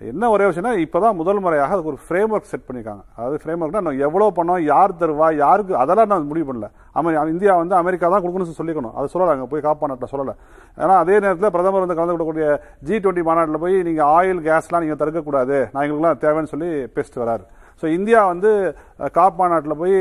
என்ன 0.00 0.30
ஒரே 0.30 0.44
விஷயம்னா 0.44 0.72
இப்பதான் 0.84 1.14
முதல் 1.14 1.40
முறையாக 1.40 1.74
அதுக்கு 1.74 1.90
ஒரு 1.90 1.98
ஃப்ரேம் 2.04 2.32
ஒர்க் 2.34 2.50
செட் 2.52 2.66
பண்ணிருக்காங்க. 2.68 3.02
அதாவது 3.16 3.40
ஃப்ரேம் 3.42 3.62
ஒர்க்னா 3.64 3.80
நான் 3.80 3.98
எவ்வளோ 3.98 4.30
பணம் 4.30 4.64
யார் 4.64 4.94
தருவா 4.94 5.34
யாருக்கு 5.34 5.76
அதெல்லாம் 5.76 6.06
நான் 6.06 6.26
முடிவு 6.26 6.52
பண்ணல. 6.52 6.68
அமெ- 6.94 7.28
இந்தியா 7.28 7.56
வந்து 7.56 7.74
அமெரிக்கா 7.74 8.08
தான் 8.08 8.22
கொடுக்கணும்னு 8.22 8.58
சொல்லிக்கணும். 8.58 8.94
அது 8.94 9.08
சொல்லலை 9.12 9.28
அங்க 9.28 9.46
போய் 9.46 9.60
காப்பாநாட்டில் 9.60 10.12
சொல்லலை. 10.12 10.34
ஏன்னா 10.76 10.96
அதே 10.96 11.18
நேரத்தில் 11.18 11.50
பிரதமர் 11.50 11.86
வந்து 11.86 11.94
கலந்து 11.94 12.16
கொடுக்கக்கூடிய 12.16 12.58
ஜி 12.80 12.96
டுவெண்ட்டி 12.96 13.22
மாநாட்டில் 13.22 13.58
போய் 13.58 13.82
நீங்கள் 13.82 14.06
ஆயில் 14.06 14.40
கேஸ்லாம் 14.40 14.80
நீங்கள் 14.80 15.00
தடுக்கக்கூடாது. 15.02 15.68
நான் 15.72 15.90
எங்களுக்குலாம் 15.90 16.22
தேவைன்னு 16.24 16.52
சொல்லி 16.54 16.66
பேசிட்டு 16.66 17.24
வராரு 17.24 17.46
ஸோ 17.82 17.86
இந்தியா 17.86 18.26
வந்து 18.26 18.76
காப் 19.12 19.36
மாநாட்டில் 19.36 19.76
போய் 19.76 19.94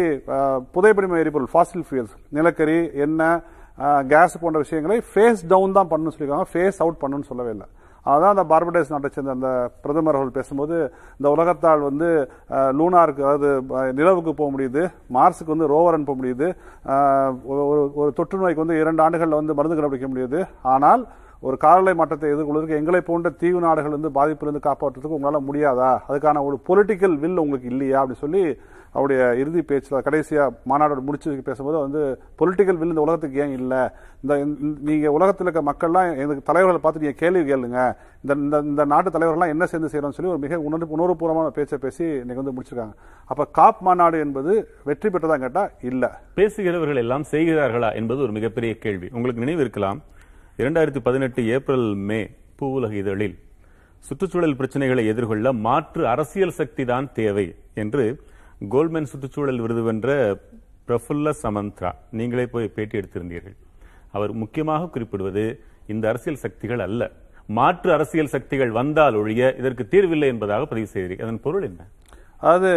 புதைப்படிம 0.74 1.20
எரிபொருள் 1.20 1.48
ஃபாசில் 1.54 1.84
ஃபியூல்ஸ் 1.90 2.16
நிலக்கரி 2.30 2.90
எண்ணெய் 2.94 3.42
கேஸ் 4.08 4.40
போன்ற 4.40 4.60
விஷயங்களை 4.60 5.04
ஃபேஸ் 5.14 5.48
டவுன் 5.48 5.72
தான் 5.72 5.88
பண்ணணும்னு 5.90 6.12
சொல்லியிருக்காங்க. 6.18 6.44
ஃபேஸ் 6.54 6.78
அவுட் 6.78 7.02
பண்ணணும்னு 7.02 7.24
சொல்லவே 7.24 7.50
இல்லை. 7.50 7.66
அதான் 8.06 8.34
அந்த 8.36 8.44
பார்படேஸ் 8.44 8.90
நாட்டை 8.90 9.10
சேர்ந்த 9.10 9.32
அந்த 9.32 9.70
பிரதமர் 9.82 10.14
அவர்கள் 10.14 10.42
பேசும்போது 10.42 10.94
இந்த 11.12 11.30
உலகத்தால் 11.30 11.80
வந்து 11.80 12.32
லூனாருக்கு 12.50 13.22
அதாவது 13.22 13.62
நிலவுக்கு 13.94 14.34
போக 14.34 14.52
முடியுது. 14.58 14.90
மார்ஸுக்கு 15.14 15.56
வந்து 15.56 15.70
ரோவர் 15.70 15.94
அனுப்ப 15.94 16.16
முடியுது. 16.22 16.48
ஒரு- 17.50 17.68
ஒரு- 17.72 17.94
ஒரு 17.94 18.12
தொற்று 18.16 18.40
நோய்க்கு 18.40 18.66
வந்து 18.66 18.80
இரண்டு 18.80 19.02
ஆண்டுகளில் 19.02 19.34
வந்து 19.34 19.54
மருந்து 19.54 19.82
கண்டுபிடிக்க 19.82 20.08
முடியுது. 20.14 20.48
ஆனால் 20.62 21.08
ஒரு 21.48 21.56
காலநிலை 21.64 21.94
மாற்றத்தை 22.00 22.30
எதிர்கொள்வதற்கு 22.32 22.80
எங்களை 22.80 23.00
போன்ற 23.10 23.28
தீவு 23.42 23.60
நாடுகள் 23.66 23.96
வந்து 23.98 24.10
பாதிப்பிலிருந்து 24.18 24.66
காப்பாற்றுறதுக்கு 24.66 25.18
உங்களால் 25.18 25.48
முடியாதா? 25.50 25.92
அதுக்கான 26.10 26.42
ஒரு 26.48 26.56
பொலிட்டிக்கல் 26.70 27.16
வில் 27.22 27.44
உங்களுக்கு 27.44 27.70
இல்லையா? 27.74 28.00
அப்படின்னு 28.02 28.24
சொல்லி 28.26 28.44
அவருடைய 28.96 29.22
இறுதி 29.42 29.62
பேச்சில் 29.70 30.04
கடைசியாக 30.06 30.56
மாநாடு 30.70 31.04
முடிச்சு 31.08 31.36
பேசும்போது 31.50 31.78
வந்து 31.84 32.02
பொலிட்டிக்கல் 32.40 32.80
வில் 32.80 32.92
இந்த 32.94 33.04
உலகத்துக்கு 33.06 33.42
ஏன் 33.44 33.56
இல்லை? 33.60 33.82
இந்த 34.24 34.34
நீங்கள் 34.90 35.16
உலகத்தில் 35.18 35.48
இருக்க 35.48 35.64
மக்கள்லாம் 35.70 36.10
எனக்கு 36.24 36.48
தலைவர்களை 36.50 36.82
பார்த்து 36.86 37.04
நீங்கள் 37.04 37.22
கேள்வி 37.24 37.44
கேளுங்க. 37.52 37.80
இந்த 38.24 38.34
இந்த 38.46 38.60
இந்த 38.72 38.86
நாட்டு 38.94 39.16
தலைவர்கள்லாம் 39.16 39.54
என்ன 39.56 39.66
சேர்ந்து 39.72 39.92
செய்கிறோம்னு 39.92 40.18
சொல்லி 40.20 40.34
ஒரு 40.36 40.44
மிக 40.46 40.62
உணர்வு 40.70 40.96
உணர்வுபூர்வமான 40.98 41.56
பேச்சை 41.58 41.80
பேசி 41.86 42.06
இன்னைக்கு 42.22 42.44
வந்து 42.44 42.56
முடிச்சிருக்காங்க. 42.58 42.96
அப்போ 43.32 43.46
காப் 43.60 43.82
மாநாடு 43.90 44.20
என்பது 44.26 44.54
வெற்றி 44.90 45.10
பெற்றதா 45.16 45.38
கேட்டால் 45.46 45.72
இல்லை. 45.92 46.12
பேசுகிறவர்கள் 46.40 47.04
எல்லாம் 47.06 47.28
செய்கிறார்களா 47.34 47.92
என்பது 48.02 48.22
ஒரு 48.28 48.36
மிகப்பெரிய 48.40 48.74
கேள்வி. 48.86 49.10
உங்களுக்கு 49.18 49.46
நினைவு 49.46 49.64
இருக்கலாம். 49.68 50.02
இரண்டாயிரத்தி 50.62 51.02
பதினெட்டு 51.06 51.42
ஏப்ரல் 51.56 51.86
மே 52.08 52.18
பூவுலக 52.60 52.94
இதழில் 53.02 53.36
சுற்றுச்சூழல் 54.08 54.56
பிரச்சனைகளை 54.60 55.04
எதிர்கொள்ள 55.12 55.54
மாற்று 55.66 56.04
அரசியல் 56.14 56.56
சக்தி 56.58 56.84
தான் 56.90 57.08
தேவை 57.20 57.46
என்று 57.84 58.06
கோல்மேன் 58.74 59.08
சுற்றுச்சூழல் 59.12 59.62
விருது 59.64 59.84
வென்ற 59.88 60.10
பிரஃபுல்ல 60.88 61.34
சமந்த்ரா 61.44 61.92
நீங்களே 62.20 62.46
போய் 62.54 62.68
பேட்டி 62.76 62.96
எடுத்திருந்தீர்கள். 63.02 63.56
அவர் 64.16 64.32
முக்கியமாக 64.42 64.90
குறிப்பிடுவது 64.96 65.46
இந்த 65.94 66.06
அரசியல் 66.12 66.42
சக்திகள் 66.46 66.84
அல்ல. 66.88 67.02
மாற்று 67.58 67.90
அரசியல் 67.98 68.34
சக்திகள் 68.36 68.74
வந்தால் 68.80 69.20
ஒழிய 69.22 69.54
இதற்கு 69.62 69.86
தீர்வில்லை 69.94 70.30
என்பதாக 70.34 70.68
பதிவு 70.72 70.90
செய்தீர்கள் 70.94 71.26
அதன் 71.28 71.44
பொருள் 71.46 71.68
என்ன? 71.70 71.82
அது 72.54 72.72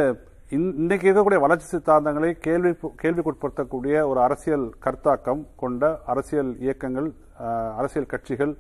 இன்- 0.53 0.75
இன்னைக்கு 0.77 1.07
இருக்கக்கூடிய 1.07 1.41
வளர்ச்சி 1.41 1.67
சித்தாந்தங்களை 1.67 2.39
கேள்வி 2.39 2.71
கேள்விக்குட்படுத்தக்கூடிய 3.03 4.07
ஒரு 4.07 4.21
அரசியல் 4.21 4.67
கருத்தாக்கம் 4.85 5.43
கொண்ட 5.57 5.85
அரசியல் 6.07 6.57
இயக்கங்கள் 6.59 7.09
அரசியல் 7.77 8.07
கட்சிகள் 8.07 8.53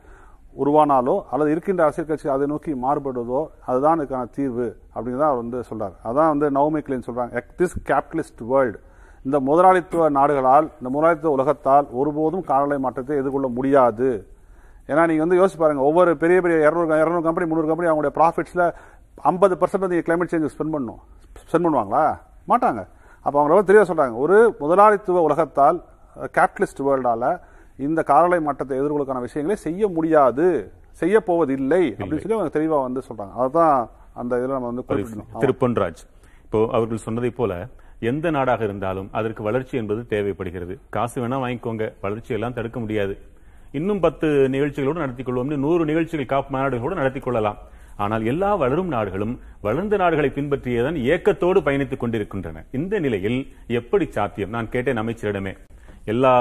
உருவானாலோ 0.56 1.24
அல்லது 1.30 1.50
இருக்கின்ற 1.50 1.82
அரசியல் 1.82 2.08
கட்சி 2.08 2.28
அதை 2.28 2.46
நோக்கி 2.46 2.72
மாறுபடுவதோ 2.76 3.40
அதுதான் 3.66 4.00
இதுக்கான 4.00 4.30
தீர்வு 4.30 4.66
அப்படின்னு 4.94 5.18
தான் 5.18 5.30
அவர் 5.30 5.42
வந்து 5.42 5.60
சொல்றாரு. 5.70 5.94
அதான் 6.04 6.30
வந்து 6.32 6.48
நவமி 6.50 6.80
கிளின் 6.80 7.06
சொல்றாங்க. 7.06 7.30
திஸ் 7.58 7.76
கேபிட்டலிஸ்ட் 7.86 8.42
வேர்ல்டு 8.44 8.78
இந்த 9.24 9.40
முதலாளித்துவ 9.40 10.08
நாடுகளால் 10.10 10.68
இந்த 10.78 10.90
முதலாளித்துவ 10.90 11.34
உலகத்தால் 11.34 11.86
ஒருபோதும் 11.92 12.44
காலநிலை 12.44 12.78
மாற்றத்தை 12.78 13.16
எதிர்கொள்ள 13.16 13.48
முடியாது. 13.48 14.08
ஏன்னா 14.88 15.02
நீங்க 15.06 15.24
வந்து 15.24 15.40
யோசிச்சு 15.40 15.58
பாருங்க 15.58 15.82
ஒவ்வொரு 15.82 16.16
பெரிய 16.16 16.38
பெரிய 16.40 16.58
இரநூறு 16.60 16.96
இரநூறு 17.02 17.22
கம்பெனி 17.22 17.46
முந்நூறு 17.46 17.68
கம்பெனி 17.68 17.90
அவங்களுடைய 17.90 18.14
ப்ராஃபிட்ஸில் 18.18 18.64
ஐம்பது 19.16 19.56
பர்சன்ட் 19.60 19.78
வந்து 19.78 20.02
கிளைமேட் 20.06 20.32
சேஞ்ச் 20.32 20.48
ஸ்பெண்ட் 20.54 20.74
பண்ணும். 20.76 21.00
ஸ்பெண்ட் 21.50 21.66
பண்ணுவாங்களா? 21.66 22.04
மாட்டாங்க. 22.48 22.80
அப்ப 23.20 23.38
அவங்க 23.38 23.54
ரொம்ப 23.54 23.62
தெளிவாக 23.62 23.86
சொல்றாங்க. 23.90 24.14
ஒரு 24.16 24.54
முதலாளித்துவ 24.58 25.20
உலகத்தால் 25.22 25.84
கேபிட்டலிஸ்ட் 26.36 26.82
வேர்ல்டால 26.86 27.40
இந்த 27.76 28.02
காலநிலை 28.02 28.40
மாற்றத்தை 28.40 28.80
எதிர்கொள்ளுக்கான 28.80 29.20
விஷயங்களை 29.20 29.56
செய்ய 29.56 29.88
முடியாது. 29.88 30.72
செய்ய 30.90 31.22
போவதில்லை 31.22 31.96
அப்படின்னு 31.98 32.22
சொல்லி 32.22 32.36
அவங்க 32.38 32.58
தெளிவா 32.58 32.82
வந்து 32.82 33.02
சொல்றாங்க. 33.08 33.32
அதுதான் 33.32 33.90
அந்த 34.14 34.36
இதுல 34.36 34.56
நம்ம 34.56 34.70
வந்து 34.70 34.84
குறிப்பிடணும். 34.88 35.38
திரு 35.38 35.54
பொன்ராஜ் 35.60 36.02
இப்போ 36.44 36.68
அவர்கள் 36.72 37.04
சொன்னதைப் 37.06 37.36
போல 37.36 37.68
எந்த 38.00 38.30
நாடாக 38.30 38.64
இருந்தாலும் 38.64 39.08
அதற்கு 39.12 39.42
வளர்ச்சி 39.42 39.78
என்பது 39.78 40.06
தேவைப்படுகிறது. 40.06 40.78
காசு 40.90 41.16
வேணா 41.22 41.36
வாங்கிக்கோங்க. 41.44 41.92
வளர்ச்சி 42.00 42.34
எல்லாம் 42.34 42.52
தடுக்க 42.52 42.80
முடியாது. 42.80 43.18
இன்னும் 43.72 44.00
பத்து 44.00 44.48
நிகழ்ச்சிகளோடு 44.48 44.98
நடத்திக் 44.98 45.28
கொள்வோம்னு 45.28 45.56
நூறு 45.56 45.84
நிகழ்ச்சிகள் 45.84 46.26
காப்பு 46.26 46.58
மாநாடுகளோடு 46.58 46.94
நடத்திக் 46.94 47.22
கொள்ளலாம். 47.22 47.58
ஆனால் 48.04 48.24
எல்லா 48.32 48.50
வளரும் 48.62 48.90
நாடுகளும் 48.94 49.34
வளர்ந்த 49.66 49.96
நாடுகளை 50.02 50.30
பின்பற்றியதன் 50.36 50.98
இயக்கத்தோடு 51.04 51.60
பயணித்துக் 51.66 52.02
கொண்டிருக்கின்றன. 52.02 52.64
இந்த 52.78 52.94
நிலையில் 53.04 53.38
எப்படி 53.80 54.06
சாத்தியம்? 54.16 54.52
நான் 54.56 54.72
கேட்டேன் 54.74 55.00
அமைச்சரிடமே. 55.02 55.52
எல்லா 56.12 56.32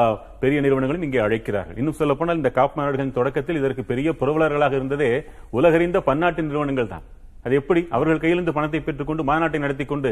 பெரிய 0.44 0.60
நிறுவனங்களும் 0.66 1.06
இங்கே 1.08 1.20
அழைக்கிறார்கள். 1.26 1.78
இன்னும் 1.82 1.98
சொல்ல 2.00 2.14
போனால் 2.20 2.40
இந்த 2.42 2.52
காப் 2.60 2.78
மாநாடுகளின் 2.78 3.18
தொடக்கத்தில் 3.18 3.60
இதற்கு 3.60 3.84
பெரிய 3.92 4.12
புரவலர்களாக 4.22 4.74
இருந்ததே 4.80 5.10
உலகறிந்த 5.58 6.00
பன்னாட்டு 6.10 6.48
நிறுவனங்கள் 6.48 6.92
தான். 6.94 7.06
அது 7.46 7.54
எப்படி? 7.62 7.82
அவர்கள் 7.98 8.24
கையிலிருந்து 8.24 8.58
பணத்தை 8.58 8.82
பெற்றுக்கொண்டு 8.88 9.24
மாநாட்டை 9.32 9.60
நடத்தி 9.66 9.86
கொண்டு 9.92 10.12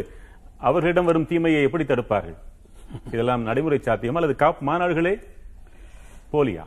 அவர்களிடம் 0.70 1.10
வரும் 1.10 1.28
தீமையை 1.32 1.62
எப்படி 1.68 1.84
தடுப்பார்கள்? 1.90 2.38
இதெல்லாம் 3.14 3.44
நடைமுறை 3.48 3.80
சாத்தியமா 3.88 4.20
அல்லது 4.22 4.36
காப் 4.44 4.62
மாநாடுகளே? 4.70 5.14
போலியா? 6.34 6.64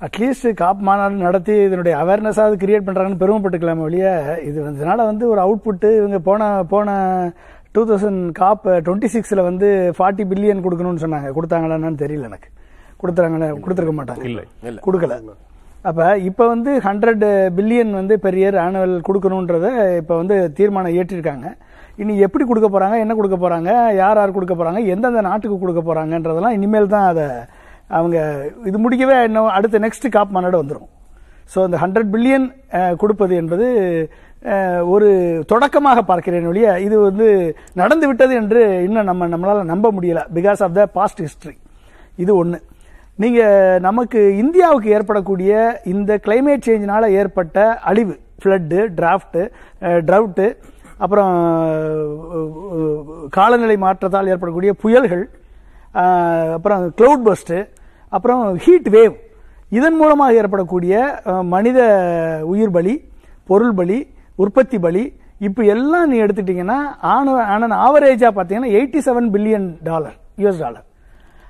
அட்லீஸ்ட் 0.00 0.54
காப் 0.54 0.78
மாநாடு 0.78 1.14
நடத்தி 1.14 1.62
இதனுடைய 1.62 1.98
அவேர்னஸாவது 1.98 2.54
கிரியேட் 2.62 2.86
பண்றாங்கன்னு 2.86 3.20
பெருமைப்பட்டுக்கலாமே 3.22 3.78
ஒழிய 3.78 4.38
இது 4.44 4.64
இதனால 4.64 4.96
வந்து 4.96 5.28
ஒரு 5.28 5.40
அவுட்புட் 5.40 5.96
இவங்க 5.96 6.18
போன 6.18 6.64
போன 6.68 6.90
டூ 7.72 7.82
தௌசண்ட் 7.86 8.32
காப் 8.32 8.68
டுவெண்ட்டி 8.68 9.08
சிக்ஸ்ல 9.12 9.42
வந்து 9.42 9.94
ஃபார்ட்டி 9.98 10.24
பில்லியன் 10.30 10.62
கொடுக்கணும்னு 10.66 11.02
சொன்னாங்க. 11.04 11.28
கொடுத்தாங்களான்னு 11.36 12.00
தெரியல 12.04 12.22
எனக்கு. 12.22 12.48
கொடுத்துறாங்களே? 13.02 13.50
கொடுத்துருக்க 13.66 13.94
மாட்டாங்க. 14.00 14.24
இல்லை. 14.24 14.44
கொடுக்கல. 14.62 15.20
அப்ப 15.82 16.18
இப்ப 16.18 16.48
வந்து 16.48 16.78
ஹண்ட்ரட் 16.78 17.26
பில்லியன் 17.58 17.90
வந்து 17.90 18.16
பெர் 18.22 18.38
இயர் 18.42 18.56
ஆனுவல் 18.56 19.00
கொடுக்கணுன்றத 19.08 19.96
இப்ப 19.96 20.16
வந்து 20.16 20.52
தீர்மானம் 20.52 20.92
ஏற்றிருக்காங்க. 20.92 21.46
இனி 21.96 22.18
எப்படி 22.18 22.44
கொடுக்க 22.44 22.78
போறாங்க? 22.78 22.98
என்ன 22.98 23.14
கொடுக்க 23.14 23.48
போறாங்க? 23.48 23.70
யார் 23.94 24.16
யார் 24.16 24.32
கொடுக்க 24.32 24.54
போறாங்க? 24.54 24.86
எந்தெந்த 24.86 25.20
நாட்டுக்கு 25.20 25.58
கொடுக்க 25.58 25.94
போறாங்கன்றதெல்லாம் 25.94 26.56
இனிமேல் 26.58 26.86
தான் 26.86 27.06
அதை 27.06 27.26
அவங்க 27.90 28.18
இது 28.64 28.78
முடிக்கவே 28.78 29.16
இன்னும் 29.24 29.54
அடுத்த 29.56 29.78
நெக்ஸ்ட் 29.78 30.06
காப் 30.08 30.34
மாநாடு 30.36 30.60
வந்துடும் 30.62 30.88
ஸோ 31.52 31.60
இந்த 31.66 31.76
ஹண்ட்ரட் 31.76 32.10
பில்லியன் 32.12 32.46
கொடுப்பது 32.96 33.34
என்பது 33.34 33.66
ஒரு 34.86 35.08
தொடக்கமாக 35.46 36.00
பார்க்கிறேன் 36.02 36.46
ஒழிய 36.46 36.68
இது 36.80 36.96
வந்து 37.00 37.26
நடந்து 37.74 38.06
விட்டது 38.06 38.34
என்று 38.34 38.60
இன்னும் 38.82 39.08
நம்ம 39.10 39.26
நம்மளால் 39.26 39.70
நம்ப 39.72 39.86
முடியல 39.92 40.20
because 40.34 40.62
of 40.62 40.76
the 40.78 40.84
past 40.92 41.22
history 41.22 41.56
இது 42.18 42.32
ஒன்று 42.36 42.60
நீங்கள் 43.18 43.80
நமக்கு 43.80 44.20
இந்தியாவுக்கு 44.36 44.88
ஏற்படக்கூடிய 44.90 45.52
இந்த 45.84 46.12
கிளைமேட் 46.24 46.66
சேஞ்சினால் 46.68 47.14
ஏற்பட்ட 47.14 47.64
அழிவு 47.84 48.14
ஃப்ளட்டு 48.42 48.78
டிராஃப்ட்டு 48.98 49.42
ட்ரவுட்டு 50.04 50.46
அப்புறம் 50.98 51.34
காலநிலை 53.30 53.76
மாற்றத்தால் 53.78 54.30
ஏற்படக்கூடிய 54.32 54.72
புயல்கள் 54.82 55.24
அப்புறம் 56.54 56.82
க்ளவுட் 56.98 57.26
பஸ்ட்டு 57.26 57.58
அப்புறம் 58.12 58.42
ஹீட் 58.56 58.88
வேவ் 58.88 59.14
இதன் 59.72 59.96
மூலமாக 59.96 60.38
ஏற்படக்கூடிய 60.40 60.94
மனித 61.46 61.80
உயிர் 62.44 62.72
பலி 62.72 62.94
பொருள் 63.48 63.74
பலி 63.74 63.98
உற்பத்தி 64.38 64.78
பலி 64.78 65.04
இப்போ 65.40 65.62
எல்லாம் 65.64 66.08
நீ 66.10 66.16
எடுத்துட்டீங்கன்னா 66.20 66.78
ஆன 67.10 67.76
ஆவரேஜாக 67.80 68.32
பார்த்தீங்கன்னா 68.32 68.72
eighty 68.76 69.00
seven 69.00 69.28
billion 69.32 69.68
dollar 69.82 70.16
US 70.38 70.62
dollar 70.62 70.86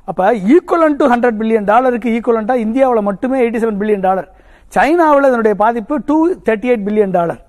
அப்போ 0.09 0.25
ஈக்குவலன் 0.55 0.97
டு 0.97 1.07
ஹண்ட்ரட் 1.07 1.39
பில்லியன் 1.41 1.67
டாலருக்கு 1.67 2.13
ஈக்குவலண்ட்டாக 2.17 2.65
இந்தியாவில் 2.67 3.09
மட்டுமே 3.09 3.39
எயிட்டி 3.43 3.59
செவன் 3.59 3.81
பில்லியன் 3.81 4.07
டாலர் 4.09 4.29
சைனாவில் 4.73 5.29
இதனுடைய 5.29 5.55
பாதிப்பு 5.55 5.95
two 6.09 6.17
thirty 6.47 6.69
eight 6.69 6.87
billion 6.87 7.15
dollar 7.19 7.41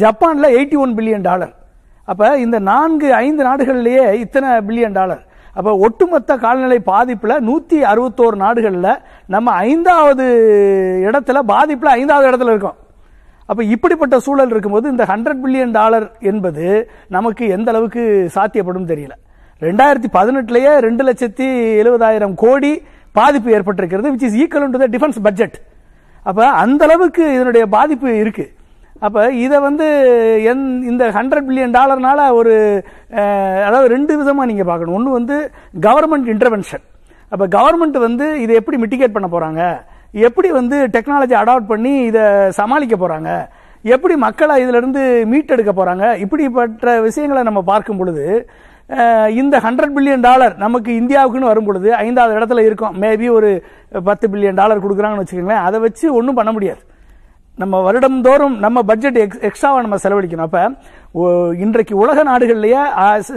ஜப்பானில் 0.00 0.54
எயிட்டி 0.56 0.76
ஒன் 0.76 0.94
பில்லியன் 0.98 1.26
டாலர் 1.28 1.52
அப்போ 2.08 2.26
இந்த 2.36 2.56
நான்கு 2.68 3.08
ஐந்து 3.16 3.42
நாடுகள்லேயே 3.44 4.04
இத்தனை 4.20 4.50
பில்லியன் 4.68 4.96
டாலர் 4.96 5.22
அப்போ 5.56 5.70
ஒட்டுமொத்த 5.86 6.36
கால்நிலை 6.44 6.78
பாதிப்பில் 6.90 7.42
நூற்றி 7.48 7.78
அறுபத்தோரு 7.92 8.36
நாடுகளில் 8.44 8.92
நம்ம 9.34 9.54
ஐந்தாவது 9.70 10.26
இடத்துல 11.08 11.38
பாதிப்பில் 11.52 11.94
ஐந்தாவது 12.00 12.28
இடத்துல 12.30 12.52
இருக்கோம். 12.54 12.78
அப்போ 13.48 13.62
இப்படிப்பட்ட 13.74 14.16
சூழல் 14.26 14.52
இருக்கும்போது 14.54 14.86
இந்த 14.94 15.04
ஹண்ட்ரட் 15.12 15.42
பில்லியன் 15.44 15.74
டாலர் 15.78 16.06
என்பது 16.30 16.66
நமக்கு 17.16 17.44
எந்த 17.56 17.68
அளவுக்கு 17.72 18.02
சாத்தியப்படும் 18.36 18.90
தெரியல. 18.92 19.14
ரெண்டாயிரத்தி 19.62 20.10
பதினெட்டுலேயே 20.18 20.72
ரெண்டு 20.86 21.02
லட்சத்தி 21.08 21.48
எழுபதாயிரம் 21.80 22.36
கோடி 22.44 22.72
பாதிப்பு 23.14 23.50
ஏற்பட்டிருக்கிறது 23.56 24.12
which 24.12 24.26
is 24.28 24.38
equal 24.42 24.72
to 24.74 24.80
the 24.84 24.88
defence 24.94 25.18
budget 25.26 25.56
அப்போ 26.26 26.44
அந்த 26.62 26.82
அளவுக்கு 26.88 27.24
இதனுடைய 27.36 27.64
பாதிப்பு 27.76 28.08
இருக்குது 28.22 28.50
அப்போ 29.00 29.20
இதை 29.44 29.58
வந்து 29.58 29.86
எந்- 30.50 30.82
இந்த 30.90 31.04
ஹண்ட்ரட் 31.10 31.46
பில்லியன் 31.48 31.76
டாலர்னால 31.78 32.32
ஒரு 32.32 32.54
அதாவது 33.66 33.88
ரெண்டு 33.94 34.12
விதமாக 34.20 34.48
நீங்கள் 34.50 34.68
பார்க்கணும். 34.70 34.96
ஒன்று 34.98 35.10
வந்து 35.18 35.36
கவர்மெண்ட் 35.86 36.28
இன்டர்வென்ஷன் 36.34 36.84
அப்போ 37.32 37.46
கவர்மெண்ட் 37.56 37.98
வந்து 38.06 38.26
இதை 38.40 38.54
எப்படி 38.60 38.76
மிட்டிகேட் 38.82 39.16
பண்ண 39.16 39.28
போகிறாங்க 39.34 39.62
எப்படி 40.26 40.48
வந்து 40.50 40.76
டெக்னாலஜி 40.86 41.34
அடாப்ட் 41.42 41.70
பண்ணி 41.72 41.92
இதை 42.10 42.24
சமாளிக்க 42.50 42.94
போகிறாங்க 42.96 43.30
எப்படி 43.84 44.14
மக்களை 44.16 44.54
இதிலிருந்து 44.62 45.02
மீட்டெடுக்க 45.32 45.72
போகிறாங்க 45.76 46.04
இப்படிப்பட்ட 46.24 47.00
விஷயங்களை 47.00 47.42
நம்ம 47.42 47.60
பார்க்கும் 47.72 48.00
பொழுது 48.00 48.24
இந்த 49.40 49.54
ஹண்ட்ரட் 49.64 49.94
பில்லியன் 49.96 50.24
டாலர் 50.28 50.54
நமக்கு 50.56 50.90
இந்தியாவுக்குன்னு 51.00 51.50
வரும் 51.50 51.68
பொழுது 51.68 51.88
ஐந்தாவது 51.94 52.38
இடத்துல 52.38 52.64
இருக்கும். 52.68 52.94
மேபி 53.02 53.26
ஒரு 53.30 53.50
பத்து 54.04 54.28
பில்லியன் 54.28 54.58
டாலர் 54.60 54.82
கொடுக்குறாங்கன்னு 54.84 55.24
வச்சுக்கோங்களேன். 55.24 55.66
அதை 55.68 55.78
வச்சு 55.80 56.06
ஒன்றும் 56.14 56.38
பண்ண 56.38 56.52
முடியாது. 56.56 56.82
நம்ம 57.62 57.76
வருடம்தோறும் 57.86 58.56
நம்ம 58.64 58.82
பட்ஜெட் 58.90 59.18
எக்ஸ்ட்ராவா 59.48 59.78
நம்ம 59.84 59.96
செலவழிக்கணும். 60.02 60.46
அப்ப 60.48 60.60
இன்றைக்கு 61.64 61.94
உலக 62.02 62.18
நாடுகள்லயே 62.30 62.82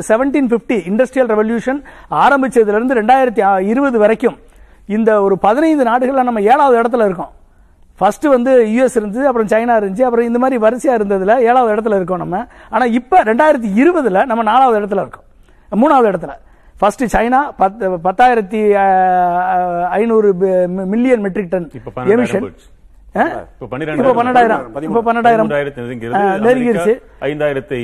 செவன்டீன் 0.09 0.49
பிப்டி 0.53 0.77
இண்டஸ்ட்ரியல் 0.89 1.31
ரெவல்யூஷன் 1.33 1.79
ஆரம்பிச்சதுல 2.23 2.75
இருந்து 2.75 2.97
ரெண்டாயிரத்தி 3.01 3.41
இருபது 3.71 3.97
வரைக்கும் 4.03 4.37
இந்த 4.97 5.09
ஒரு 5.25 5.35
பதினைந்து 5.45 5.83
நாடுகள்ல 5.89 6.23
நம்ம 6.29 6.41
ஏழாவது 6.53 6.77
இடத்துல 6.81 7.05
இருக்கோம். 7.09 7.31
ஃபர்ஸ்ட் 7.99 8.25
வந்து 8.35 8.51
யுஎஸ் 8.75 8.97
இருந்துச்சு 8.99 9.27
அப்புறம் 9.31 9.49
சைனா 9.53 9.73
இருந்துச்சு 9.81 10.05
அப்புறம் 10.07 10.27
இந்த 10.29 10.39
மாதிரி 10.43 10.57
வரிசையா 10.65 10.93
இருந்ததுல 10.99 11.33
ஏழாவது 11.49 11.73
இடத்துல 11.75 11.95
இருக்கோம் 11.99 12.23
நம்ம. 12.23 12.37
ஆனா 12.75 12.85
இப்ப 12.99 13.23
ரெண்டாயிரத்தி 13.29 13.69
இருபதுல 13.81 14.25
நம்ம 14.31 14.45
நாலாவது 14.51 14.79
இடத்துல 14.79 15.03
இருக்கோம். 15.05 15.27
மூணாவது 15.81 16.09
இடத்துல. 16.11 16.33
ஃபர்ஸ்ட் 16.79 17.03
சைனா 17.15 17.41
பத்து 17.61 17.89
பத்தாயிரத்தி 18.07 18.61
ஐநூறு 19.99 20.29
மில்லியன் 20.93 21.23
மெட்ரிக் 21.25 21.51
டன் 21.55 21.69
எமிஷன் 22.15 22.47
ஐந்தாயிரத்தை 27.27 27.81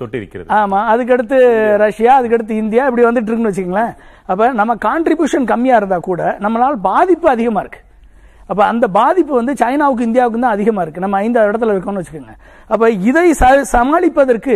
தொட்டிருக்கிறது. 0.00 0.48
ஆமா 0.58 0.78
அதுக்கடுத்து 0.92 1.36
ரஷ்யா 1.84 2.12
அதுக்கடுத்து 2.20 2.54
இந்தியா 2.62 2.82
இப்படி 2.88 3.04
வந்துட்டு 3.06 3.30
இருக்குன்னு 3.30 3.52
வச்சுங்களேன் 3.52 3.92
அப்ப 4.30 4.48
நம்ம 4.60 4.76
கான்ட்ரிபியூஷன் 4.88 5.46
கம்மியா 5.52 5.76
இருந்தா 5.80 5.98
கூட 6.08 6.22
நம்மளால 6.44 6.74
பாதிப்பு 6.90 7.28
அதிகமா 7.34 7.60
இருக்கு. 7.64 7.80
அப்ப 8.50 8.60
அந்த 8.72 8.86
பாதிப்பு 8.98 9.32
வந்து 9.38 9.52
சைனாவுக்கு 9.62 10.06
இந்தியாவுக்கு 10.08 10.42
தான் 10.44 10.56
அதிகமா 10.56 10.82
இருக்கு. 10.82 11.04
நம்ம 11.04 11.16
ஐந்தாவது 11.24 11.50
இடத்துல 11.52 11.74
இருக்கோம்னு 11.74 12.02
வச்சுக்கோங்க. 12.02 12.36
அப்ப 12.72 12.90
இதை 13.10 13.26
சமாளிப்பதற்கு 13.72 14.54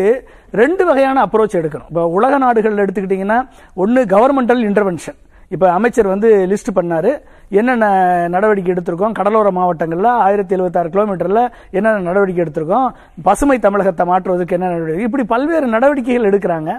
ரெண்டு 0.62 0.83
வகையான 0.90 1.25
அப்ரோச் 1.27 1.59
எடுக்கணும். 1.61 1.88
இப்ப 1.92 2.05
உலக 2.18 2.38
நாடுகள் 2.44 2.83
எடுத்துக்கிட்டீங்கன்னா 2.85 3.40
ஒன்னு 3.75 4.03
கவர்மெண்டல் 4.14 4.62
இன்டர்வென்ஷன் 4.68 5.18
இப்போ 5.54 5.66
அமைச்சர் 5.76 6.08
வந்து 6.12 6.28
லிஸ்ட் 6.50 6.76
பண்ணாரு. 6.76 7.12
என்னென்ன 7.58 7.86
நடவடிக்கை 8.34 8.70
எடுத்திருக்கோம்? 8.74 9.14
கடலோர 9.18 9.48
மாவட்டங்களில் 9.56 10.10
ஆயிரத்தி 10.26 10.52
எழுபத்தாறு 10.56 10.88
கிலோமீட்டரில் 10.94 11.42
என்னென்ன 11.76 12.04
நடவடிக்கை 12.08 12.42
எடுத்திருக்கோம்? 12.44 12.86
பசுமை 13.28 13.56
தமிழகத்தை 13.64 14.04
மாற்றுவதற்கு 14.10 14.56
என்ன 14.56 14.68
நடவடிக்கை 14.74 15.06
இப்படி 15.08 15.24
பல்வேறு 15.32 15.66
நடவடிக்கைகள் 15.76 16.28
எடுக்கிறாங்க. 16.30 16.70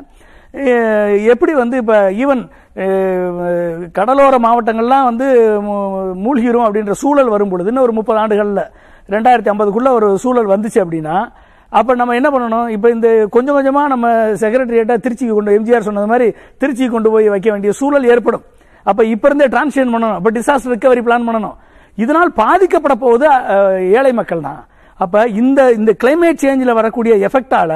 எப்படி 1.33 1.53
வந்து 1.61 1.75
இப்போ 1.81 1.97
ஈவன் 2.21 2.41
கடலோர 3.97 4.35
மாவட்டங்கள்லாம் 4.45 5.09
வந்து 5.09 5.27
மூழ்கிரும் 6.23 6.65
அப்படின்ற 6.67 6.95
சூழல் 7.03 7.33
வரும் 7.35 7.51
பொழுது 7.53 7.71
இன்னும் 7.71 7.85
ஒரு 7.87 7.95
முப்பது 7.99 8.19
ஆண்டுகளில் 8.23 8.65
ரெண்டாயிரத்தி 9.15 9.51
ஐம்பதுக்குள்ளே 9.53 9.91
ஒரு 9.99 10.07
சூழல் 10.23 10.51
வந்துச்சு 10.53 10.81
அப்படின்னா 10.85 11.17
அப்போ 11.79 11.91
நம்ம 11.99 12.15
என்ன 12.19 12.29
பண்ணணும்? 12.31 12.67
இப்போ 12.75 12.87
இந்த 12.95 13.09
கொஞ்சம் 13.35 13.57
கொஞ்சமாக 13.57 13.91
நம்ம 13.93 14.07
செக்ரட்டரியேட்டாக 14.41 15.03
திருச்சிக்கு 15.03 15.35
கொண்டு 15.35 15.55
எம்ஜிஆர் 15.57 15.87
சொன்னது 15.89 16.11
மாதிரி 16.13 16.27
திருச்சிக்கு 16.61 16.95
கொண்டு 16.95 17.11
போய் 17.13 17.33
வைக்க 17.33 17.47
வேண்டிய 17.53 17.73
சூழல் 17.81 18.09
ஏற்படும். 18.13 18.43
அப்ப 18.89 19.03
இப்ப 19.13 19.23
இருந்தே 19.29 19.47
டிரான்ஸ்லேஷன் 19.53 19.93
பண்ணணும். 19.95 20.17
அப்ப 20.19 20.31
டிசாஸ்டர் 20.37 20.73
ரிகவரி 20.75 21.01
பிளான் 21.07 21.27
பண்ணணும். 21.29 21.55
இதனால் 22.03 22.31
பாதிக்கப்பட 22.43 22.95
போவது 23.05 23.25
ஏழை 23.99 24.11
மக்கள் 24.19 24.45
தான் 24.49 24.61
அப்ப 25.03 25.23
இந்த 25.41 25.59
இந்த 25.79 25.91
கிளைமேட் 26.01 26.41
சேஞ்சில் 26.43 26.77
வரக்கூடிய 26.79 27.13
எஃபெக்டால 27.27 27.71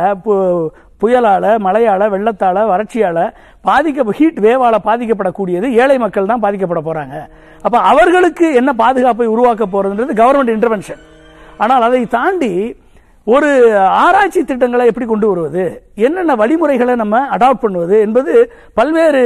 புயலால 1.02 1.46
மழையால 1.66 2.04
வெள்ளத்தால 2.14 2.58
வறட்சியால 2.72 3.20
பாதிக்க 3.68 4.14
ஹீட் 4.20 4.40
வேவால 4.46 4.76
பாதிக்கப்படக்கூடியது 4.88 5.68
ஏழை 5.82 5.98
மக்கள் 6.04 6.30
தான் 6.32 6.44
பாதிக்கப்பட 6.46 6.82
போறாங்க. 6.88 7.16
அப்ப 7.66 7.76
அவர்களுக்கு 7.92 8.48
என்ன 8.60 8.72
பாதுகாப்பை 8.84 9.28
உருவாக்க 9.34 9.66
போறதுன்றது 9.74 10.16
கவர்மெண்ட் 10.22 10.56
இன்டர்வென்ஷன் 10.56 11.02
ஆனால் 11.64 11.86
அதை 11.88 12.02
தாண்டி 12.16 12.54
ஒரு 13.34 13.48
ஆராய்ச்சி 14.04 14.42
திட்டங்களை 14.50 14.84
எப்படி 14.90 15.06
கொண்டு 15.12 15.28
வருவது? 15.30 15.64
என்னென்ன 16.08 16.34
வழிமுறைகளை 16.42 16.96
நம்ம 17.02 17.22
அடாப்ட் 17.36 17.64
பண்ணுவது? 17.64 17.96
என்பது 18.06 18.34
பல்வேறு 18.80 19.22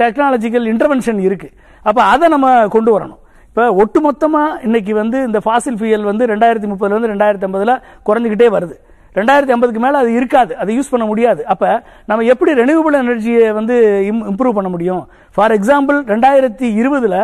டெக்னாலஜிக்கல் 0.00 0.66
இன்டர்வென்ஷன் 0.72 1.18
இருக்கு. 1.28 1.48
அப்போ 1.82 2.02
அதை 2.12 2.28
நம்ம 2.34 2.52
கொண்டு 2.74 2.92
வரணும். 2.96 3.18
இப்போ 3.48 3.64
ஒட்டுமொத்தமாக 3.82 4.60
இன்னைக்கு 4.66 4.94
வந்து 5.00 5.18
இந்த 5.28 5.40
ஃபாசில் 5.46 5.78
ஃபியூயல் 5.80 6.06
வந்து 6.10 6.30
ரெண்டாயிரத்தி 6.32 6.70
முப்பதுல 6.72 6.94
இருந்து 6.94 7.12
ரெண்டாயிரத்தி 7.14 7.46
ஐம்பதுல 7.48 7.74
குறைஞ்சிக்கிட்டே 8.08 8.50
வருது. 8.56 8.76
ரெண்டாயிரத்தி 9.18 9.52
ஐம்பதுக்கு 9.56 9.84
மேலே 9.86 9.96
அது 10.02 10.10
இருக்காது. 10.20 10.52
அதை 10.62 10.78
யூஸ் 10.78 10.92
பண்ண 10.94 11.04
முடியாது. 11.10 11.42
அப்போ 11.52 11.68
நம்ம 12.10 12.24
எப்படி 12.32 12.50
ரெனியூபிள் 12.62 13.00
எனர்ஜியை 13.02 13.46
வந்து 13.60 13.76
இம் 14.12 14.24
இம்ப்ரூவ் 14.32 14.58
பண்ண 14.58 14.68
முடியும்? 14.76 15.04
ஃபார் 15.34 15.54
எக்ஸாம்பிள் 15.58 16.00
ரெண்டாயிரத்தி 16.14 16.68
இருபதுல 16.80 17.16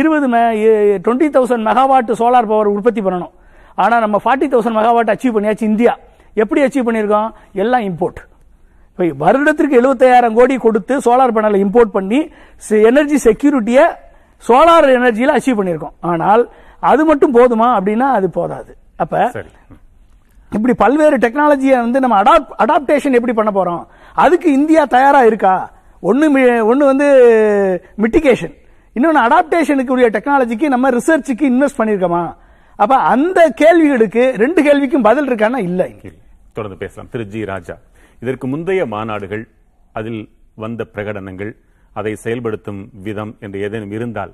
இருபது 0.00 0.26
twenty 1.06 1.30
thousand 1.36 1.66
megawatt 1.70 2.18
solar 2.22 2.52
power 2.54 2.74
உற்பத்தி 2.78 3.02
பண்ணணும். 3.08 3.32
ஆனா 3.74 3.98
நம்ம 3.98 4.20
ஃபார்ட்டி 4.24 4.38
தௌசண்ட் 4.38 4.78
மெகாவாட் 4.78 5.12
அச்சீவ் 5.12 5.36
பண்ணியாச்சு 5.36 5.62
இந்தியா. 5.62 5.98
எப்படி 6.34 6.62
அச்சீவ் 6.62 6.86
பண்ணியிருக்கோம்? 6.86 7.30
எல்லாம் 7.52 7.80
இம்போர்ட் 7.80 8.20
இப்போ 8.92 9.06
வருடத்திற்கு 9.18 9.94
75000 9.94 10.34
கோடி 10.34 10.56
கொடுத்து 10.56 10.98
சோலார் 10.98 11.34
பேனலை 11.34 11.64
இம்போர்ட் 11.64 11.92
பண்ணி 11.92 12.30
எனர்ஜி 12.70 13.30
செக்யூரிட்டியை 13.30 13.94
சோலார் 14.48 14.88
எனர்ஜியில் 14.88 15.36
அச்சீவ் 15.36 15.58
பண்ணியிருக்கோம். 15.58 15.92
ஆனால் 16.00 16.50
அது 16.80 17.04
மட்டும் 17.04 17.34
போதுமா 17.34 17.64
அப்படின்னா 17.64 17.98
அது 17.98 18.30
போதாது. 18.30 18.76
அப்ப 18.96 19.30
இப்படி 20.50 20.74
பல்வேறு 20.74 21.16
டெக்னாலஜியை 21.16 21.80
வந்து 21.80 22.00
நம்ம 22.00 22.22
அடாப்ட் 22.22 22.46
அடாப்டேஷன் 22.58 23.12
எப்படி 23.12 23.32
பண்ண 23.32 23.50
போறோம்? 23.50 23.86
அதுக்கு 24.14 24.52
இந்தியா 24.52 24.84
தயாரா 24.84 25.24
இருக்கா? 25.24 25.70
ஒன்னு 26.00 26.38
மி- 26.38 26.64
ஒன்னு 26.64 26.84
வந்து 26.84 27.06
மிட்டிகேஷன் 27.98 28.54
இன்னொன்னு 28.94 29.28
அடாப்டேஷனுக்கு 29.28 29.90
உரிய 29.90 30.10
டெக்னாலஜிக்கு 30.10 30.68
நம்ம 30.68 30.90
ரிசர்ச்சுக்கு 30.90 31.42
இன்வெஸ்ட் 31.42 31.78
பண்ணிருக்கோமா 31.78 32.34
அப்ப 32.76 32.94
அந்த 33.14 33.40
கேள்விகளுக்கு 33.62 34.22
ரெண்டு 34.42 34.60
கேள்விக்கும் 34.68 35.06
பதில் 35.08 35.28
இருக்கான்னா 35.30 35.60
இல்ல 35.68 35.82
தொடர்ந்து 36.56 36.78
பேசலாம். 36.84 37.10
திரு 37.12 37.24
ஜி 37.34 37.40
ராஜா 37.50 37.76
இதற்கு 38.22 38.46
முந்தைய 38.52 38.82
மாநாடுகள் 38.94 39.44
அதில் 39.98 40.22
வந்த 40.62 40.82
பிரகடனங்கள் 40.94 41.52
அதை 41.98 42.12
செயல்படுத்தும் 42.24 42.80
விதம் 43.06 43.32
என்று 43.44 43.58
ஏதேனும் 43.66 43.94
இருந்தால் 43.96 44.32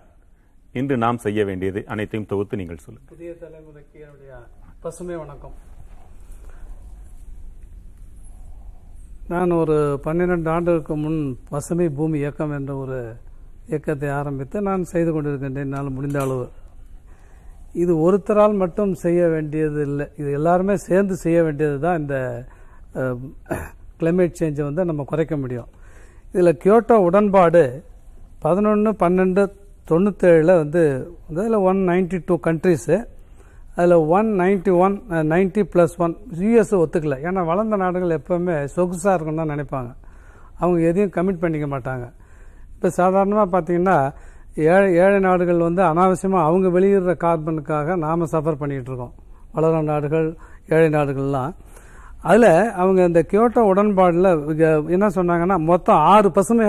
இன்று 0.79 0.97
நாம் 1.05 1.23
செய்ய 1.25 1.41
வேண்டியது 1.49 1.81
அனைத்தையும் 1.93 2.29
தொகுத்து 2.33 2.61
நீங்கள் 2.61 2.83
சொல்லுங்கள். 2.85 3.11
புதிய 3.15 3.31
தலைமுறைக்கு 3.43 3.99
என்னுடைய 4.05 4.33
பசுமை 4.85 5.17
வணக்கம். 5.23 5.57
நான் 9.33 9.51
ஒரு 9.61 9.77
பன்னிரண்டு 10.05 10.51
ஆண்டுகளுக்கு 10.51 10.97
முன் 11.05 11.21
பசுமை 11.51 11.89
பூமி 11.99 12.19
இயக்கம் 12.19 12.55
என்ற 12.59 12.75
ஒரு 12.83 12.99
இயக்கத்தை 13.71 14.09
ஆரம்பித்து 14.21 14.61
நான் 14.69 14.91
செய்து 14.93 15.13
கொண்டிருக்கின்றேன். 15.13 15.67
என்னால் 15.69 15.97
முடிந்த 15.97 16.21
அளவு. 16.27 16.47
இது 17.83 17.93
ஒருத்தரால் 18.07 18.55
மட்டும் 18.63 18.93
செய்ய 19.05 19.21
வேண்டியது 19.35 19.81
இல்லை 19.89 20.07
இது 20.21 20.31
எல்லாருமே 20.39 20.75
சேர்ந்து 20.89 21.15
செய்ய 21.25 21.39
வேண்டியது 21.47 21.77
தான் 21.85 21.99
இந்த 22.03 22.17
கிளைமேட் 24.01 24.39
சேஞ்சை 24.41 24.65
வந்து 24.69 24.83
நம்ம 24.89 25.05
குறைக்க 25.11 25.35
முடியும். 25.43 25.69
இதில் 26.33 26.59
கியோட்டோ 26.63 26.97
உடன்பாடு 27.09 27.63
பதினொன்று 28.45 28.91
பன்னெண்டு 29.03 29.45
தொண்ணூத்தேழில் 29.91 30.59
வந்து 30.63 30.83
அதில் 31.29 31.59
ஒன் 31.71 31.81
நைன்டி 31.91 32.19
டூ 32.29 32.37
கண்ட்ரிஸு 32.47 32.97
அதில் 33.77 33.97
one 34.17 34.29
ninety 34.41 34.73
one 34.85 34.97
ninety 35.33 35.63
plus 35.73 35.95
one 36.05 36.15
US 36.43 36.75
ஒத்துக்கல. 36.83 37.17
ஏன்னா 37.27 37.43
வளர்ந்த 37.51 37.77
நாடுகள் 37.83 38.17
எப்போவுமே 38.19 38.57
சொகுசாக 38.77 39.15
இருக்குன்னு 39.17 39.43
தான் 39.43 39.53
நினைப்பாங்க. 39.55 39.91
அவங்க 40.61 40.79
எதையும் 40.91 41.15
கமிட் 41.17 41.43
பண்ணிக்க 41.45 41.69
மாட்டாங்க. 41.75 42.07
இப்போ 42.75 42.89
சாதாரணமாக 43.01 43.49
பார்த்தீங்கன்னா 43.55 43.99
ஏழை 44.67 44.89
ஏழை 45.05 45.19
நாடுகள் 45.27 45.67
வந்து 45.69 45.83
அனாவசியமாக 45.91 46.47
அவங்க 46.49 46.69
வெளியிடுற 46.77 47.13
கார்பனுக்காக 47.25 47.97
நாம் 48.05 48.31
சஃபர் 48.35 48.61
பண்ணிகிட்டு 48.63 48.91
இருக்கோம் 48.91 49.15
வளரும் 49.55 49.89
நாடுகள் 49.93 50.29
ஏழை 50.75 50.89
நாடுகள்லாம். 50.97 51.53
அதில் 52.29 52.51
அவங்க 52.83 53.01
இந்த 53.11 53.21
கியோட்டோ 53.31 53.63
உடன்பாடில் 53.73 54.31
என்ன 54.95 55.07
சொன்னாங்கன்னா 55.19 55.57
மொத்தம் 55.71 56.01
ஆறு 56.13 56.29
பசுமை 56.37 56.67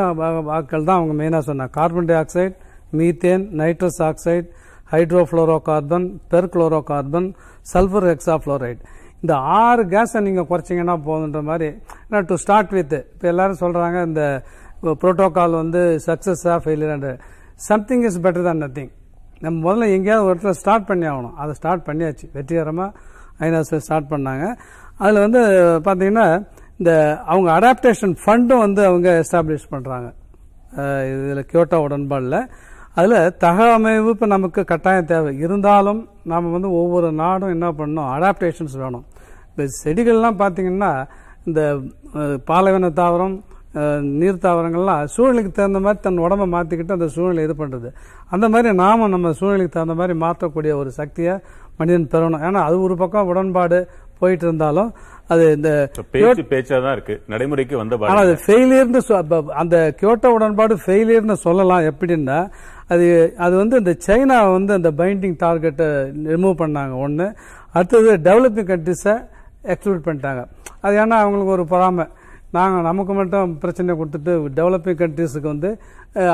வாக்கள் 0.49 0.88
தான் 0.89 0.99
அவங்க 0.99 1.13
மெயினாக 1.21 1.43
சொன்னாங்க. 1.49 1.73
Carbon 1.80 2.10
dioxide 2.21 2.54
methane 2.99 3.43
nitrous 3.62 4.02
oxide 4.10 4.45
hydrofluorocarbon 5.69 6.08
perchlorocarbon 6.91 7.28
sulphur 7.73 8.08
hexafluoride 8.12 8.80
இந்த 9.23 9.34
ஆறு 9.58 9.84
கேஸை 9.93 10.19
நீங்கள் 10.28 10.47
குறைச்சிங்கன்னா 10.52 10.95
போதுன்ற 11.08 11.41
மாதிரி 11.49 11.67
ஏன்னா 12.06 12.21
டு 12.30 12.36
ஸ்டார்ட் 12.43 12.71
வித் 12.78 12.97
இப்போ 13.13 13.28
எல்லாரும் 13.34 13.62
சொல்கிறாங்க 13.63 13.97
இந்த 14.10 14.23
புரோட்டோகால் 15.02 15.60
வந்து 15.62 15.82
சக்ஸஸாக 16.08 16.58
ஃபெயிலியர் 16.63 17.17
சம்திங் 17.67 18.06
இஸ் 18.10 18.19
பெட்டர் 18.26 18.48
தான் 18.50 18.62
நத்திங் 18.63 18.91
நம்ம 19.43 19.56
முதல்ல 19.65 19.86
எங்கேயாவது 19.95 20.26
ஒரு 20.28 20.34
இடத்துல 20.36 20.54
ஸ்டார்ட் 20.62 20.88
பண்ணி 20.89 21.06
ஆகணும். 21.12 21.36
அதை 21.41 21.52
ஸ்டார்ட் 21.60 21.84
பண்ணியாச்சு. 21.88 22.26
வெற்றிகரமாக 22.38 22.89
ஐநாஸ் 23.45 23.74
ஸ்டார்ட் 23.86 24.10
பண்ணாங்க. 24.13 24.45
அதில் 25.02 25.24
வந்து 25.26 25.41
பார்த்தீங்கன்னா 25.86 26.26
இந்த 26.80 26.91
அவங்க 27.32 27.50
அடாப்டேஷன் 27.58 28.15
ஃபண்டும் 28.24 28.63
வந்து 28.65 28.82
அவங்க 28.89 29.10
எஸ்டாப்ளிஷ் 29.22 29.69
பண்ணுறாங்க 29.74 30.08
இதில் 31.12 31.48
கியோட்டோ 31.52 31.78
உடன்பாடில். 31.86 32.39
அதில் 32.98 33.34
தகவமைவு 33.43 34.10
இப்போ 34.15 34.28
நமக்கு 34.36 34.62
கட்டாயம் 34.72 35.10
தேவை. 35.12 35.32
இருந்தாலும் 35.45 36.02
நாம் 36.32 36.54
வந்து 36.56 36.69
ஒவ்வொரு 36.80 37.10
நாடும் 37.22 37.54
என்ன 37.56 37.67
பண்ணணும்? 37.80 38.10
அடாப்டேஷன்ஸ் 38.15 38.76
வேணும். 38.84 39.06
இப்போ 39.50 39.63
செடிகள்லாம் 39.84 40.39
பார்த்தீங்கன்னா 40.41 40.91
இந்த 41.48 41.62
பாலைவன 42.50 42.91
தாவரம் 43.00 43.38
நீர் 44.19 44.43
தாவரங்கள்லாம் 44.43 45.10
சூழ்நிலைக்கு 45.15 45.51
தகுந்த 45.58 45.79
மாதிரி 45.86 45.99
தன் 46.05 46.23
உடம்பை 46.25 46.45
மாற்றிக்கிட்டு 46.53 46.95
அந்த 46.97 47.08
சூழ்நிலை 47.15 47.43
இது 47.47 47.55
பண்ணுறது 47.62 47.89
அந்த 48.36 48.45
மாதிரி 48.53 48.69
நாமும் 48.84 49.13
நம்ம 49.15 49.32
சூழ்நிலைக்கு 49.39 49.75
தகுந்த 49.75 49.95
மாதிரி 49.99 50.15
மாற்றக்கூடிய 50.25 50.73
ஒரு 50.82 50.91
சக்தியை 50.99 51.34
மனிதன் 51.79 52.12
பெறணும். 52.13 52.43
ஏன்னா 52.47 52.62
அது 52.69 52.77
ஒரு 52.86 52.95
பக்கம் 53.01 53.29
உடன்பாடு 53.32 53.77
போயிட்டு 54.21 54.45
இருந்தாலும் 54.47 54.89
அது 55.34 55.43
இந்த 55.58 55.69
பேச்சு 56.13 56.43
பேச்சா 56.53 56.77
தான் 56.86 56.95
இருக்கு. 56.97 57.15
நடைமுறைக்கு 57.32 57.75
வந்த 57.82 57.95
ஆனா 57.95 58.01
பாருங்க 58.03 58.23
அது 58.25 58.34
ஃபெயிலியர்னு 58.45 59.01
அந்த 59.62 59.77
கியோட்டோ 59.99 60.29
உடன்பாடு 60.38 60.75
ஃபெயிலியர்னு 60.86 61.38
சொல்லலாம். 61.45 61.86
எப்படின்னா 61.91 62.39
அது 62.93 63.08
அது 63.45 63.53
வந்து 63.62 63.75
இந்த 63.82 63.93
சைனா 64.08 64.38
வந்து 64.58 64.73
அந்த 64.79 64.91
பைண்டிங் 65.01 65.38
டார்கெட்டை 65.45 65.88
ரிமூவ் 66.34 66.62
பண்ணாங்க. 66.63 66.93
ஒன்று 67.05 67.27
அடுத்தது 67.75 68.12
டெவலப்பிங் 68.29 68.69
கண்ட்ரிஸை 68.71 69.15
எக்ஸ்க்ளூட் 69.73 70.05
பண்ணிட்டாங்க. 70.08 70.43
அது 70.86 70.95
ஏன்னா 71.03 71.17
அவங்களுக்கு 71.23 71.55
ஒரு 71.58 71.65
பொறாமை. 71.73 72.08
நாங்கள் 72.57 72.88
நமக்கு 72.89 73.13
மட்டும் 73.19 73.51
பிரச்சனை 73.63 73.95
கொடுத்துட்டு 73.99 74.33
டெவலப்பிங் 74.59 75.01
கண்ட்ரிஸுக்கு 75.01 75.47
வந்து 75.53 75.69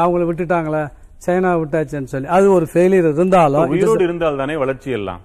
அவங்கள 0.04 0.24
விட்டுட்டாங்களே 0.30 0.84
சைனா 1.26 1.52
விட்டாச்சுன்னு 1.60 2.12
சொல்லி. 2.12 2.28
அது 2.36 2.48
ஒரு 2.56 2.66
ஃபெயிலியர் 2.72 3.08
இருந்தாலும் 3.12 3.72
உயிரோடு 3.76 4.04
இருந்தால் 4.08 4.40
தானே 4.42 4.56
வளர்ச்சி 4.64 4.90
எல்லாம்? 4.98 5.22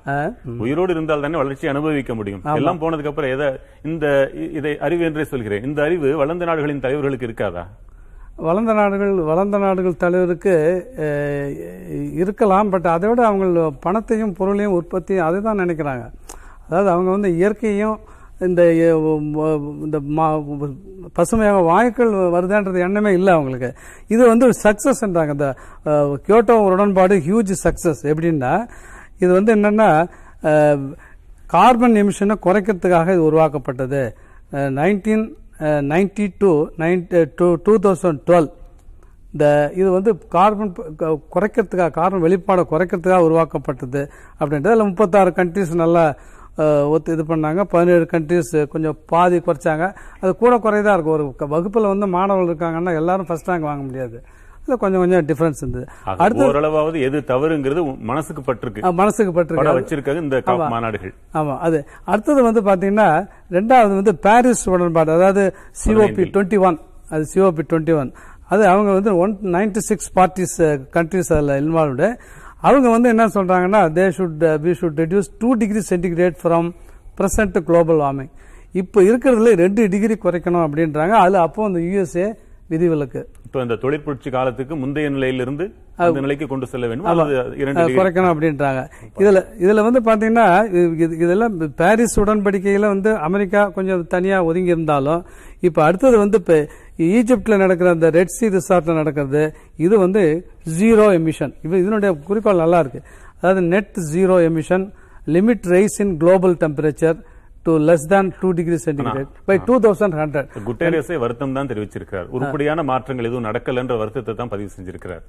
உயிரோடு 0.65 0.93
இருந்தால் 0.95 1.25
தானே 1.25 1.39
வளர்ச்சி 1.43 1.67
அனுபவிக்க 1.73 2.15
முடியும். 2.19 2.43
எல்லாம் 2.61 2.81
போனதுக்கு 2.83 3.11
அப்புறம் 3.13 3.33
எதை 3.35 3.49
இந்த 3.91 4.07
இதை 4.59 4.73
அறிவு 4.87 5.05
என்றே 5.09 5.27
சொல்கிறேன். 5.33 5.65
இந்த 5.69 5.81
அறிவு 5.87 6.11
வளர்ந்த 6.23 6.47
நாடுகளின் 6.51 6.85
தலைவர்களுக்கு 6.85 7.29
இருக்காதா? 7.29 7.65
வளர்ந்த 8.49 8.73
நாடுகள் 8.81 9.15
வளர்ந்த 9.31 9.57
நாடுகள் 9.65 10.01
தலைவருக்கு 10.05 10.55
இருக்கலாம் 12.21 12.71
பட் 12.75 12.89
அதை 12.95 13.09
விட 13.11 13.23
அவங்க 13.31 13.65
பணத்தையும் 13.87 14.37
பொருளையும் 14.39 14.77
உற்பத்தியும் 14.79 15.27
அதை 15.27 15.41
தான் 15.49 15.61
நினைக்கிறாங்க. 15.63 16.07
அதாவது 16.67 16.91
அவங்க 16.95 17.11
வந்து 17.17 17.31
இயற்கையும் 17.39 17.99
இந்த 18.41 18.63
இந்த 19.85 19.99
மா- 20.17 20.75
பசுமையாக 21.13 21.61
வாயுக்கள் 21.71 22.13
வருதுன்றது 22.35 22.79
எண்ணமே 22.79 23.13
இல்லை 23.13 23.33
அவங்களுக்கு. 23.33 23.71
இது 24.09 24.27
வந்து 24.27 24.47
ஒரு 24.47 24.57
சக்சஸ்ன்றாங்க 24.63 25.33
இந்த 25.33 25.49
கியோட்டோ 26.27 26.57
உடன்பாடு 26.71 27.17
ஹியூஜ் 27.17 27.53
சக்ஸஸ் 27.65 28.03
எப்படின்னா 28.03 28.53
இது 29.19 29.33
வந்து 29.33 29.55
என்னென்னா 29.57 29.89
கார்பன் 31.47 31.93
எமிஷனை 31.93 32.35
குறைக்கிறதுக்காக 32.45 33.09
இது 33.13 33.25
உருவாக்கப்பட்டது. 33.25 34.03
Nineteen 34.79 35.25
ninety 35.93 36.27
two 36.39 36.53
two 37.37 37.47
two 37.65 37.73
thousand 37.83 38.21
twelve 38.27 38.51
இந்த 39.33 39.47
இது 39.75 39.91
வந்து 39.91 40.13
கார்பன் 40.29 40.73
குறைக்கிறதுக்காக 41.35 41.91
கார்பன் 41.91 42.23
வெளிப்பாடை 42.23 42.65
குறைக்கிறதுக்காக 42.71 43.27
உருவாக்கப்பட்டது. 43.29 44.03
அப்படின்றது 44.41 44.71
அதில் 44.71 44.85
முப்பத்தாறு 44.85 45.31
கண்ட்ரிஸ் 45.31 45.75
நல்லா 45.75 46.05
ஒத்து 46.95 47.15
இது 47.17 47.25
பண்ணாங்க. 47.33 47.61
பதினேழு 47.75 48.07
கண்ட்ரிஸ் 48.13 48.53
கொஞ்சம் 48.75 48.99
பாதி 49.13 49.39
குறைச்சாங்க. 49.47 49.87
அது 50.21 50.33
கூட 50.43 50.55
குறையதா 50.67 50.95
இருக்கும். 50.97 51.17
ஒரு 51.19 51.25
வகுப்புல 51.55 51.93
வந்து 51.95 52.09
மாணவர்கள் 52.17 52.53
இருக்காங்கன்னா 52.53 52.95
எல்லாரும் 53.03 53.29
ஃபர்ஸ்ட் 53.31 53.51
ரேங்க் 53.51 53.69
வாங்க 53.71 53.83
முடியாது. 53.89 54.19
அதில் 54.63 54.81
கொஞ்சம் 54.83 55.03
கொஞ்சம் 55.03 55.27
டிஃபரன்ஸ் 55.29 55.61
இருந்தது 55.63 55.85
அடுத்து 56.23 56.43
ஓரளவாவது 56.49 56.99
எது 57.07 57.19
தவறுங்கிறது 57.31 57.83
மனசுக்கு 58.11 58.43
பட்டிருக்கு. 58.49 58.83
மனசுக்கு 59.01 59.33
பட்டிருக்கு. 59.37 59.77
வச்சிருக்காது 59.79 60.21
இந்த 60.25 60.41
மாநாடுகள். 60.75 61.15
ஆமா 61.39 61.55
அது. 61.67 61.79
அடுத்தது 62.13 62.43
வந்து 62.49 62.63
பாத்தீங்கன்னா 62.69 63.09
ரெண்டாவது 63.57 63.95
வந்து 64.01 64.15
பாரிஸ் 64.27 64.65
உடன்பாடு 64.75 65.13
அதாவது 65.17 65.45
சிஓபி 65.83 66.27
டுவெண்ட்டி 66.35 66.61
ஒன் 66.69 66.79
அது 67.15 67.25
சிஓபி 67.35 67.65
டுவெண்ட்டி 67.71 67.97
ஒன் 68.01 68.13
அது 68.55 68.63
அவங்க 68.73 68.91
வந்து 68.99 69.13
one 69.23 69.33
ninety 69.57 69.81
six 69.89 70.11
parties 70.19 70.59
countries 70.97 71.33
அதில் 71.37 71.53
இன்வால்வ்டு 71.63 72.09
அவங்க 72.61 72.91
வந்து 72.91 73.09
என்ன 73.09 73.27
சொல்றாங்கன்னா 73.27 73.81
they 73.81 74.13
should 74.17 74.59
we 74.65 74.75
should 74.81 74.97
reduce 74.97 75.31
two 75.39 75.53
degree 75.53 75.81
centigrade 75.91 76.35
from 76.43 76.71
present 77.19 77.61
global 77.61 77.97
warming 77.97 78.31
இப்போ 78.73 79.01
இருக்கிறதுல 79.01 79.55
ரெண்டு 79.55 79.89
டிகிரி 79.89 80.17
குறைக்கணும் 80.23 80.67
அப்படின்றாங்க. 80.67 81.09
அதுல 81.09 81.41
அப்போ 81.41 81.65
அந்த 81.65 81.79
யுஎஸ்ஏ 81.79 82.33
விதிவிலக்கு. 82.69 83.27
இப்ப 83.47 83.63
இந்த 83.63 83.75
தொழிற்புரட்சி 83.75 84.31
காலத்துக்கு 84.31 84.77
முந்தைய 84.77 85.09
நிலையிலிருந்து 85.11 85.73
அந்த 85.97 86.21
நிலைக்கு 86.21 86.47
கொண்டு 86.47 86.67
செல்ல 86.67 86.87
வேண்டும். 86.87 87.07
குறைக்கணும் 87.97 88.35
அப்படின்றாங்க. 88.35 88.91
இதுல 89.19 89.45
இதுல 89.61 89.83
வந்து 89.83 90.01
இது- 90.99 91.13
இதெல்லாம் 91.13 91.75
பாரிஸ் 91.77 92.21
உடன்படிக்கையில 92.21 92.87
வந்து 92.87 93.17
அமெரிக்கா 93.17 93.69
கொஞ்சம் 93.69 94.07
தனியா 94.07 94.45
ஒதுங்கி 94.45 94.69
இருந்தாலும் 94.69 95.25
இப்ப 95.61 95.85
அடுத்தது 95.85 96.19
வந்து 96.19 96.39
இப்ப 96.39 96.67
ஈஜிப்ட்ல 97.09 97.57
நடக்கிற 97.65 97.91
அந்த 97.97 98.11
ரெட் 98.19 98.35
சி 98.37 98.47
ரிசார்ட்ல 98.57 98.95
நடக்கிறது 99.01 99.43
இது 99.87 99.95
வந்து 100.05 100.23
ஜீரோ 100.79 101.07
எமிஷன் 101.19 101.53
இது 101.67 101.83
இதனுடைய 101.83 102.13
குறிக்கோள் 102.29 102.63
நல்லா 102.65 102.81
இருக்கு. 102.85 103.03
அதாவது 103.39 103.63
net 103.75 103.99
zero 104.13 104.39
emission 104.49 104.87
limit 105.37 105.69
rise 105.75 105.99
in 106.05 106.15
global 106.23 106.57
temperature 106.65 107.19
to 107.67 107.73
less 107.89 108.05
than 108.11 108.27
two 108.41 108.49
degree 108.59 108.77
centigrade 108.85 109.31
by 109.49 109.57
two 109.67 109.75
thousand 109.85 110.15
hundred 110.21 110.47
குட்டேரியஸே 110.69 111.17
வருத்தம் 111.25 111.53
தான் 111.57 111.69
தெரிவிச்சிருக்கிறார். 111.71 112.29
உருப்படியான 112.37 112.83
மாற்றங்கள் 112.91 113.29
எதுவும் 113.29 113.47
நடக்கலன்ற 113.49 113.95
வருத்தத்தை 114.03 114.35
தான் 114.39 114.53
பதிவு 114.53 114.71
செஞ்சிருக்கிறார். 114.77 115.23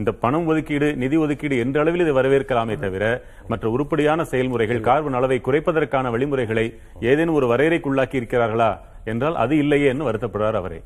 இந்த 0.00 0.10
பணம் 0.22 0.48
ஒதுக்கீடு 0.52 0.88
நிதி 1.02 1.16
ஒதுக்கீடு 1.24 1.56
என்ற 1.64 1.78
அளவில் 1.84 2.04
இதை 2.06 2.14
வரவேற்கலாமே 2.18 2.76
தவிர 2.84 3.04
மற்ற 3.52 3.64
உருப்படியான 3.74 4.26
செயல்முறைகள் 4.32 4.80
கார்பன் 4.88 5.18
அளவை 5.20 5.38
குறைப்பதற்கான 5.48 6.10
வழிமுறைகளை 6.16 6.66
ஏதேனும் 7.10 7.38
ஒரு 7.40 7.48
வரையறைக்குள்ளாக்கி 7.52 8.16
இருக்கிறார்களா? 8.20 8.70
என்றால் 9.08 9.36
அது 9.36 9.54
இல்லையே 9.56 9.88
என்று 9.88 10.08
வருத்தப்படுறார் 10.10 10.58
அவரே. 10.60 10.80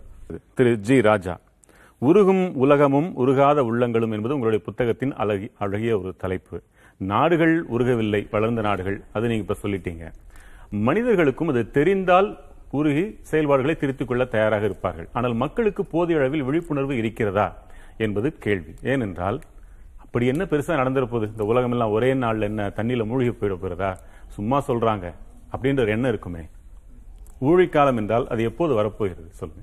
திரு 0.54 0.70
ஜி 0.78 0.96
ராஜா 1.00 1.34
உருகும் 2.02 2.44
உலகமும் 2.54 3.08
உருகாத 3.16 3.58
உள்ளங்களும் 3.70 4.14
என்பது 4.16 4.34
உங்களுடைய 4.34 4.60
புத்தகத்தின் 4.64 5.12
அழகி 5.14 5.48
அழகிய 5.58 5.92
ஒரு 5.98 6.12
தலைப்பு. 6.18 6.56
நாடுகள் 7.00 7.54
உருகவில்லை 7.66 8.20
வளர்ந்த 8.30 8.60
நாடுகள் 8.60 8.98
அது 9.12 9.28
நீங்க 9.28 9.44
இப்ப 9.44 9.56
சொல்லிட்டீங்க. 9.62 10.06
மனிதர்களுக்கும் 10.70 11.48
அது 11.48 11.62
தெரிந்தால் 11.70 12.28
உருகி 12.70 13.04
செயல்பாடுகளை 13.20 13.74
திருத்திக் 13.76 14.08
கொள்ள 14.08 14.24
தயாராக 14.24 14.64
இருப்பார்கள். 14.64 15.08
ஆனால் 15.12 15.34
மக்களுக்கு 15.34 15.82
போதிய 15.84 16.18
அளவில் 16.18 16.42
விழிப்புணர்வு 16.42 16.96
இருக்கிறதா 16.96 17.46
என்பது 17.98 18.28
கேள்வி. 18.38 18.74
ஏனென்றால் 18.82 19.38
அப்படி 20.04 20.26
என்ன 20.26 20.44
பெருசா 20.44 20.74
நடந்திருப்பது 20.80 21.26
இந்த 21.34 21.44
உலகம் 21.44 21.70
எல்லாம் 21.70 21.90
ஒரே 21.90 22.14
நாளில் 22.14 22.48
என்ன 22.50 22.70
தண்ணியில 22.76 23.04
மூழ்கி 23.06 23.30
போயிட 23.30 23.56
போறதா? 23.56 23.90
சும்மா 24.28 24.58
சொல்றாங்க. 24.68 25.06
அப்படின்ற 25.54 25.80
ஒரு 25.80 25.90
எண்ணம் 25.90 26.10
இருக்குமே. 26.10 26.42
ஊழிக்காலம் 27.48 27.98
என்றால் 28.00 28.26
அது 28.32 28.42
எப்போது 28.50 28.72
வரப்போகிறது? 28.80 29.28
சொல்லுங்க. 29.40 29.62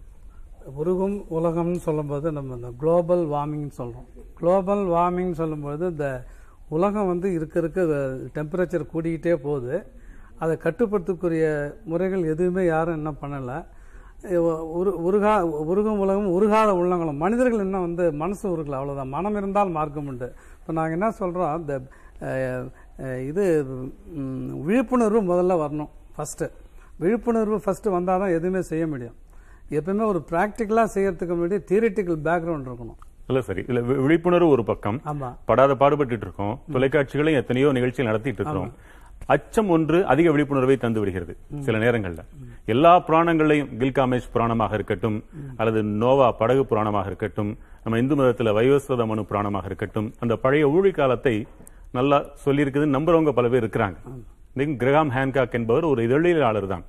உருகும் 0.81 1.17
உலகம்னு 1.37 1.81
சொல்லும்போது 1.87 2.27
நம்ம 2.37 2.55
இந்த 2.59 2.69
குளோபல் 2.81 3.23
வார்மிங் 3.33 3.71
சொல்கிறோம் 3.79 4.09
குளோபல் 4.39 4.83
வார்மிங் 4.95 5.33
சொல்லும்போது 5.41 5.83
இந்த 5.93 6.07
உலகம் 6.75 7.09
வந்து 7.11 7.27
இருக்க 7.37 7.55
இருக்க 7.61 7.81
டெம்பரேச்சர் 8.37 8.91
கூடிக்கிட்டே 8.93 9.35
போகுது. 9.45 9.75
அதை 10.43 10.53
கட்டுப்படுத்தக்கூடிய 10.65 11.45
முறைகள் 11.91 12.29
எதுவுமே 12.33 12.63
யாரும் 12.73 12.97
என்ன 12.99 13.11
பண்ணலை. 13.21 13.57
உரு 14.79 14.91
உருகா 15.07 15.33
உருகும் 15.71 16.01
உலகம் 16.03 16.31
உருகாத 16.37 16.69
உள்ளங்களும். 16.79 17.21
மனிதர்கள் 17.23 17.65
இன்னும் 17.65 17.85
வந்து 17.87 18.05
மனசு 18.21 18.45
உருகலை 18.53 18.77
அவ்வளோதான் 18.79 19.13
மனம் 19.15 19.37
இருந்தால் 19.39 19.75
மார்க்கம் 19.77 20.09
உண்டு. 20.11 20.27
இப்போ 20.59 20.73
நாங்கள் 20.77 20.97
என்ன 20.97 21.09
சொல்கிறோம் 21.21 21.53
இந்த 21.61 21.75
இது 23.29 23.43
விழிப்புணர்வு 24.67 25.21
முதல்ல 25.31 25.55
வரணும். 25.63 25.91
ஃபஸ்ட்டு 26.15 26.47
விழிப்புணர்வு 26.99 27.61
ஃபஸ்ட்டு 27.65 27.89
வந்தால் 27.89 28.19
தான் 28.19 28.29
எதுவுமே 28.29 28.61
செய்ய 28.61 28.87
முடியும். 28.87 29.15
எப்பவுமே 29.69 30.05
ஒரு 30.05 30.25
ப்ராக்டிக்கலாக 30.31 30.87
செய்யறதுக்கு 30.93 31.35
முன்னாடி 31.35 31.59
தியரிட்டிக்கல் 31.71 32.17
பேக்ரவுண்ட் 32.23 32.67
இருக்கணும். 32.67 32.97
இல்ல 33.27 33.41
சரி. 33.41 33.61
இதுல 33.61 33.81
வி- 33.81 34.01
விழிப்புணர்வு 34.01 34.49
ஒரு 34.49 34.63
பக்கம். 34.63 35.01
படாத 35.45 35.75
பாடுபட்டு 35.75 36.17
இருக்கோம். 36.21 36.61
தொலைக்காட்சிகளையும் 36.71 37.41
எத்தனையோ 37.41 37.71
நிகழ்ச்சிகள் 37.71 38.05
நடத்திட்டு 38.05 38.41
இருக்கிறோம் 38.41 38.73
அச்சம் 39.25 39.69
ஒன்று 39.69 40.05
அதிக 40.05 40.31
விழிப்புணர்வை 40.31 40.77
தந்து 40.77 40.99
விடுகிறது 40.99 41.37
சில 41.59 41.77
நேரங்கள்ல. 41.77 42.17
எல்லா 42.65 42.99
புராணங்களையும் 42.99 43.67
கில்காமேஷ் 43.79 44.29
புராணமாக 44.33 44.73
இருக்கட்டும் 44.73 45.23
அல்லது 45.57 45.83
நோவா 45.83 46.31
படகு 46.31 46.65
புராணமாக 46.69 47.05
இருக்கட்டும் 47.05 47.57
நம்ம 47.83 47.99
இந்து 47.99 48.15
மதத்துல 48.15 48.53
வைவஸ்வத 48.53 49.05
மனு 49.05 49.21
புராணமாக 49.21 49.65
இருக்கட்டும் 49.65 50.13
அந்த 50.19 50.35
பழைய 50.35 50.69
ஊழி 50.69 50.91
காலத்தை 50.91 51.47
நல்லா 51.91 52.25
சொல்லியிருக்குதுன்னு 52.45 52.95
நம்புறவங்க 52.97 53.31
பல 53.31 53.47
பேர் 53.49 53.63
இருக்கிறாங்க. 53.63 53.95
கிரகாம் 54.57 55.11
ஹேன்காக் 55.15 55.57
என்பவர் 55.57 55.83
ஒரு 55.83 56.01
இதழியலாளர் 56.07 56.67
தான். 56.67 56.85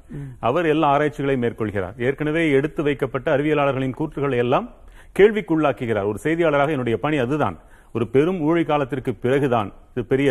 அவர் 0.49 0.67
எல்லா 0.67 0.89
ஆராய்ச்சிகளை 0.89 1.37
மேற்கொள்கிறார். 1.37 1.97
ஏற்கனவே 2.07 2.51
எடுத்து 2.51 2.83
வைக்கப்பட்ட 2.83 3.37
அறிவியலாளர்களின் 3.37 3.99
கூற்றுகளை 3.99 4.37
எல்லாம் 4.37 4.71
கேள்விக்குள்ளாக்குகிறார். 5.19 6.09
ஒரு 6.11 6.19
செய்தியாளராக 6.23 6.71
என்னுடைய 6.77 6.99
பணி 6.99 7.17
அதுதான். 7.17 7.59
ஒரு 7.93 8.07
பெரும் 8.09 8.41
ஊழி 8.41 8.65
காலத்திற்கு 8.65 9.15
பிறகுதான். 9.15 9.71
இது 9.95 10.05
பெரிய 10.05 10.31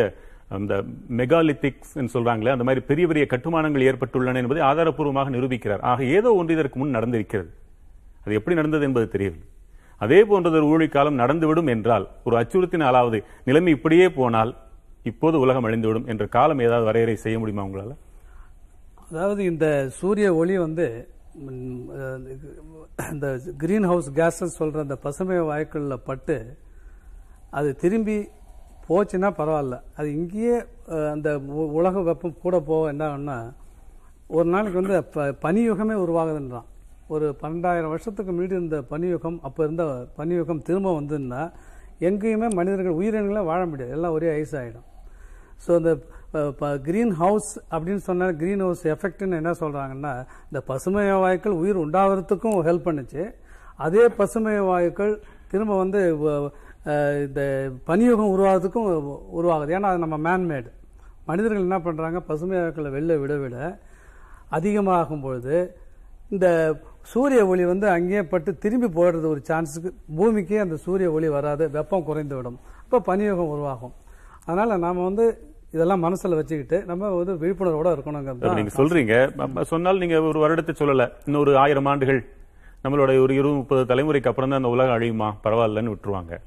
அந்த 0.57 0.73
மெகாலித்திக்ஸ் 1.17 1.95
சொல்றாங்களே 2.13 2.53
அந்த 2.55 2.65
மாதிரி 2.67 2.81
பெரிய 2.85 3.07
பெரிய 3.07 3.25
கட்டுமானங்கள் 3.33 3.87
ஏற்பட்டுள்ளன 3.89 4.41
என்பதை 4.41 4.61
ஆதாரப்பூர்வமாக 4.69 5.33
நிரூபிக்கிறார். 5.35 5.81
ஆக 5.81 6.03
ஏதோ 6.03 6.29
ஒன்று 6.33 6.53
இதற்கு 6.53 6.79
முன் 6.79 6.95
நடந்திருக்கிறது. 6.95 7.49
அது 8.23 8.37
எப்படி 8.37 8.55
நடந்தது 8.55 8.83
என்பது 8.83 9.07
தெரியவில்லை. 9.07 9.45
அதே 9.97 10.23
போன்றது 10.23 10.57
ஒரு 10.59 10.67
ஊழிக்காலம் 10.73 11.19
நடந்துவிடும் 11.21 11.69
என்றால் 11.75 12.07
ஒரு 12.23 12.35
அச்சுறுத்தினாலாவது 12.39 13.23
நிலைமை 13.43 13.71
இப்படியே 13.77 14.09
போனால் 14.09 14.51
இப்போது 15.03 15.39
உலகம் 15.39 15.65
அழிந்துவிடும் 15.65 16.07
என்ற 16.07 16.27
காலம் 16.27 16.59
ஏதாவது 16.59 16.85
வரையறை 16.85 17.15
செய்ய 17.15 17.39
முடியுமா 17.39 17.63
உங்களால்? 17.63 17.95
அதாவது 19.11 19.43
இந்த 19.43 19.87
சூரிய 19.89 20.35
ஒளி 20.35 20.57
வந்து 20.57 21.07
இந்த 23.11 23.39
கிரீன் 23.57 23.83
ஹவுஸ் 23.83 24.11
கேஸஸ் 24.11 24.57
சொல்கிற 24.59 24.81
அந்த 24.81 24.95
பசுமை 24.95 25.39
வாயுக்களில் 25.41 25.95
பட்டு 25.95 26.57
அது 27.49 27.75
திரும்பி 27.75 28.17
போச்சுன்னா 28.89 29.29
பரவாயில்ல. 29.31 29.81
அது 29.95 30.15
இங்கேயே 30.15 30.65
அந்த 30.87 31.39
உ- 31.39 31.71
உலக 31.71 32.01
வெப்பம் 32.01 32.37
கூட 32.41 32.59
போக 32.59 32.87
என்ன 32.87 33.03
ஆகும்னா 33.07 33.53
ஒரு 34.27 34.49
நாளைக்கு 34.49 34.81
வந்து 34.81 35.03
ப- 35.03 35.51
பனியுகமே 35.51 35.95
உருவாகுதுன்றான். 35.95 36.65
ஒரு 37.07 37.35
பன்னெண்டாயிரம் 37.41 37.89
வருஷத்துக்கு 37.89 38.31
முன்னாடி 38.31 38.53
இருந்த 38.57 38.83
பனியுகம் 38.91 39.39
அப்போ 39.41 39.63
இருந்த 39.63 40.07
பனியுகம் 40.17 40.61
திரும்ப 40.61 41.01
வந்துன்னா 41.01 41.51
எங்கேயுமே 41.99 42.49
மனிதர்கள் 42.53 42.93
உயிரினங்களே 42.93 43.43
வாழ 43.43 43.65
முடியாது. 43.65 43.91
எல்லாம் 43.91 44.11
ஒரே 44.11 44.33
ஐஸ் 44.33 44.55
ஆகிடும் 44.55 44.87
ஸோ 45.65 45.71
uh, 45.71 45.79
இந்த 45.79 45.91
கிரீன் 46.87 47.13
ஹவுஸ் 47.21 47.49
அப்படின்னு 47.73 48.01
சொன்னால் 48.07 48.35
கிரீன் 48.41 48.63
ஹவுஸ் 48.65 48.83
எஃபெக்ட்னு 48.93 49.39
என்ன 49.41 49.51
சொல்கிறாங்கன்னா 49.61 50.13
இந்த 50.49 50.59
பசுமை 50.69 51.05
வாயுக்கள் 51.23 51.59
உயிர் 51.61 51.83
உண்டாகிறதுக்கும் 51.85 52.57
ஹெல்ப் 52.67 52.87
பண்ணுச்சு. 52.87 53.23
அதே 53.85 54.03
பசுமை 54.19 54.55
வாயுக்கள் 54.69 55.13
திரும்ப 55.51 55.73
வந்து 55.83 56.01
இந்த 57.27 57.41
பனியுகம் 57.89 58.33
உருவாகிறதுக்கும் 58.35 58.87
உருவாகுது. 59.39 59.73
ஏன்னா 59.77 59.89
அது 59.91 60.03
நம்ம 60.05 60.17
மேன்மேடு 60.27 60.69
மனிதர்கள் 61.29 61.65
என்ன 61.67 61.79
பண்ணுறாங்க 61.87 62.19
பசுமை 62.29 62.57
வாயுக்களை 62.59 62.91
வெளில 62.97 63.17
விட 63.23 63.33
விட 63.43 63.57
அதிகமாகும் 64.57 65.23
பொழுது 65.25 65.57
இந்த 66.35 66.47
சூரிய 67.11 67.41
ஒளி 67.51 67.63
வந்து 67.71 67.87
அங்கேயே 67.95 68.21
பட்டு 68.31 68.51
திரும்பி 68.63 68.87
போயிடுறது 68.97 69.27
ஒரு 69.33 69.41
சான்ஸுக்கு 69.49 69.89
பூமிக்கே 70.17 70.59
அந்த 70.65 70.75
சூரிய 70.85 71.07
ஒளி 71.17 71.27
வராது. 71.35 71.63
வெப்பம் 71.77 72.07
குறைந்து 72.09 72.35
விடும். 72.37 72.59
அப்போ 72.83 72.99
பனியுகம் 73.09 73.51
உருவாகும். 73.53 73.95
அதனால் 74.45 74.83
நாம் 74.85 75.07
வந்து 75.09 75.25
இதெல்லாம் 75.71 76.03
மனசுல 76.03 76.35
வச்சுக்கிட்டு 76.35 76.83
நம்ம 76.85 77.09
வந்து 77.09 77.33
விழிப்புணர்வோட 77.33 78.37
தான் 78.37 78.53
நீங்க 78.53 78.83
சொல்றீங்க. 78.83 79.61
சொன்னால் 79.61 79.97
நீங்க 79.97 80.21
ஒரு 80.21 80.39
வருடத்தை 80.39 80.75
சொல்லல. 80.79 81.11
இன்னொரு 81.25 81.57
ஆயிரம் 81.57 81.85
ஆண்டுகள். 81.85 82.25
நம்மளோட 82.83 83.21
ஒரு 83.21 83.33
இருபது 83.33 83.53
முப்பது 83.53 83.95
தலைமுறைக்கு 83.95 84.27
அப்புறம் 84.27 84.49
தான் 84.49 84.63
அந்த 84.63 84.67
உலகம் 84.67 84.97
அழியுமா? 84.97 85.33
பரவாயில்லன்னு 85.43 85.95
விட்டுருவாங்க. 85.95 86.37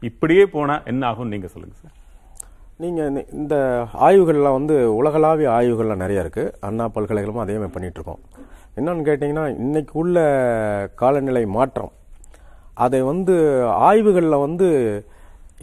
இப்படியே 0.00 0.46
போனா 0.46 0.82
என்ன 0.82 1.06
ஆகும் 1.06 1.28
நீங்க 1.28 1.46
சொல்லுங்க 1.46 1.76
சார். 1.82 1.92
நீங்க 2.76 3.06
இந்த- 3.06 3.24
இந்த 3.32 3.86
ஆய்வுகள்லாம் 4.00 4.52
வந்து 4.52 4.94
உலகளாவிய 4.94 5.50
ஆய்வுகள்லாம் 5.50 5.96
நிறைய 5.96 6.20
இருக்கு. 6.20 6.56
அண்ணா 6.60 6.88
பல்கலைக்கழகமும் 6.88 7.42
அதே 7.42 7.58
மாதிரி 7.58 7.72
பண்ணிட்டு 7.72 8.00
இருக்கோம் 8.00 8.18
என்னன்னு 8.76 9.08
கேட்டீங்கன்னா 9.08 9.56
இன்னைக்கு 9.56 9.98
உள்ள 9.98 10.90
காலநிலை 10.94 11.46
மாற்றம். 11.46 11.92
அதை 12.74 13.00
வந்து 13.00 13.64
ஆய்வுகளில் 13.66 14.40
வந்து 14.40 15.04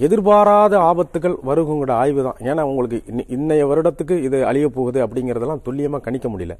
எதிர்பாராத 0.05 0.73
ஆபத்துகள் 0.89 1.35
வருங்கிற 1.49 1.91
ஆய்வு 2.01 2.21
தான் 2.27 2.39
ஏன்னா 2.49 2.63
உங்களுக்கு 2.71 2.97
இன்னைய 3.35 3.63
வருடத்துக்கு 3.71 4.15
இது 4.27 4.39
அழிய 4.49 4.67
போகுது 4.75 4.99
அப்படிங்கிறதெல்லாம் 5.05 5.63
துல்லியமாக 5.67 6.03
கணிக்க 6.07 6.27
முடியல. 6.33 6.55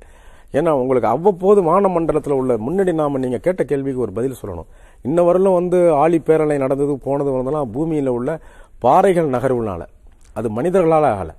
ஏன்னா 0.58 0.72
உங்களுக்கு 0.82 1.10
அவ்வப்போது 1.16 1.60
வான 1.70 1.88
மண்டலத்தில் 1.96 2.38
உள்ள 2.40 2.54
முன்னாடி 2.68 2.92
நாம் 3.00 3.22
நீங்கள் 3.24 3.44
கேட்ட 3.48 3.64
கேள்விக்கு 3.72 4.04
ஒரு 4.06 4.14
பதில் 4.20 4.40
சொல்லணும். 4.42 4.70
இன்ன 5.08 5.24
வரலும் 5.30 5.58
வந்து 5.60 5.80
ஆழி 6.04 6.20
பேரலை 6.28 6.58
நடந்தது 6.66 6.94
போனது 7.08 7.32
வந்தெல்லாம் 7.36 7.74
பூமியில் 7.76 8.16
உள்ள 8.18 8.40
பாறைகள் 8.86 9.34
நகர்வுனால. 9.36 9.84
அது 10.40 10.48
மனிதர்களால் 10.58 11.10
ஆகலை. 11.12 11.36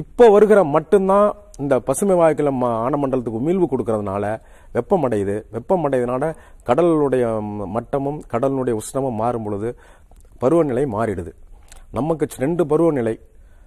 இப்போ 0.00 0.24
வருகிற 0.32 0.60
மட்டும்தான் 0.76 1.28
இந்த 1.62 1.74
பசுமை 1.86 2.16
வாயுக்கள் 2.20 2.50
ஆனமண்டலத்துக்கு 2.86 3.40
உமிழ்வு 3.40 3.66
கொடுக்கறதுனால 3.70 4.24
வெப்பமடையுது. 4.74 5.36
வெப்பமடையதுனால 5.54 6.24
வெப்பம் 6.24 6.66
கடலுடைய 6.68 7.24
மட்டமும் 7.76 8.18
கடலினுடைய 8.32 8.74
உஷ்ணமும் 8.80 9.18
மாறும் 9.20 9.46
பொழுது 9.46 9.68
பருவநிலை 10.38 10.84
மாறிடுது. 10.84 11.32
நமக்கு 11.90 12.26
ரெண்டு 12.38 12.66
பருவநிலை 12.66 13.20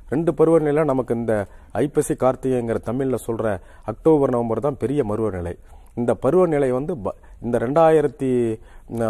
ரெண்டு 0.10 0.34
பருவநிலை 0.34 0.84
நமக்கு 0.84 1.15
இந்த 1.15 1.45
ஐப்பசி 1.71 2.13
கார்த்திகைங்கிற 2.13 2.75
தமிழில் 2.75 3.17
சொல்கிற 3.17 3.60
அக்டோபர் 3.86 4.29
நவம்பர் 4.29 4.60
தான் 4.60 4.77
பெரிய 4.77 5.03
பருவநிலை. 5.03 5.57
இந்த 5.95 6.13
பருவநிலை 6.13 6.71
வந்து 6.71 6.97
ப- 6.97 7.15
இந்த 7.41 7.57
ரெண்டாயிரத்தி 7.57 8.60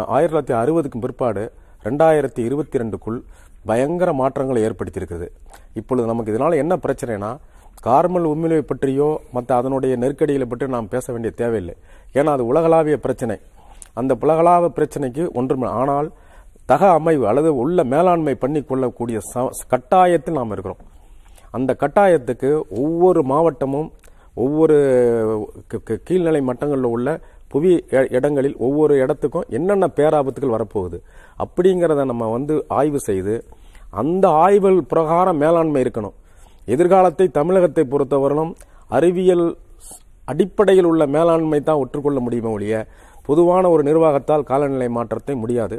ஆயிரத்தி 0.06 0.52
தொள்ளாயிரத்தி 0.52 0.56
அறுபதுக்கு 0.56 1.00
பிற்பாடு 1.00 1.52
ரெண்டாயிரத்தி 1.84 2.38
இருபத்தி 2.38 2.78
ரெண்டுக்குள் 2.78 3.22
பயங்கர 3.64 4.12
மாற்றங்களை 4.12 4.64
ஏற்படுத்தியிருக்குது. 4.64 5.28
இப்பொழுது 5.72 6.06
நமக்கு 6.06 6.32
இதனால் 6.32 6.52
என்ன 6.52 6.76
பிரச்சனைனா 6.76 7.36
கார்மல் 7.86 8.26
உமிழ்வை 8.26 8.58
பற்றியோ 8.58 9.20
மற்ற 9.32 9.56
அதனுடைய 9.56 9.96
நெருக்கடிகளை 9.96 10.46
பற்றி 10.46 10.66
நாம் 10.66 10.88
பேச 10.88 11.12
வேண்டிய 11.12 11.32
தேவையில்லை. 11.36 11.74
ஏன்னா 12.14 12.24
அது 12.24 12.46
உலகளாவிய 12.46 12.96
பிரச்சனை. 12.96 13.38
அந்த 13.94 14.16
உலகளாவிய 14.20 14.70
பிரச்சனைக்கு 14.76 15.28
ஒன்றும் 15.32 15.62
ஆனால் 15.62 16.12
தக 16.72 16.90
அமைவு 16.90 17.24
அல்லது 17.28 17.56
உள்ள 17.56 17.84
மேலாண்மை 17.84 18.34
பண்ணி 18.34 18.62
கொள்ளக்கூடிய 18.62 19.18
ச- 19.34 19.50
கட்டாயத்தில் 19.70 20.30
நாம் 20.30 20.50
இருக்கிறோம். 20.50 20.82
அந்த 21.50 21.76
கட்டாயத்துக்கு 21.80 22.50
ஒவ்வொரு 22.68 23.22
மாவட்டமும் 23.22 23.88
ஒவ்வொரு 24.34 24.76
கீழ்நிலை 26.10 26.42
மட்டங்களில் 26.42 26.92
உள்ள 26.94 27.20
புவி 27.48 27.84
இடங்களில் 28.10 28.56
ஒவ்வொரு 28.56 28.94
இடத்துக்கும் 28.96 29.44
என்னென்ன 29.48 29.86
பேராபத்துகள் 29.96 30.54
வரப்போகுது 30.56 30.98
அப்படிங்கிறத 31.38 32.04
நம்ம 32.04 32.26
வந்து 32.26 32.64
ஆய்வு 32.68 33.00
செய்து 33.00 33.34
அந்த 33.90 34.28
ஆய்வுகள் 34.28 34.82
பிரகாரம் 34.82 35.36
மேலாண்மை 35.36 35.82
இருக்கணும். 35.82 36.14
எதிர்காலத்தை 36.64 37.28
தமிழகத்தை 37.28 37.84
பொறுத்தவரையிலும் 37.90 38.54
அறிவியல் 38.88 39.56
அடிப்படையில் 40.24 40.84
உள்ள 40.84 41.06
மேலாண்மை 41.06 41.60
தான் 41.60 41.76
ஒற்றுக்கொள்ள 41.76 42.20
முடியுமே 42.20 42.50
ஒழிய 42.50 42.86
பொதுவான 43.28 43.64
ஒரு 43.74 43.82
நிர்வாகத்தால் 43.88 44.44
காலநிலை 44.50 44.88
மாற்றத்தை 44.96 45.34
முடியாது. 45.42 45.76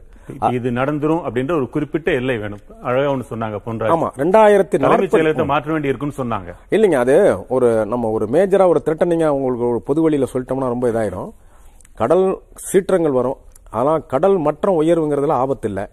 இது 0.58 0.70
நடந்துரும் 0.80 1.24
அப்படின்ற 1.28 1.54
ஒரு 1.60 1.68
குறிப்பிட்ட 1.74 2.10
எல்லை 2.20 2.36
வேணும். 2.44 2.62
அழகா 2.88 3.10
ஒண்ணு 3.14 3.26
சொன்னாங்க 3.32 3.58
போன்ற 3.66 3.90
ஆமா 3.96 4.10
ரெண்டாயிரத்தி 4.22 4.80
நாற்பது 4.84 5.46
மாற்ற 5.54 5.72
வேண்டி 5.74 5.92
இருக்குன்னு 5.92 6.20
சொன்னாங்க. 6.22 6.52
இல்லைங்க 6.76 7.00
அது 7.04 7.16
ஒரு 7.56 7.70
நம்ம 7.94 8.12
ஒரு 8.18 8.28
மேஜரா 8.36 8.68
ஒரு 8.74 8.82
த்ரெட்டனிங்க 8.86 9.28
உங்களுக்கு 9.38 9.66
ஒரு 9.72 9.82
பொது 9.90 10.04
வழியில 10.06 10.30
சொல்லிட்டோம்னா 10.34 10.74
ரொம்ப 10.76 10.88
இதாயிடும் 10.94 11.32
கடல் 12.02 12.26
சீற்றங்கள் 12.70 13.18
வரும். 13.20 13.40
ஆனா 13.80 13.96
கடல் 14.14 14.38
மற்ற 14.48 14.72
உயர்வுங்கிறதுல 14.82 15.36
ஆபத்து 15.44 15.68
இல்லை. 15.72 15.86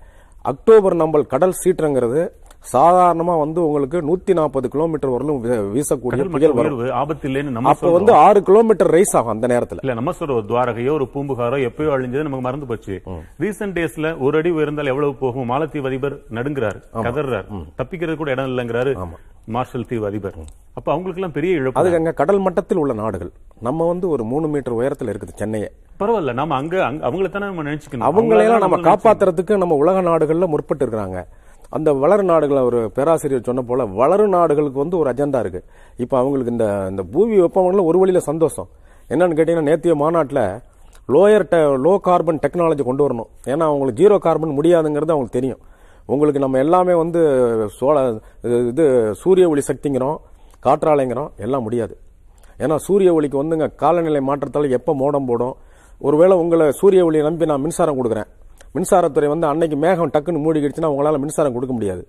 அக்டோபர் 0.52 0.96
நம்பல் 1.02 1.30
கடல் 1.32 1.58
சீற்றங்கிறது 1.62 2.20
சாதாரணமா 2.64 3.34
வந்து 3.42 3.58
உங்களுக்கு 3.66 3.98
நூத்தி 4.08 4.32
நாற்பது 4.38 4.66
கிலோமீட்டர் 4.72 5.12
வரலும் 5.14 5.38
வீசக்கூடிய 5.74 6.24
புயல் 6.34 6.54
வரும். 6.58 6.80
ஆபத்து 7.00 7.26
இல்லைன்னு 7.28 7.54
நம்ம 7.56 7.70
அப்ப 7.72 7.90
வந்து. 7.96 8.12
ஆறு 8.24 8.40
கிலோமீட்டர் 8.48 8.90
ரைஸ் 8.96 9.14
ஆகும் 9.18 9.32
அந்த 9.34 9.46
நேரத்துல. 9.52 9.82
இல்ல 9.84 9.94
நம்ம 9.98 10.14
சொல்ற 10.18 10.34
ஒரு 10.38 10.46
துவாரகையோ 10.50 10.92
ஒரு 10.98 11.06
பூம்புகாரோ 11.14 11.58
எப்பயோ 11.68 11.92
அழிஞ்சது 11.96 12.26
நமக்கு 12.28 12.46
மறந்து 12.48 12.68
போச்சு. 12.70 12.96
ரீசெண்ட் 13.44 13.76
டேஸ்ல 13.78 14.10
ஒரு 14.26 14.38
அடி 14.40 14.52
உயர்ந்தால் 14.58 14.92
எவ்வளவு 14.94 15.14
போகும்? 15.24 15.48
மாலத்தீவு 15.52 15.90
அதிபர் 15.90 16.16
நடுங்குறாரு 16.38 16.80
கதறாரு 17.08 17.42
தப்பிக்கிறது 17.80 18.18
கூட 18.22 18.30
இடம் 18.36 18.50
இல்லைங்கிறாரு 18.52 18.94
மார்ஷல் 19.54 19.88
தீவு 19.90 20.04
அதிபர். 20.10 20.36
அப்ப 20.78 20.88
அவங்களுக்கு 20.94 21.20
எல்லாம் 21.20 21.36
பெரிய 21.36 21.58
இழப்பு 21.60 21.80
அதுக்கு 21.80 21.98
அங்க 22.00 22.12
கடல் 22.22 22.44
மட்டத்தில் 22.46 22.80
உள்ள 22.82 22.92
நாடுகள். 23.02 23.30
நம்ம 23.68 23.86
வந்து 23.92 24.06
ஒரு 24.14 24.22
மூணு 24.32 24.46
மீட்டர் 24.52 24.78
உயரத்துல 24.80 25.12
இருக்குது 25.12 25.38
சென்னையே. 25.40 25.68
பரவாயில்ல 26.00 26.32
நாம 26.40 26.54
அங்க 26.60 26.76
அவங்கள 27.08 27.28
தானே 27.32 27.46
நம்ம 27.50 27.64
நினைச்சுக்கணும். 27.68 28.08
அவங்களையெல்லாம் 28.10 28.64
நம்ம 28.64 28.78
காப்பாத்துறதுக்கு 28.90 29.62
நம்ம 29.62 29.76
உலக 29.84 30.02
நாடுகள்ல 30.10 30.48
முற்பட்டு 30.54 30.84
இருக்கிறாங்க 30.84 31.20
அந்த 31.76 31.88
வளரும் 32.02 32.30
நாடுகள் 32.32 32.66
ஒரு 32.68 32.78
பேராசிரியர் 32.96 33.48
சொன்ன 33.48 33.62
போல 33.68 33.84
வளரும் 34.00 34.34
நாடுகளுக்கு 34.36 34.82
வந்து 34.82 34.96
ஒரு 35.00 35.08
அஜெண்டா 35.12 35.40
இருக்கு. 35.44 35.60
இப்போ 36.04 36.16
அவங்களுக்கு 36.22 36.54
இந்த 36.54 36.66
இந்த 36.92 37.02
பூமி 37.14 37.36
வெப்பமண்டலம் 37.44 37.88
ஒரு 37.90 37.98
வழியில் 38.02 38.28
சந்தோஷம். 38.30 38.68
என்னன்னு 39.12 39.36
கேட்டீங்கன்னா 39.38 39.68
நேத்திய 39.70 39.94
மாநாட்டில் 40.02 40.44
லோயர் 41.14 41.46
டெ 41.52 41.60
லோ 41.84 41.92
கார்பன் 42.08 42.40
டெக்னாலஜி 42.44 42.82
கொண்டு 42.88 43.04
வரணும். 43.06 43.30
ஏன்னா 43.52 43.64
அவங்களுக்கு 43.70 44.00
ஜீரோ 44.02 44.18
கார்பன் 44.26 44.56
முடியாதுங்கிறது 44.58 45.14
அவங்களுக்கு 45.14 45.38
தெரியும். 45.38 45.60
உங்களுக்கு 46.12 46.42
நம்ம 46.44 46.58
எல்லாமே 46.64 46.94
வந்து 47.02 47.20
சோழ 47.78 47.96
இது 48.72 48.84
சூரிய 49.22 49.46
ஒளி 49.52 49.62
சக்திங்கிறோம் 49.70 50.18
காற்றாலைங்கிறோம் 50.66 51.30
எல்லாம் 51.46 51.66
முடியாது. 51.66 51.94
ஏன்னா 52.64 52.76
சூரிய 52.86 53.10
ஒளிக்கு 53.16 53.36
வந்துங்க 53.42 53.66
காலநிலை 53.82 54.20
மாற்றத்தால் 54.28 54.74
எப்போ 54.78 54.92
மோடம் 55.02 55.28
போடும்? 55.30 55.54
ஒருவேளை 56.06 56.34
உங்களை 56.42 56.66
சூரிய 56.80 57.00
ஒளியை 57.08 57.22
நம்பி 57.26 57.50
நான் 57.50 57.64
மின்சாரம் 57.64 57.98
கொடுக்குறேன். 57.98 58.28
மின்சாரத்துறை 58.76 59.28
வந்து 59.34 59.46
அன்னைக்கு 59.52 59.76
மேகம் 59.84 60.12
டக்குன்னு 60.14 60.42
மூடிக்கிடுச்சுன்னா 60.44 60.90
உங்களால் 60.94 61.22
மின்சாரம் 61.24 61.56
கொடுக்க 61.56 61.74
முடியாது. 61.78 62.02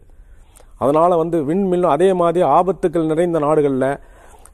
அதனால் 0.83 1.19
வந்து 1.21 1.37
விண்மில்லும் 1.49 1.93
அதே 1.95 2.09
மாதிரி 2.21 2.43
ஆபத்துக்கள் 2.57 3.09
நிறைந்த 3.11 3.39
நாடுகளில் 3.45 3.89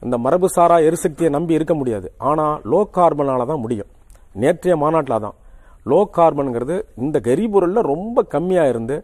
இந்த 0.04 0.16
மரபுசாரா 0.24 0.76
எரிசக்தியை 0.88 1.30
நம்பி 1.36 1.58
இருக்க 1.58 1.74
முடியாது. 1.80 2.08
ஆனால் 2.30 2.56
லோ 2.72 2.80
கார்பனால 2.96 3.46
தான் 3.50 3.62
முடியும். 3.64 3.90
நேற்றைய 4.42 4.74
மாநாட்டில் 4.82 5.22
தான் 5.26 5.36
லோ 5.90 6.00
கார்பனுங்கிறது 6.16 6.76
இந்த 7.04 7.16
கரிபொருளில் 7.28 7.88
ரொம்ப 7.92 8.24
கம்மியாக 8.34 8.72
இருந்து 8.72 8.96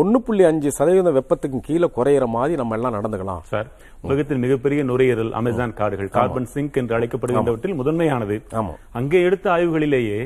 ஒன்று 0.00 0.18
புள்ளி 0.26 0.44
அஞ்சு 0.48 0.68
சதவீதம் 0.76 1.16
வெப்பத்துக்கு 1.16 1.58
கீழே 1.66 1.88
குறையிற 1.96 2.24
மாதிரி 2.34 2.54
நம்ம 2.60 2.76
எல்லாம் 2.76 2.94
நடந்துக்கலாம். 2.96 3.40
சார் 3.50 3.66
உலகத்தின் 4.06 4.42
மிகப்பெரிய 4.44 4.80
நுரையீரல் 4.90 5.32
அமேசான் 5.38 5.74
காடுகள் 5.80 6.08
கார்பன் 6.14 6.48
சிங்க் 6.52 6.76
என்று 6.80 6.94
அழைக்கப்படுகின்றவற்றில் 6.98 7.76
முதன்மையானது. 7.80 8.36
அங்கே 8.98 9.18
எடுத்த 9.28 9.46
ஆய்வுகளிலேயே 9.54 10.20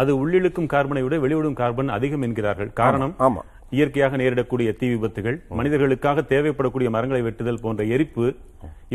அது 0.00 0.12
உள்ளிழுக்கும் 0.22 0.68
கார்பனை 0.74 1.00
விட 1.04 1.16
வெளிவிடும் 1.24 1.56
கார்பன் 1.60 1.90
அதிகம் 1.96 2.24
என்கிறார்கள். 2.26 2.70
காரணம் 2.80 3.14
ஆமா. 3.26 3.42
இயற்கையாக 3.76 4.16
நேரிடக்கூடிய 4.20 4.68
தீ 4.80 4.86
விபத்துகள் 4.92 5.38
மனிதர்களுக்காக 5.58 6.24
தேவைப்படக்கூடிய 6.32 6.90
மரங்களை 6.96 7.22
வெட்டுதல் 7.26 7.62
போன்ற 7.64 7.84
எரிப்பு. 7.94 8.26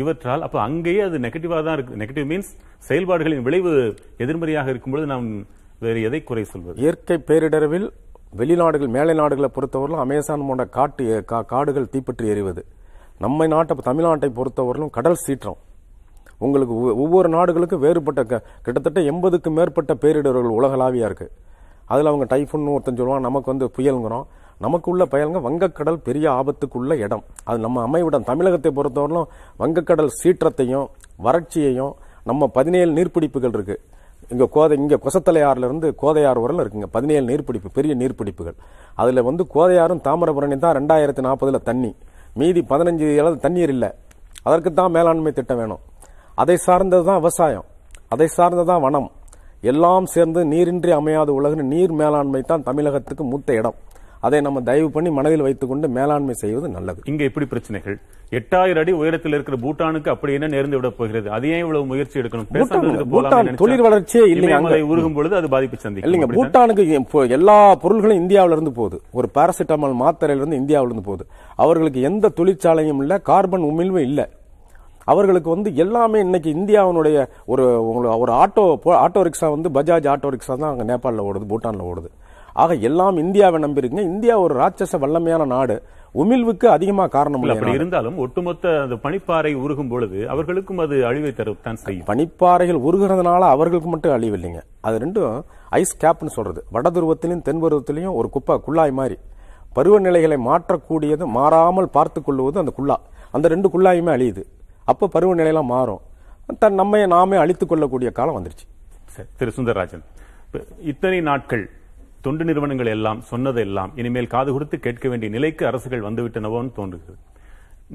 இவற்றால் 0.02 0.44
அப்ப 0.46 0.56
அங்கேயே 0.68 1.02
அது 1.08 1.18
நெகட்டிவா 1.26 1.58
தான் 1.66 1.76
இருக்கு. 1.78 1.98
நெகட்டிவ் 2.02 2.28
மீன்ஸ் 2.30 2.50
செயல்பாடுகளின் 2.88 3.44
விளைவு 3.48 3.74
எதிர்மறையாக 4.24 4.72
இருக்கும்பொழுது 4.74 5.10
நாம் 5.12 5.28
வேறு 5.84 6.00
எதை 6.08 6.22
குறை 6.30 6.46
சொல்வது? 6.54 6.76
இயற்கை 6.84 7.18
பேரிடரில் 7.28 7.86
வெளிநாடுகள் 8.36 8.88
மேலை 8.88 9.14
நாடுகளை 9.14 9.50
பொறுத்தவரையிலும் 9.54 9.98
அமேசான் 9.98 10.46
போன்ற 10.46 10.64
காட்டு 10.64 11.24
கா- 11.28 11.44
காடுகள் 11.44 11.88
தீப்பற்றி 11.88 12.28
எறிவது. 12.28 12.64
நம்ம 13.18 13.46
நாட்டை 13.46 13.76
தமிழ்நாட்டை 13.84 14.32
பொறுத்தவரையிலும் 14.32 14.90
கடல் 14.90 15.14
சீற்றம். 15.14 15.56
உங்களுக்கு 16.38 16.74
ஒவ்வொரு 16.74 17.28
நாடுகளுக்கும் 17.28 17.80
வேறுபட்ட 17.80 18.22
க- 18.22 18.42
கிட்டத்தட்ட 18.62 19.00
எண்பதுக்கும் 19.00 19.52
மேற்பட்ட 19.52 19.94
பேரிடர்கள் 19.94 20.48
உலகளாவியாக 20.48 21.12
இருக்குது 21.12 21.28
அதில் 21.84 22.06
அவங்க 22.06 22.36
டைஃபுன் 22.36 22.72
ஒருத்தன் 22.72 22.94
சொல்லுவான் 22.94 23.20
நமக்கு 23.20 23.50
வந்து 23.50 23.70
புயலுங்கிறோம். 23.76 24.24
நமக்குள்ள 24.58 25.04
பயலுங்க 25.04 25.40
வங்கக்கடல் 25.40 25.96
பெரிய 25.96 26.30
ஆபத்துக்குள்ள 26.30 26.96
இடம். 26.96 27.24
அது 27.44 27.58
நம்ம 27.58 27.82
அமைவிடம் 27.82 28.24
தமிழகத்தை 28.24 28.72
பொறுத்தவரையிலும் 28.76 29.26
வங்கக்கடல் 29.58 30.08
சீற்றத்தையும் 30.24 30.88
வறட்சியையும் 31.24 31.92
நம்ம 32.24 32.46
பதினேழு 32.46 32.92
நீர்பிடிப்புகள் 32.92 33.54
இருக்குது 33.54 33.76
இங்கே 34.32 34.46
கோதை 34.54 34.74
இங்கே 34.82 34.96
கொசத்தலையாறுலேருந்து 35.04 35.88
கோதையாறு 36.02 36.40
வரல 36.44 36.62
இருக்குங்க. 36.64 36.88
பதினேழு 36.96 37.24
நீர்ப்பிடிப்பு 37.30 37.68
பெரிய 37.76 37.92
நீர்ப்பிடிப்புகள். 38.00 38.56
அதில் 39.02 39.26
வந்து 39.28 39.42
கோதையாறும் 39.54 40.02
தாமிரபரணி 40.06 40.58
தான் 40.64 40.76
ரெண்டாயிரத்தி 40.78 41.22
நாற்பதில் 41.26 41.64
தண்ணி. 41.68 41.90
மீதி 42.40 42.62
பதினஞ்சு 42.72 43.08
அளவு 43.22 43.36
தண்ணீர் 43.46 43.72
இல்லை. 43.76 43.90
அதற்கு 44.48 44.70
தான் 44.80 44.94
மேலாண்மை 44.96 45.32
திட்டம் 45.32 45.60
வேணும். 45.62 45.82
அதை 46.42 46.56
சார்ந்தது 46.66 47.04
தான் 47.10 47.20
விவசாயம். 47.22 47.66
அதை 48.14 48.26
சார்ந்தது 48.36 48.68
தான் 48.70 48.84
வனம். 48.86 49.08
எல்லாம் 49.72 50.06
சேர்ந்து 50.14 50.40
நீரின்றி 50.52 50.92
அமையாத 51.00 51.30
உலகின் 51.38 51.70
நீர் 51.74 51.92
மேலாண்மை 52.00 52.42
தான் 52.50 52.64
தமிழகத்துக்கு 52.68 53.24
மூத்த 53.32 53.52
இடம். 53.60 53.76
அதை 54.26 54.38
நம்ம 54.40 54.60
தயவு 54.68 54.88
பண்ணி 54.90 55.10
மனதில் 55.10 55.44
வைத்துக்கொண்டு 55.46 55.88
மேலாண்மை 55.96 56.34
செய்வது 56.42 56.68
நல்லது. 56.74 57.00
இங்க 57.10 57.22
எப்படி 57.30 57.46
பிரச்சனைகள். 57.46 57.96
எட்டாயிரம் 58.38 58.82
அடி 58.82 58.92
உயரத்தில் 59.00 59.34
இருக்கிற 59.36 59.56
பூட்டானுக்கு 59.64 60.12
அப்படி 60.12 60.32
என்ன 60.36 60.46
நேர்ந்து 60.54 60.78
விட 60.78 60.88
போகிறது? 60.90 61.28
அது 61.30 61.48
ஏன் 61.54 61.62
இவ்வளவு 61.64 61.88
முயற்சி 61.90 62.20
எடுக்கணும்? 62.20 62.48
பூட்டான் 63.12 63.50
தொழில் 63.62 63.84
வளர்ச்சியே 63.86 64.24
இல்லைங்க. 64.34 64.56
அங்க. 64.60 64.78
உருகும் 64.92 65.16
பொழுது 65.18 65.36
அது 65.40 65.48
பாதிப்பு 65.48 65.76
சந்திக்கும். 65.76 66.08
இல்லைங்க? 66.08 66.28
பூட்டானுக்கு 66.38 67.32
எல்லா 67.38 67.74
பொருள்களும் 67.84 68.20
இந்தியாவில 68.22 68.56
இருந்து 68.58 68.72
போகுது. 68.72 68.98
ஒரு 69.12 69.28
பாராசிட்டமால் 69.34 70.00
மாத்திரையில 70.04 70.42
இருந்து 70.42 70.60
இந்தியாவில 70.62 70.90
இருந்து 70.90 71.08
போகுது. 71.10 71.26
அவர்களுக்கு 71.64 72.00
எந்த 72.10 72.32
தொழிற்சாலையும் 72.40 73.02
இல்ல 73.04 73.18
கார்பன் 73.30 73.68
உமிழ்வு 73.70 74.02
இல்ல. 74.08 74.22
அவர்களுக்கு 75.12 75.48
வந்து 75.50 75.70
எல்லாமே 75.76 76.18
இன்னைக்கு 76.18 76.50
இந்தியாவினுடைய 76.50 77.16
ஒரு 77.46 77.64
ஒரு 78.22 78.32
ஆட்டோ 78.42 78.62
ஆட்டோ 79.04 79.22
ரிக்ஷா 79.26 79.48
வந்து 79.50 79.68
பஜாஜ் 79.68 80.06
ஆட்டோ 80.12 80.28
ரிக்ஷா 80.34 80.54
தான் 80.56 80.70
அங்க 80.70 80.84
நேபாளில் 80.90 81.26
ஓடுது 81.28 81.50
பூட்டான்ல 81.50 81.88
ஓடுது. 81.90 82.08
ஆக 82.62 82.74
எல்லாம் 82.88 83.16
இந்தியாவை 83.16 83.58
நம்பி 83.60 83.80
இருக்குங்க 83.80 84.04
இந்தியா 84.12 84.34
ஒரு 84.44 84.54
ராட்சச 84.60 84.98
வல்லமையான 85.02 85.44
நாடு. 85.46 85.76
உமிழ்வுக்கு 86.22 86.66
அதிகமா 86.66 87.04
காரணம் 87.14 87.44
அப்படி 87.52 87.72
இருந்தாலும் 87.72 88.16
ஒட்டுமொத்த 88.24 88.72
அந்த 88.82 88.96
பனிப்பாறை 89.04 89.52
உருகும் 89.64 89.88
பொழுது 89.88 90.18
அவர்களுக்கும் 90.32 90.82
அது 90.84 90.96
அழிவை 91.06 91.32
தரத்தான் 91.38 91.78
செய்யும். 91.82 92.06
பனிப்பாறைகள் 92.10 92.78
உருகிறதுனால 92.88 93.42
அவர்களுக்கு 93.54 93.88
மட்டும் 93.88 94.12
அழிவு 94.12 94.36
இல்லைங்க 94.36 94.60
அது 94.80 94.98
ரெண்டும் 95.04 95.42
ஐஸ் 95.80 95.96
கேப்னு 96.04 96.34
சொல்றது. 96.36 96.60
வட 96.70 96.90
துருவத்திலையும் 96.90 97.44
தென் 97.48 97.62
ஒரு 98.20 98.30
குப்பா 98.36 98.56
குள்ளாய் 98.66 98.98
மாதிரி. 99.00 99.18
பருவநிலைகளை 99.76 100.36
மாற்றக்கூடியது 100.48 101.24
மாறாமல் 101.38 101.92
பார்த்து 101.98 102.22
கொள்வது 102.22 102.58
அந்த 102.62 102.72
குள்ளா 102.78 102.96
அந்த 103.36 103.48
ரெண்டு 103.54 103.68
குள்ளாயுமே 103.68 104.12
அழியுது. 104.16 104.42
அப்ப 104.84 105.08
பருவநிலையெல்லாம் 105.14 105.72
மாறும். 105.76 106.02
தன் 106.62 106.78
நம்மை 106.80 107.06
நாமே 107.06 107.36
அழித்துக் 107.36 107.68
கொள்ளக்கூடிய 107.68 108.10
காலம் 108.18 108.36
வந்துருச்சு. 108.36 108.66
சரி, 109.14 109.28
திரு 109.38 109.52
சுந்தரராஜன் 109.56 110.04
இத்தனை 110.92 111.18
நாட்கள் 111.20 111.64
தொண்டு 112.24 112.44
நிறுவனங்கள் 112.48 112.90
எல்லாம் 112.94 113.20
சொன்னதெல்லாம் 113.30 113.90
இனிமேல் 114.00 114.30
காது 114.34 114.50
கொடுத்து 114.52 114.76
கேட்க 114.84 115.08
வேண்டிய 115.12 115.30
நிலைக்கு 115.34 115.64
அரசுகள் 115.70 116.04
வந்துவிட்டனவோன்னு 116.06 116.70
தோன்றுகிறது. 116.78 117.18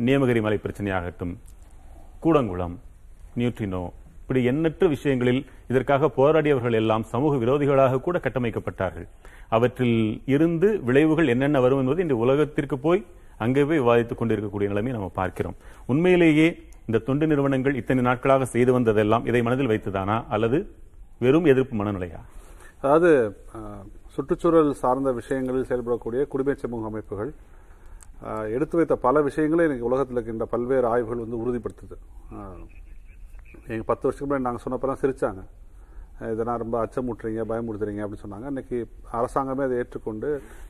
நியமகிரி 0.08 0.42
மலை 0.46 0.58
பிரச்சனையாகட்டும் 0.64 1.34
கூடங்குளம் 2.24 2.76
நியூட்ரினோ 3.40 3.84
இப்படி 4.22 4.42
எண்ணற்ற 4.52 4.88
விஷயங்களில் 4.94 5.42
இதற்காக 5.72 6.10
போராடியவர்கள் 6.18 6.78
எல்லாம் 6.82 7.06
சமூக 7.14 7.34
விரோதிகளாக 7.44 8.02
கூட 8.08 8.18
கட்டமைக்கப்பட்டார்கள். 8.26 9.08
அவற்றில் 9.58 10.00
இருந்து 10.34 10.68
விளைவுகள் 10.88 11.32
என்னென்ன 11.34 11.60
வரும் 11.66 11.82
என்பது 11.84 12.06
இந்த 12.06 12.18
உலகத்திற்கு 12.24 12.78
போய் 12.86 13.02
அங்கே 13.46 13.64
போய் 13.70 13.82
விவாதித்துக் 13.84 14.20
கொண்டிருக்கக்கூடிய 14.20 14.70
நிலைமை 14.72 14.92
நம்ம 14.98 15.12
பார்க்கிறோம். 15.20 15.58
உண்மையிலேயே 15.92 16.48
இந்த 16.88 17.02
தொண்டு 17.08 17.26
நிறுவனங்கள் 17.32 17.80
இத்தனை 17.82 18.04
நாட்களாக 18.10 18.46
செய்து 18.56 18.72
வந்ததெல்லாம் 18.78 19.26
இதை 19.30 19.42
மனதில் 19.48 19.72
வைத்துதானா? 19.72 20.18
அல்லது 20.36 20.60
வெறும் 21.26 21.50
எதிர்ப்பு 21.54 21.76
மனநிலையா? 21.82 22.22
அதாவது 22.84 23.10
சுற்றுச்சூழல் 24.20 24.72
சார்ந்த 24.80 25.10
விஷயங்களில் 25.18 25.68
செயல்படக்கூடிய 25.68 26.22
குடிமை 26.32 26.54
சமூக 26.62 26.88
அமைப்புகள் 26.90 27.30
எடுத்து 28.56 28.76
வைத்த 28.78 28.96
பல 29.04 29.22
விஷயங்களை 29.28 29.66
இன்றைக்கி 29.68 29.86
உலகத்தில் 29.90 30.18
இருக்கின்ற 30.18 30.46
பல்வேறு 30.54 30.88
ஆய்வுகள் 30.94 31.22
வந்து 31.24 31.40
உறுதிப்படுத்துது. 31.44 31.96
எங்கள் 33.72 33.88
பத்து 33.92 34.04
வருஷத்துக்கு 34.06 34.28
முன்னாடி 34.30 34.46
நாங்கள் 34.48 34.64
சொன்னப்பெல்லாம் 34.66 35.02
சிரித்தாங்க 35.04 35.42
இதெல்லாம் 36.34 36.60
ரொம்ப 36.64 36.76
அச்சமூட்டுறீங்க 36.86 37.44
பயமுறுத்துறீங்க 37.52 38.04
அப்படின்னு 38.06 38.26
சொன்னாங்க. 38.26 38.48
இன்னைக்கு 38.54 38.78
அரசாங்கமே 39.20 39.66
அதை 39.68 39.78
ஏற்றுக்கொண்டு 39.84 40.30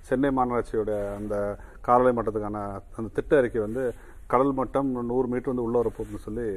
சென்னை 0.10 0.32
மாநகராட்சியோட 0.40 0.92
அந்த 1.20 1.36
காலநிலை 1.88 2.14
மட்டத்துக்கான 2.20 2.62
அந்த 2.98 3.08
திட்ட 3.18 3.42
அறிக்கை 3.42 3.62
வந்து 3.68 3.86
கடல் 4.34 4.58
மட்டம் 4.60 4.92
நூறு 5.12 5.28
மீட்டர் 5.34 5.54
வந்து 5.54 5.68
உள்ள 5.68 5.78
வரப்போகுதுன்னு 5.82 6.28
சொல்லி 6.30 6.48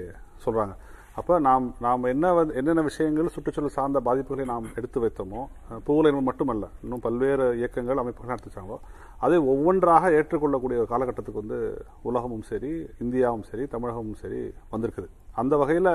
சொல்கிறாங்க 0.46 0.76
அப்போ 1.14 1.34
நாம் 1.44 1.64
நாம் 1.80 2.04
என்ன 2.10 2.26
என்னென்ன 2.58 2.82
விஷயங்கள் 2.86 3.32
சுற்றுச்சூழல் 3.32 3.74
சார்ந்த 3.74 3.98
பாதிப்புகளை 4.04 4.44
நாம் 4.50 4.66
எடுத்து 4.74 4.98
வைத்தோமோ 5.02 5.40
அஹ், 5.66 5.80
மட்டுமல்ல 6.22 6.66
இன்னும் 6.82 7.02
பல்வேறு 7.04 7.46
இயக்கங்கள் 7.58 8.00
அமைப்புகள் 8.02 8.32
நடத்திச்சாங்களோ 8.32 8.78
அதை 9.20 9.38
ஒவ்வொன்றாக 9.50 10.12
ஏற்றுக்கொள்ளக்கூடிய 10.16 10.78
ஒரு 10.78 10.90
காலகட்டத்துக்கு 10.92 11.42
வந்து 11.42 11.58
உலகமும் 12.04 12.46
சரி 12.48 12.70
இந்தியாவும் 13.02 13.44
சரி 13.48 13.64
தமிழகமும் 13.74 14.20
சரி 14.22 14.40
வந்திருக்குது. 14.72 15.08
அந்த 15.36 15.54
வகையில் 15.60 15.90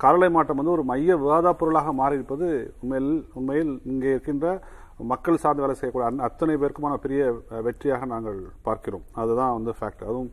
காலநிலை 0.00 0.28
மாற்றம் 0.34 0.58
வந்து 0.58 0.74
ஒரு 0.74 0.84
மைய 0.90 1.10
விவாத 1.16 1.52
பொருளாக 1.60 1.92
மாறி 1.94 2.18
இருப்பது 2.18 2.48
உண்மையில் 2.82 3.08
உண்மையில் 3.34 3.72
இங்கே 3.92 4.10
இருக்கின்ற 4.12 4.48
மக்கள் 5.06 5.40
சார்ந்து 5.40 5.62
வேலை 5.62 5.76
செய்யக்கூடிய 5.76 6.10
அத்தனை 6.26 6.52
பேருக்குமான 6.56 6.96
பெரிய 7.00 7.22
வெற்றியாக 7.66 8.04
நாங்கள் 8.12 8.38
பார்க்கிறோம். 8.64 9.06
அதுதான் 9.20 9.56
வந்து 9.56 9.72
ஃபேக்ட் 9.78 10.04
அதுவும் 10.06 10.30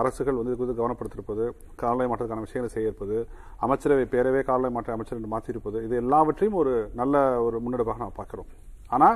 அரசுகள் 0.00 0.38
வந்து 0.38 0.56
குறித்து 0.58 0.80
கவனப்படுத்திருப்பது 0.80 1.44
காலநிலை 1.82 2.06
மாற்றத்துக்கான 2.10 2.46
விஷயங்களை 2.46 2.70
செய்யிருப்பது 2.76 3.16
அமைச்சரவை 3.64 4.04
பேரவே 4.14 4.40
காலநிலை 4.48 4.70
மாற்ற 4.76 4.96
அமைச்சர் 4.96 5.18
என்று 5.18 5.32
மாற்றியிருப்பது 5.34 5.78
இது 5.86 5.94
எல்லாவற்றையும் 6.02 6.58
ஒரு 6.62 6.72
நல்ல 7.00 7.14
ஒரு 7.46 7.58
முன்னெடுப்பாக 7.64 8.02
நாம் 8.04 8.18
பார்க்கிறோம். 8.20 8.48
ஆனா 8.94 9.10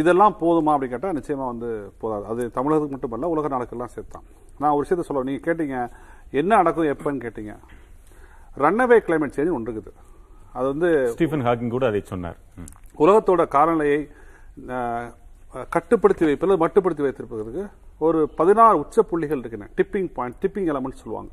இதெல்லாம் 0.00 0.36
போதுமா 0.42 0.72
அப்படின்னு 0.74 0.94
கேட்டால் 0.94 1.18
நிச்சயமா 1.18 1.46
வந்து 1.52 1.70
போதாது. 2.02 2.24
அது 2.32 2.42
தமிழகத்துக்கு 2.58 2.96
மட்டுமல்ல 2.96 3.32
உலக 3.34 3.48
நாடுக்கெல்லாம் 3.54 3.94
சேர்த்தான் 3.96 4.26
நான் 4.60 4.74
ஒரு 4.76 4.84
விஷயத்த 4.84 5.06
சொல்ல 5.08 5.26
நீங்க 5.30 5.42
கேட்டீங்க 5.48 5.76
என்ன 6.40 6.50
நடக்கும் 6.60 6.90
எப்பன்னு 6.94 7.24
கேட்டீங்க. 7.26 7.52
ரன்னவே 8.64 8.98
கிளைமேட் 9.06 9.36
சேஞ்ச் 9.36 9.56
ஒன்று 9.56 9.68
இருக்குது 9.68 9.92
அது 10.58 10.66
வந்து 10.72 10.88
ஸ்டீஃபன் 11.16 11.44
ஹாக்கிங் 11.46 11.74
கூட 11.76 11.86
அதை 11.90 12.00
சொன்னார். 12.12 12.38
உலகத்தோட 13.02 13.42
காலநிலையை 13.56 14.00
கட்டுப்படுத்தி 15.74 16.24
வைப்பது 16.28 16.62
மட்டுப்படுத்தி 16.64 17.04
வைத்திருப்பதற்கு 17.04 17.62
ஒரு 18.06 18.18
பதினாறு 18.38 18.76
உச்ச 18.82 19.02
புள்ளிகள் 19.10 19.40
இருக்கின்றன 19.42 19.72
டிப்பிங் 19.78 20.10
பாயிண்ட் 20.16 20.36
டிப்பிங் 20.42 20.68
எலமெண்ட் 20.72 21.00
சொல்லுவாங்க. 21.02 21.30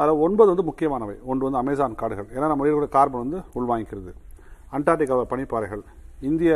அதில் 0.00 0.20
ஒன்பது 0.26 0.48
வந்து 0.50 0.66
முக்கியமானவை. 0.68 1.16
ஒன்று 1.30 1.46
வந்து 1.46 1.60
அமேசான் 1.62 2.00
காடுகள். 2.02 2.28
ஏன்னா 2.34 2.46
நம்ம 2.50 2.66
இருக்கிற 2.66 2.88
கார்பன் 2.96 3.24
வந்து 3.24 3.40
உள்வாங்கிக்கிறது. 3.58 4.12
அண்டார்டிகா 4.76 5.16
பனிப்பாறைகள். 5.32 5.82
இந்திய 6.28 6.52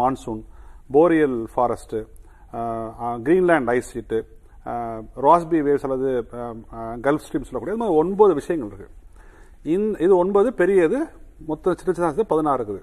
monsoon 0.00 0.40
boreal 0.94 1.38
forest 1.52 1.98
Greenland 3.26 3.70
ice 3.74 3.90
sheet 3.94 4.18
Rossby 5.26 5.58
waves 5.66 5.86
அல்லது 5.86 6.10
கல்ஃப் 7.06 7.24
ஸ்ட்ரீம் 7.24 7.46
சொல்லக்கூடிய 7.48 7.74
இது 7.74 7.80
மாதிரி 7.82 7.98
ஒன்பது 8.02 8.32
விஷயங்கள் 8.38 8.70
இருக்குது 8.70 8.94
இந் 9.74 9.86
இது 10.04 10.12
ஒன்பது 10.22 10.48
பெரியது 10.60 10.98
மொத்தம் 11.50 11.76
சின்ன 11.80 11.94
சின்ன 11.96 12.26
பதினாறு 12.32 12.58
இருக்குது. 12.60 12.82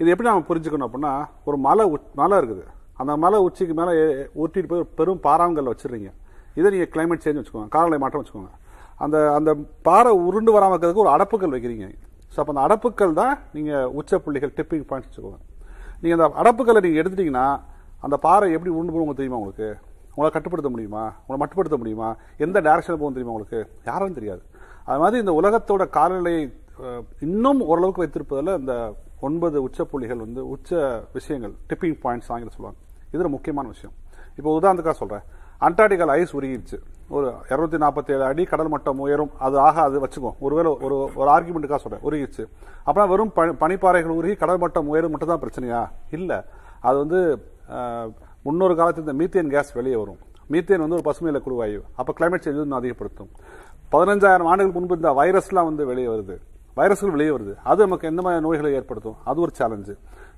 இது 0.00 0.10
எப்படி 0.12 0.28
நம்ம 0.30 0.46
புரிஞ்சுக்கணும் 0.50 0.88
அப்படின்னா 0.88 1.12
ஒரு 1.48 1.56
மலை 1.66 1.84
மலை 2.20 2.38
இருக்குது. 2.42 2.64
அந்த 3.02 3.12
மலை 3.24 3.38
உச்சிக்கு 3.46 3.74
மேலே 3.80 3.92
ஊற்றிட்டு 4.42 4.68
போய் 4.70 4.82
ஒரு 4.82 4.88
பெரும் 4.98 5.22
பாறாங்கல்ல 5.26 5.72
வச்சிடுறீங்க 5.72 6.10
இதை 6.58 6.68
நீங்கள் 6.74 6.90
கிளைமேட் 6.94 7.24
சேஞ்ச் 7.24 7.38
வச்சுக்கோங்க. 7.40 7.68
காலநிலை 7.74 7.98
மாற்றம் 8.04 8.22
வச்சுக்கோங்க. 8.22 8.52
அந்த 9.04 9.16
அந்த 9.38 9.50
பாறை 9.88 10.12
உருண்டு 10.28 10.50
வராமல் 10.56 10.74
இருக்கிறதுக்கு 10.74 11.04
ஒரு 11.04 11.12
அடப்புக்கல் 11.14 11.54
வைக்கிறீங்க. 11.54 11.86
ஸோ 12.32 12.38
அப்போ 12.42 12.52
அந்த 12.54 12.62
அடப்புக்கல் 12.66 13.12
தான் 13.20 13.34
நீங்கள் 13.56 13.90
உச்ச 13.98 14.18
புள்ளிகள் 14.24 14.52
டிப்பிங் 14.58 14.86
பாயிண்ட்ஸ் 14.90 15.08
வச்சுக்கோங்க. 15.10 15.40
நீங்கள் 16.02 16.16
அந்த 16.18 16.28
அடப்புக்கல்லை 16.42 16.82
நீங்கள் 16.86 17.02
எடுத்துட்டீங்கன்னா 17.02 17.46
அந்த 18.06 18.16
பாறை 18.24 18.46
எப்படி 18.56 18.70
உருண்டு 18.76 18.94
போகணும் 18.94 19.18
தெரியுமா 19.20 19.38
உங்களுக்கு? 19.40 19.68
உங்களை 20.14 20.28
கட்டுப்படுத்த 20.34 20.68
முடியுமா? 20.74 21.04
உங்களை 21.22 21.38
மட்டுப்படுத்த 21.42 21.76
முடியுமா? 21.82 22.08
எந்த 22.44 22.58
டேரக்ஷனில் 22.66 23.00
போகும் 23.00 23.16
தெரியுமா 23.16 23.34
உங்களுக்கு? 23.34 23.60
யாரும் 23.88 24.18
தெரியாது. 24.18 24.42
அது 24.88 25.00
மாதிரி 25.02 25.22
இந்த 25.24 25.34
உலகத்தோட 25.40 25.84
காலநிலையை 25.96 26.42
இன்னும் 27.26 27.60
ஓரளவுக்கு 27.70 28.02
வைத்திருப்பதில் 28.02 28.58
இந்த 28.62 28.74
ஒன்பது 29.26 29.58
உச்ச 29.66 29.84
புள்ளிகள் 29.92 30.24
வந்து 30.24 30.40
உச்ச 30.54 30.80
விஷயங்கள் 31.18 31.54
டிப்பிங் 31.70 31.98
பாயிண்ட்ஸ் 32.04 32.30
ஆங்கில 32.32 32.52
சொல்லுவாங்க. 32.56 32.78
இதில் 33.10 33.28
முக்கியமான 33.28 33.68
விஷயம். 33.68 33.96
இப்போ 34.36 34.60
உதாரணத்துக்காக 34.60 34.90
சொல்கிறேன் 34.90 35.22
அண்டார்டிகல் 35.60 36.10
ஐஸ் 36.10 36.36
உருகிடுச்சு. 36.36 36.80
ஒரு 37.08 37.34
இரநூத்தி 37.48 37.80
நாற்பத்தி 37.80 38.12
ஏழு 38.12 38.24
அடி 38.24 38.44
கடல் 38.44 38.68
மட்டம் 38.68 38.98
உயரும். 38.98 39.30
அது 39.38 39.58
ஆகாது 39.58 40.06
வச்சுக்கோ. 40.06 40.32
ஒருவேளை 40.38 40.76
ஒரு 40.80 41.10
ஒரு 41.14 41.30
ஆர்குமெண்ட்டுக்காக 41.30 41.76
சொல்கிறேன் 41.76 42.00
உருகிடுச்சு. 42.02 42.46
அப்புறம் 42.84 43.08
வெறும் 43.08 43.32
பனி- 43.36 43.62
பனிப்பாறைகள் 43.62 44.08
உருகி 44.08 44.34
கடல் 44.34 44.58
மட்டம் 44.58 44.88
உயரும் 44.88 45.10
மட்டும் 45.10 45.28
தான் 45.28 45.40
பிரச்சனையா? 45.40 45.88
இல்லை. 46.10 46.40
அது 46.80 46.98
வந்து 46.98 47.46
முன்னொரு 48.42 48.76
காலத்தில் 48.76 49.08
இந்த 49.08 49.24
மீத்தேன் 49.24 49.50
கேஸ் 49.50 49.72
வெளியே 49.72 49.96
வரும். 49.96 50.18
மீத்தேன் 50.50 50.86
வந்து 50.86 51.00
ஒரு 51.00 51.02
பசுமையில் 51.02 51.42
குழுவாயு. 51.42 51.82
அப்போ 51.96 52.14
கிளைமேட் 52.18 52.42
சேஞ்ச் 52.42 52.58
வந்து 52.58 52.74
அதிகப்படுத்தும். 52.74 53.28
பதினஞ்சாயிரம் 53.92 54.44
ஆண்டுகளுக்கு 54.44 54.78
முன்பு 54.78 54.94
இந்த 54.94 55.10
வைரஸ்லாம் 55.10 55.64
வந்து 55.64 55.86
வெளியே 55.86 56.06
வருது. 56.06 56.40
வைரஸ்கள் 56.76 57.10
வெளியே 57.10 57.30
வருது. 57.30 57.56
அது 57.64 57.82
நமக்கு 57.82 58.08
எந்த 58.08 58.22
மாதிரி 58.22 58.42
நோய்களை 58.42 58.72
ஏற்படுத்தும்? 58.72 59.16
அது 59.24 59.40
ஒரு 59.40 59.52
சேலஞ்சு 59.58 59.96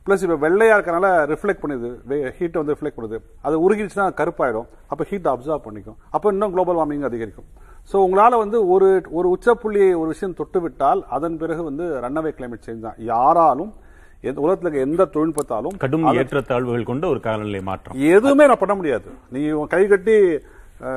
பிளஸ் 0.09 0.33
இப்ப 0.33 0.49
வெள்ளையா 0.49 0.79
இருக்கனால 0.79 1.07
ரிஃப்ளெக்ட் 1.29 1.63
பண்ணுது. 1.63 1.97
ஹீட்டை 2.09 2.65
வந்து 2.65 2.73
ரிஃப்ளெக்ட் 2.73 2.99
பண்ணுது. 2.99 3.19
அது 3.43 3.71
உருகிடுச்சுன்னா 3.71 4.13
கருப்பாயிடும். 4.17 4.67
அப்ப 4.87 5.05
ஹீட் 5.05 5.27
அப்சர்வ் 5.27 5.61
பண்ணிக்கும். 5.65 5.97
அப்ப 6.11 6.31
இன்னும் 6.31 6.51
குளோபல் 6.51 6.77
வார்மிங் 6.77 7.05
அதிகரிக்கும். 7.05 7.45
சோ 7.93 7.97
உங்களால 7.97 8.39
வந்து 8.39 8.69
ஒரு 8.69 9.03
ஒரு 9.11 9.39
உச்சப்புள்ளியை 9.39 9.97
ஒரு 9.97 10.07
விஷயம் 10.07 10.35
தொட்டு 10.35 10.61
விட்டால் 10.61 11.05
அதன் 11.09 11.37
பிறகு 11.37 11.63
வந்து 11.63 11.85
ரன்னவே 11.85 12.35
கிளைமேட் 12.39 12.63
சேஞ்ச் 12.67 12.81
தான். 12.81 12.95
யாராலும் 12.99 13.75
எந்த- 14.21 14.41
உலகத்துல 14.41 14.75
இருக்க 14.75 14.79
எந்த 14.79 15.05
தொழில்நுட்பத்தாலும் 15.05 15.79
கடும் 15.79 16.05
ஏற்றத்தாழ்வுகள் 16.05 16.85
கொண்ட 16.85 17.07
ஒரு 17.07 17.21
காலநிலை 17.21 17.61
மாற்றம். 17.61 17.97
எதுவுமே 18.01 18.47
நான் 18.47 18.59
பண்ண 18.59 18.75
முடியாது. 18.75 19.05
நீ 19.29 19.67
கை 19.67 19.87
கட்டி 19.87 20.39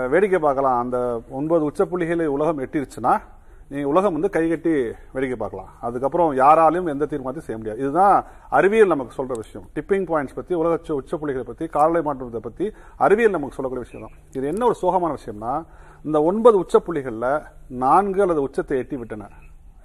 வேடிக்கை 0.09 0.39
பார்க்கலாம். 0.39 0.79
அந்த 0.79 1.21
ஒன்பது 1.29 1.69
உச்சப்புள்ளிகளை 1.69 2.25
உலகம் 2.25 2.59
எட்டிருச்சுன்னா 2.59 3.21
நீங்கள் 3.71 3.89
உலகம் 3.89 4.13
வந்து 4.13 4.29
கை 4.29 4.49
கட்டி 4.49 4.69
வேடிக்கை 5.11 5.35
பார்க்கலாம். 5.35 5.69
அதுக்கப்புறம் 5.81 6.37
யாராலையும் 6.37 6.89
எந்த 6.89 7.05
தீர்மானத்தையும் 7.05 7.37
செய்ய 7.37 7.57
முடியாது. 7.57 7.79
இதுதான் 7.79 8.25
அறிவியல் 8.49 8.87
நமக்கு 8.87 9.13
சொல்கிற 9.13 9.41
விஷயம். 9.41 9.67
டிப்பிங் 9.75 10.13
பாயிண்ட்ஸ் 10.13 10.35
பற்றி 10.35 10.55
உலக 10.55 10.73
உச்ச- 10.73 11.01
உச்சப்புள்ளிகளை 11.01 11.39
பற்றி 11.39 11.67
காலநிலை 11.67 12.01
மாற்றத்தை 12.01 12.39
பற்றி 12.39 12.71
அறிவியல் 12.97 13.31
நமக்கு 13.31 13.55
சொல்லக்கூடிய 13.55 13.83
விஷயம் 13.83 14.07
தான். 14.07 14.19
இது 14.31 14.47
என்ன 14.47 14.65
ஒரு 14.65 14.75
சோகமான 14.81 15.17
விஷயம்னா 15.17 15.65
இந்த 16.03 16.23
ஒன்பது 16.23 16.59
உச்சப்புள்ளிகளில் 16.59 17.41
நான்கு 17.67 18.21
அல்லது 18.21 18.41
உச்சத்தை 18.41 18.77
எட்டி 18.77 18.97
விட்டன. 18.97 19.29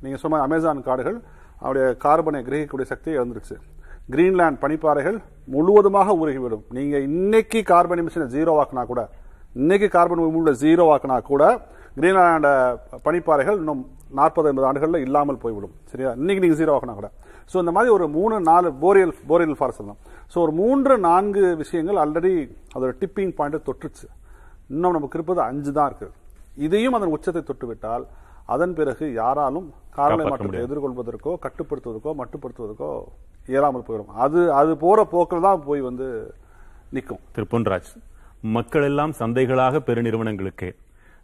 நீங்கள் 0.01 0.21
சொன்ன 0.21 0.41
அமேசான் 0.41 0.83
காடுகள் 0.83 1.21
அவருடைய 1.61 1.97
கார்பனை 2.05 2.45
கிரகிக்கக்கூடிய 2.45 2.83
சக்தியை 2.83 3.21
இழந்துருச்சு. 3.21 3.57
கிரீன்லாந்து 4.11 4.59
பனிப்பாறைகள் 4.61 5.23
முழுவதுமாக 5.47 6.13
உருகிவிடும். 6.13 6.63
நீங்கள் 6.71 7.03
இன்னைக்கு 7.03 7.63
கார்பன் 7.63 8.07
எமிஷனை 8.07 8.27
ஜீரோ 8.27 8.63
ஆக்கினா 8.63 8.87
கூட 8.87 9.09
இன்னைக்கு 9.55 9.89
கார்பன் 9.89 10.19
உள்ள 10.19 10.51
ஜீரோ 10.51 10.97
ஆக்கினா 10.97 11.23
கூட 11.23 11.61
கிரீன்லாண்ட 11.97 12.49
பனிப்பாறைகள் 13.05 13.59
இன்னும் 13.61 13.83
நாற்பது 14.19 14.49
ஐம்பது 14.51 14.67
ஆண்டுகள்ல 14.69 14.99
இல்லாமல் 15.07 15.39
போய்விடும். 15.45 15.75
சரியா? 15.93 16.11
இன்னைக்கு 16.21 16.43
நீங்க 16.45 16.57
ஜீரோ 16.61 16.73
ஆக்கினா 16.75 16.95
கூட. 16.99 17.09
சோ 17.51 17.57
இந்த 17.63 17.73
மாதிரி 17.77 17.91
ஒரு 17.97 18.07
மூணு 18.17 18.37
நாலு 18.51 18.69
போரியல் 18.83 19.13
போரியல் 19.31 19.57
ஃபாரஸ்ட் 19.59 19.89
தான் 19.91 20.01
சோ 20.33 20.37
ஒரு 20.45 20.53
மூன்று 20.61 20.95
நான்கு 21.09 21.43
விஷயங்கள் 21.63 22.01
ஆல்ரெடி 22.03 22.33
அதோட 22.75 22.93
டிப்பிங் 23.03 23.35
பாயிண்ட் 23.39 23.67
தொட்டுச்சு 23.69 24.07
இன்னும் 24.75 24.97
நமக்கு 24.97 25.19
இருப்பது 25.19 25.41
அஞ்சு 25.49 25.73
தான் 25.79 25.89
இருக்கு. 25.91 26.09
இதையும் 26.67 26.97
அதன் 26.99 27.15
உச்சத்தை 27.17 27.43
தொட்டு 27.51 27.67
விட்டால் 27.71 28.07
அதன் 28.55 28.75
பிறகு 28.79 29.05
யாராலும் 29.21 29.69
காப்பாற்ற 29.99 30.31
மாற்றத்தை. 30.33 30.63
எதிர்கொள்வதற்கோ 30.67 31.33
கட்டுப்படுத்துவதற்கோ 31.45 32.13
மட்டுப்படுத்துவதற்கோ 32.23 32.91
இயலாமல் 33.53 33.87
போயிடும். 33.89 34.13
அது 34.25 34.41
அது 34.61 34.73
போற 34.85 34.99
போக்கில் 35.15 35.47
தான் 35.49 35.63
போய் 35.69 35.89
வந்து 35.91 36.09
நிற்கும் 36.97 37.23
திரு 37.37 37.47
பொன்ராஜ் 37.55 37.93
மக்கள் 38.57 38.87
எல்லாம் 38.91 39.15
சந்தைகளாக 39.21 39.81
பெருநிறுவனங்களுக்கே 39.89 40.71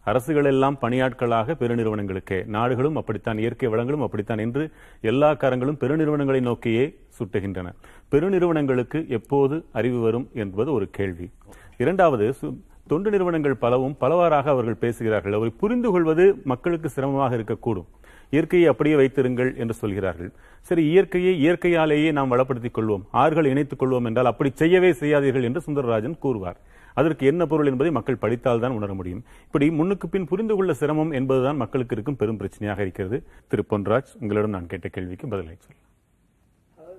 அரசுகள் 0.04 0.44
எல்லாம் 0.44 0.78
பணியாட்களாக 0.82 1.54
பெருநிறுவனங்களுக்கே. 1.54 2.44
நாடுகளும் 2.44 2.96
அப்படித்தான் 2.96 3.38
இயற்கை 3.38 3.68
வளங்களும் 3.68 4.02
அப்படித்தான் 4.02 4.38
என்று 4.38 4.70
எல்லா 5.00 5.34
கரங்களும் 5.34 5.76
பெருநிறுவனங்களை 5.80 6.40
நோக்கியே 6.40 6.98
சுட்டுகின்றன. 7.18 7.72
பெருநிறுவனங்களுக்கு 8.10 9.08
எப்போது 9.08 9.64
அறிவு 9.72 10.00
வரும் 10.00 10.28
என்பது 10.34 10.72
ஒரு 10.72 10.90
கேள்வி. 10.90 11.30
இரண்டாவது 11.76 12.34
சு- 12.42 12.56
தொண்டு 12.86 13.10
நிறுவனங்கள் 13.10 13.54
பலவும் 13.54 13.96
பலவாறாக 14.00 14.50
அவர்கள் 14.50 14.74
பேசுகிறார்கள். 14.74 15.32
அவரை 15.32 15.52
புரிந்து 15.58 15.90
கொள்வது 15.90 16.34
மக்களுக்கு 16.44 16.88
சிரமமாக 16.88 17.36
இருக்கக்கூடும். 17.36 17.86
இயற்கையை 18.30 18.68
அப்படியே 18.68 18.96
வைத்திருங்கள் 18.96 19.56
என்று 19.56 19.74
சொல்கிறார்கள். 19.74 20.32
சரி 20.60 20.84
இயற்கையை 20.84 21.38
இயற்கையாலேயே 21.38 22.12
நாம் 22.12 22.32
வளப்படுத்திக் 22.32 22.78
கொள்வோம். 22.78 23.02
ஆறுகள் 23.10 23.44
இணைத்துக் 23.44 23.82
கொள்வோம் 23.82 24.04
என்றால் 24.04 24.24
அப்படி 24.24 24.50
செய்யவே 24.54 24.90
செய்யாதீர்கள் 24.90 25.42
என்று 25.42 25.60
சுந்தரராஜன் 25.66 26.18
கூறுவார். 26.18 26.56
அதற்கு 26.94 27.26
என்ன 27.32 27.46
பொருள் 27.52 27.70
என்பதை 27.70 27.92
மக்கள் 27.98 28.22
படித்தால் 28.24 28.64
தான் 28.64 28.76
உணர 28.78 28.90
முடியும். 28.94 29.22
இப்படி 29.46 29.68
முன்னுக்கு 29.78 30.08
பின் 30.08 30.28
புரிந்து 30.32 30.56
கொள்ள 30.56 30.72
சிரமம் 30.80 31.12
என்பதுதான் 31.20 31.60
மக்களுக்கு 31.62 31.96
இருக்கும் 31.96 32.20
பெரும் 32.22 32.40
பிரச்சனையாக 32.42 32.80
இருக்கிறது. 32.86 33.18
திரு. 33.48 33.64
பொன்ராஜ் 33.70 34.12
உங்களிடம் 34.20 34.54
நான் 34.56 34.70
கேட்ட 34.72 34.88
கேள்விக்கு 34.88 35.32
பதிலை 35.34 35.56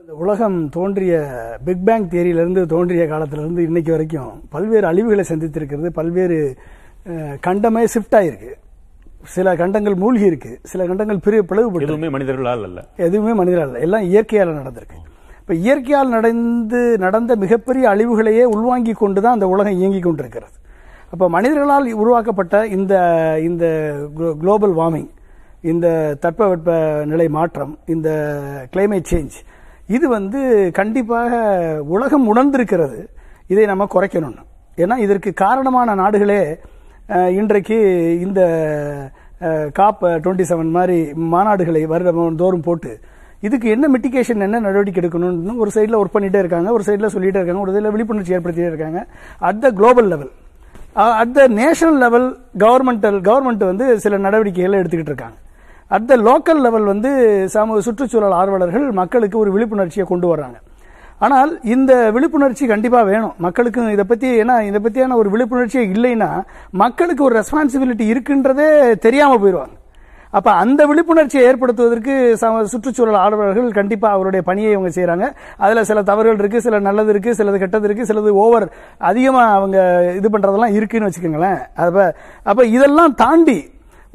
இந்த 0.04 0.16
உலகம் 0.24 0.58
தோன்றிய 0.70 1.14
பிக் 1.66 1.84
பேங் 1.88 2.08
தியரியிலிருந்து 2.14 2.62
தோன்றிய 2.72 3.04
காலத்திலிருந்து 3.08 3.62
இன்னைக்கு 3.68 3.92
வரைக்கும் 3.92 4.34
பல்வேறு 4.50 4.86
அழிவுகளை 4.90 5.24
சந்தித்திருக்கிறது. 5.30 5.90
பல்வேறு 6.00 6.38
கண்டமே 7.48 7.84
ஷிஃப்ட் 7.94 8.18
ஆயிருக்கு. 8.20 8.52
சில 9.36 9.56
கண்டங்கள் 9.62 9.96
மூழ்கி 10.02 10.26
இருக்கு 10.32 10.52
சில 10.72 10.86
கண்டங்கள் 10.90 11.24
பிரி 11.26 11.38
பிளவுபட்டு 11.50 11.88
எதுவுமே 11.88 12.10
மனிதர்களால் 12.16 12.66
அல்ல. 12.68 12.80
எதுவுமே 13.08 13.34
மனிதரால் 13.42 13.82
எல்லாம் 13.86 14.08
இயற்கையால் 14.12 14.58
நடந்திருக்கு. 14.60 15.00
இப்போ 15.44 15.54
இயற்கையால் 15.64 16.14
நடந்து 16.16 16.82
நடந்த 17.04 17.32
மிகப்பெரிய 17.42 17.86
அழிவுகளையே 17.94 18.44
உள்வாங்கி 18.56 18.94
கொண்டு 19.00 19.20
தான் 19.24 19.36
அந்த 19.38 19.48
உலகம் 19.54 19.80
இயங்கிக் 19.80 20.06
கொண்டிருக்கிறது. 20.06 20.56
அப்போ 21.14 21.26
மனிதர்களால் 21.34 21.88
உருவாக்கப்பட்ட 22.02 22.62
இந்த 22.76 22.94
இந்த 23.48 23.66
குளோபல் 24.42 24.76
வார்மிங் 24.80 25.10
இந்த 25.72 25.88
தட்பவெட்ப 26.24 26.70
நிலை 27.12 27.28
மாற்றம் 27.38 27.74
இந்த 27.96 28.10
கிளைமேட் 28.74 29.10
சேஞ்ச் 29.12 29.38
இது 29.96 30.06
வந்து 30.16 30.40
கண்டிப்பாக 30.80 31.32
உலகம் 31.96 32.26
உணர்ந்திருக்கிறது. 32.34 33.00
இதை 33.54 33.66
நம்ம 33.72 33.88
குறைக்கணும்னு. 33.96 34.44
ஏன்னா 34.84 34.98
இதற்கு 35.06 35.30
காரணமான 35.46 35.96
நாடுகளே 36.04 36.42
இன்றைக்கு 37.40 37.80
இந்த 38.26 38.42
காப் 39.80 40.04
டுவெண்ட்டி 40.24 40.46
செவன் 40.52 40.76
மாதிரி 40.78 41.00
மாநாடுகளை 41.34 41.84
வருடம் 41.94 42.40
தோறும் 42.44 42.66
போட்டு 42.68 42.94
இதுக்கு 43.48 43.68
என்ன 43.76 43.86
மிட்டிகேஷன் 43.94 44.46
என்ன 44.48 44.62
நடவடிக்கை 44.68 45.00
எடுக்கணும்னு 45.02 45.56
ஒரு 45.64 45.72
சைடில் 45.76 46.00
ஒர்க் 46.00 46.16
பண்ணிட்டே 46.16 46.42
இருக்காங்க 46.44 46.70
ஒரு 46.78 46.84
சைடில் 46.88 47.14
சொல்லிட்டே 47.16 47.40
இருக்காங்க 47.42 47.64
ஒரு 47.66 47.74
சைடில் 47.76 47.94
விழிப்புணர்ச்சி 47.96 48.36
ஏற்படுத்திட்டே 48.38 48.72
இருக்காங்க. 48.72 49.00
At 49.50 49.62
the 49.66 49.72
global 49.80 50.10
level 50.14 50.32
at 51.22 51.34
the 51.38 51.48
national 51.62 52.00
level 52.04 52.28
governmental 52.64 53.18
government 53.30 53.64
வந்து 53.72 53.86
சில 54.04 54.18
நடவடிக்கைகளை 54.26 54.78
எடுத்துக்கிட்டு 54.82 55.14
இருக்காங்க. 55.14 55.38
அட் 55.96 56.08
த 56.12 56.16
லோக்கல் 56.30 56.62
லெவல் 56.66 56.86
வந்து 56.92 57.10
சமூக 57.56 57.82
சுற்றுச்சூழல் 57.88 58.38
ஆர்வலர்கள் 58.42 58.86
மக்களுக்கு 59.02 59.38
ஒரு 59.44 59.52
விழிப்புணர்ச்சியை 59.56 60.08
கொண்டு 60.12 60.28
வர்றாங்க. 60.34 60.58
ஆனால் 61.26 61.52
இந்த 61.74 61.92
விழிப்புணர்ச்சி 62.16 62.66
கண்டிப்பாக 62.72 63.06
வேணும். 63.12 63.36
மக்களுக்கு 63.46 63.92
இதை 63.96 64.06
பற்றி 64.12 64.30
ஏன்னா 64.42 64.56
இதை 64.70 64.80
பற்றியான 64.86 65.18
ஒரு 65.22 65.30
விழிப்புணர்ச்சியே 65.36 65.86
இல்லைன்னா 65.96 66.32
மக்களுக்கு 66.84 67.24
ஒரு 67.28 67.36
ரெஸ்பான்சிபிலிட்டி 67.42 68.08
இருக்குன்றதே 68.14 68.68
தெரியாமல் 69.06 69.42
போயிடுவாங்க 69.44 69.76
அப்ப 70.34 70.52
அந்த 70.52 70.82
விழிப்புணர்ச்சியை 70.86 71.44
ஏற்படுத்துவதற்கு 71.50 72.14
சுற்றுச்சூழல் 72.66 73.20
ஆர்வலர்கள் 73.24 73.72
கண்டிப்பா 73.72 74.10
அவருடைய 74.12 74.44
பணியை 74.44 74.72
இவங்க 74.72 74.90
செய்கிறாங்க 74.90 75.26
அதுல 75.58 75.84
சில 75.84 76.04
தவறுகள் 76.04 76.38
இருக்கு 76.38 76.62
சில 76.62 76.80
நல்லது 76.80 77.10
இருக்கு 77.10 77.32
சிலது 77.34 77.58
கெட்டது 77.58 77.88
இருக்கு 77.90 78.08
சிலது 78.14 78.30
ஓவர் 78.30 78.68
அதிகமா 78.98 79.46
அவங்க 79.52 79.78
இது 80.16 80.30
பண்றதெல்லாம் 80.30 80.76
இருக்குன்னு 80.78 81.10
வச்சுக்கோங்களேன். 81.10 81.60
அப்ப 81.76 82.16
அப்ப 82.44 82.66
இதெல்லாம் 82.66 83.14
தாண்டி 83.16 83.60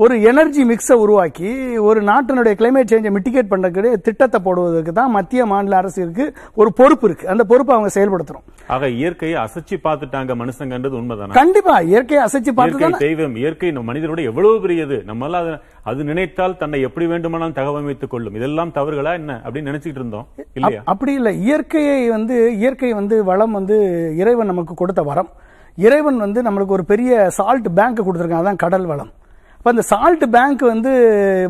ஒரு 0.00 0.22
எனர்ஜி 0.22 0.68
மிக்ஸை 0.68 0.92
உருவாக்கி 0.92 1.78
ஒரு 1.78 2.02
நாட்டினுடைய 2.02 2.54
கிளைமேட் 2.54 2.92
சேஞ்சை 2.92 3.16
மிட்டிகேட் 3.16 3.44
பண்ணக்கூடிய 3.50 3.92
திட்டத்தை 3.92 4.40
போடுவதற்கு 4.44 4.92
தான் 4.92 5.10
மத்திய 5.10 5.46
மாநில 5.46 5.76
அரசுக்கு 5.76 6.32
ஒரு 6.54 6.72
பொறுப்பு 6.72 7.06
இருக்கு. 7.06 7.28
அந்த 7.28 7.44
பொறுப்பை 7.44 7.76
அவங்க 7.76 8.00
செயல்படுத்தணும். 8.00 8.52
ஆக 8.66 8.88
இயற்கையை 8.88 9.42
அசைச்சு 9.42 9.76
பார்த்துட்டாங்க 9.84 10.34
மனுஷங்கன்றது 10.34 10.96
உண்மைதானா? 10.96 11.32
கண்டிப்பா 11.32 11.80
இயற்கையை 11.80 12.26
அசைச்சு 12.26 12.48
பார்த்து 12.48 12.90
தெய்வம் 12.90 13.36
இயற்கை 13.36 13.68
மனிதனோட 13.68 14.24
எவ்வளவு 14.24 14.60
பெரியது? 14.60 15.02
நம்மளால 15.06 15.60
அது- 15.86 16.04
நினைத்தால் 16.04 16.56
தன்னை 16.56 16.80
எப்படி 16.80 17.06
வேண்டுமானாலும் 17.06 17.54
தகவமைத்துக் 17.54 18.10
கொள்ளும். 18.10 18.34
இதெல்லாம் 18.34 18.72
தவறுகளா 18.74 19.12
என்ன? 19.12 19.40
அப்படின்னு 19.44 19.56
நினைச்சிட்டு 19.56 19.86
இருந்தோம். 19.86 20.26
இல்லையா? 20.54 20.80
அப்- 20.80 20.84
அப்படி 20.84 21.12
இல்லை. 21.12 21.40
இயற்கையை 21.40 22.08
வந்து 22.08 22.56
இயற்கை 22.56 22.92
வந்து 22.92 23.24
வளம் 23.24 23.52
வந்து 23.52 23.76
இறைவன் 24.16 24.46
நமக்கு 24.46 24.74
கொடுத்த 24.74 25.02
வரம். 25.02 25.28
இறைவன் 25.76 26.16
வந்து 26.16 26.42
நம்மளுக்கு 26.42 26.66
ஒரு 26.66 26.84
பெரிய 26.84 27.28
சால்ட் 27.28 27.74
பேங்க் 27.74 28.08
கொடுத்துருக்காங்க 28.08 28.38
அதான் 28.38 28.56
கடல் 28.56 28.86
வளம். 28.86 29.10
இப்போ 29.58 29.70
அந்த 29.74 29.82
சால்ட் 29.90 30.24
பேங்க் 30.34 30.62
வந்து 30.72 30.90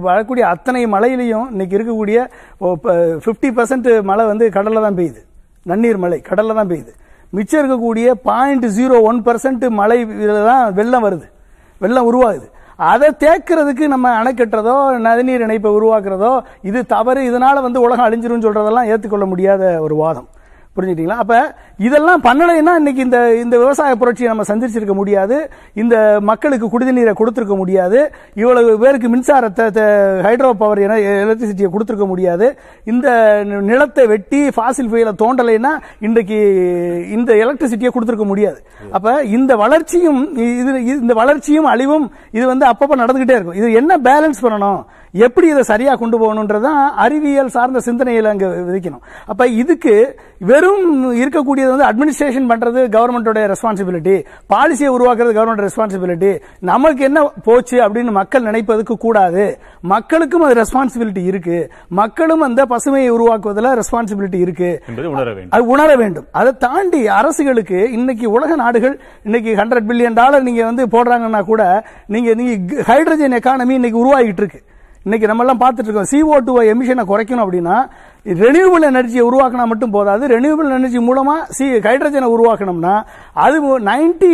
வரக்கூடிய 0.07 0.45
அத்தனை 0.53 0.83
மழையிலையும் 0.95 1.49
இன்னைக்கு 1.55 1.75
இருக்கக்கூடிய 1.79 2.19
ஃபிஃப்டி 3.25 3.51
பர்சன்ட் 3.59 3.89
மழை 4.11 4.25
வந்து 4.31 4.45
கடலில் 4.55 4.87
தான் 4.87 4.97
பெய்யுது. 5.01 5.21
நன்னீர் 5.71 5.99
மழை 6.05 6.19
கடலில் 6.29 6.59
தான் 6.61 6.71
பெய்யுது. 6.71 6.93
மிச்சம் 7.37 7.61
இருக்கக்கூடிய 7.63 8.07
பாயிண்ட் 8.29 8.67
ஜீரோ 8.79 8.99
ஒன் 9.09 9.21
பர்சன்ட் 9.27 9.67
மழை 9.81 9.99
தான் 10.51 10.65
வெள்ளம் 10.79 11.05
வருது. 11.07 11.27
வெள்ளம் 11.85 12.09
உருவாகுது. 12.11 12.49
அதை 12.93 13.09
தேக்கிறதுக்கு 13.25 13.85
நம்ம 13.93 14.11
அணைக்கட்டுறதோ 14.23 14.75
நதிநீர் 15.07 15.45
இணைப்பை 15.47 15.71
உருவாக்குறதோ 15.79 16.33
இது 16.71 16.81
தவறு. 16.95 17.23
இதனால 17.31 17.63
வந்து 17.67 17.79
உலகம் 17.87 18.07
அழிஞ்சிரும் 18.09 18.45
சொல்றதெல்லாம் 18.47 18.91
ஏற்றுக்கொள்ள 18.93 19.27
முடியாத 19.33 19.63
ஒரு 19.87 19.97
வாதம். 20.03 20.29
புரிஞ்சுட்டீங்களா 20.79 21.19
அப்ப 21.25 21.37
இதெல்லாம் 21.87 22.23
பண்ணலைன்னா 22.27 22.73
இன்னைக்கு 22.81 23.03
இந்த 23.07 23.19
இந்த 23.43 23.55
விவசாய 23.63 23.95
புரட்சியை 24.01 24.29
நம்ம 24.31 24.45
சந்திச்சிருக்க 24.51 24.95
முடியாது. 25.01 25.37
இந்த 25.83 25.97
மக்களுக்கு 26.31 26.67
குடிநீரை 26.73 27.15
கொடுத்துருக்க 27.21 27.57
முடியாது. 27.63 27.99
இவ்வளவு 28.43 28.73
பேருக்கு 28.83 29.09
மின்சாரத்தை 29.15 29.87
ஹைட்ரோ 30.27 30.51
பவர் 30.63 30.83
எலக்ட்ரிசிட்டியை 30.85 31.71
கொடுத்துருக்க 31.73 32.09
முடியாது. 32.13 32.49
இந்த 32.93 33.09
நிலத்தை 33.71 34.05
வெட்டி 34.13 34.43
ஃபாசில் 34.57 34.91
ஃபுயலை 34.93 35.15
தோண்டலைன்னா 35.23 35.73
இன்றைக்கு 36.09 36.39
இந்த 37.17 37.31
எலக்ட்ரிசிட்டியை 37.45 37.93
கொடுத்துருக்க 37.95 38.29
முடியாது. 38.33 38.61
அப்ப 38.99 39.17
இந்த 39.39 39.53
வளர்ச்சியும் 39.65 40.23
இது 40.61 40.71
இந்த 41.03 41.15
வளர்ச்சியும் 41.23 41.71
அழிவும் 41.73 42.07
இது 42.37 42.45
வந்து 42.53 42.67
அப்பப்போ 42.73 42.97
நடந்துகிட்டே 43.03 43.37
இருக்கும். 43.39 43.59
இது 43.63 43.69
என்ன 43.81 43.93
பேலன்ஸ் 44.09 44.45
பண்ணணும்? 44.45 44.81
எப்படி 45.27 45.47
இதை 45.53 45.63
சரியா 45.71 45.93
கொண்டு 46.01 46.17
போகணுன்றதான் 46.23 46.81
அறிவியல் 47.05 47.55
சார்ந்த 47.55 47.79
சிந்தனையில் 47.87 48.29
அங்க 48.33 48.47
விதிக்கணும். 48.67 49.05
அப்ப 49.31 49.43
இதுக்கு 49.63 49.95
வெறும் 50.51 50.68
இருக்கக்கூடியது 51.21 51.71
வந்து 51.75 51.89
அட்மினிஸ்ட்ரேஷன் 51.89 52.49
பண்றது 52.51 52.81
கவர்மெண்டோட 52.95 53.41
ரெஸ்பான்சிபிலிட்டி 53.53 54.15
பாலிசியை 54.53 54.91
உருவாக்குறது 54.97 55.33
கவர்மெண்ட் 55.39 55.65
ரெஸ்பான்சிபிலிட்டி 55.67 56.41
நமக்கு 56.71 57.05
என்ன 57.05 57.25
போச்சு 57.45 57.77
அப்படின்னு 57.85 58.13
மக்கள் 58.21 58.43
நினைப்பதுக்கு 58.43 58.95
கூடாது. 59.07 59.59
மக்களுக்கும் 59.81 60.41
அது 60.41 60.63
ரெஸ்பான்சிபிலிட்டி 60.63 61.25
இருக்கு. 61.25 61.59
மக்களும் 61.89 62.41
அந்த 62.41 62.67
பசுமையை 62.75 63.11
உருவாக்குவதில் 63.17 63.71
ரெஸ்பான்சிபிலிட்டி 63.81 64.41
இருக்கு. 64.47 64.71
அது 65.51 65.67
உணர 65.67 65.97
வேண்டும். 65.97 66.27
அதை 66.31 66.53
தாண்டி 66.59 67.09
அரசுகளுக்கு 67.09 67.91
இன்னைக்கு 67.91 68.31
உலக 68.31 68.57
நாடுகள் 68.57 69.01
இன்னைக்கு 69.23 69.55
ஹண்ட்ரட் 69.55 69.89
பில்லியன் 69.91 70.19
டாலர் 70.23 70.43
நீங்க 70.43 70.65
வந்து 70.65 70.87
போடுறாங்கன்னா 70.87 71.45
கூட 71.45 71.63
நீங்க 72.07 72.35
நீங்க 72.35 72.83
ஹைட்ரஜன் 72.83 73.39
எக்கானமி 73.41 73.79
இன்னைக்கு 73.81 74.03
உருவாகிட்டு 74.05 74.43
இருக்கு. 74.45 74.63
இன்னைக்கு 75.09 75.29
நம்ம 75.31 75.45
எல்லாம் 75.45 75.61
பார்த்துட்டு 75.61 75.89
இருக்கோம் 75.89 76.11
சிஓ 76.13 76.39
டூ 76.47 76.55
எமிஷனை 76.71 77.05
குறைக்கணும் 77.11 77.45
அப்படின்னா 77.45 77.77
ரெனியூபிள் 78.45 78.85
எனர்ஜியை 78.89 79.23
உருவாக்கினா 79.29 79.65
மட்டும் 79.71 79.93
போதாது 79.95 80.25
ரெனியூபிள் 80.33 80.73
எனர்ஜி 80.79 81.01
மூலமா 81.07 81.35
சி 81.57 81.67
ஹைட்ரஜனை 81.87 82.27
உருவாக்கணும்னா 82.35 82.95
அது 83.45 83.59
நைன்டி 83.89 84.33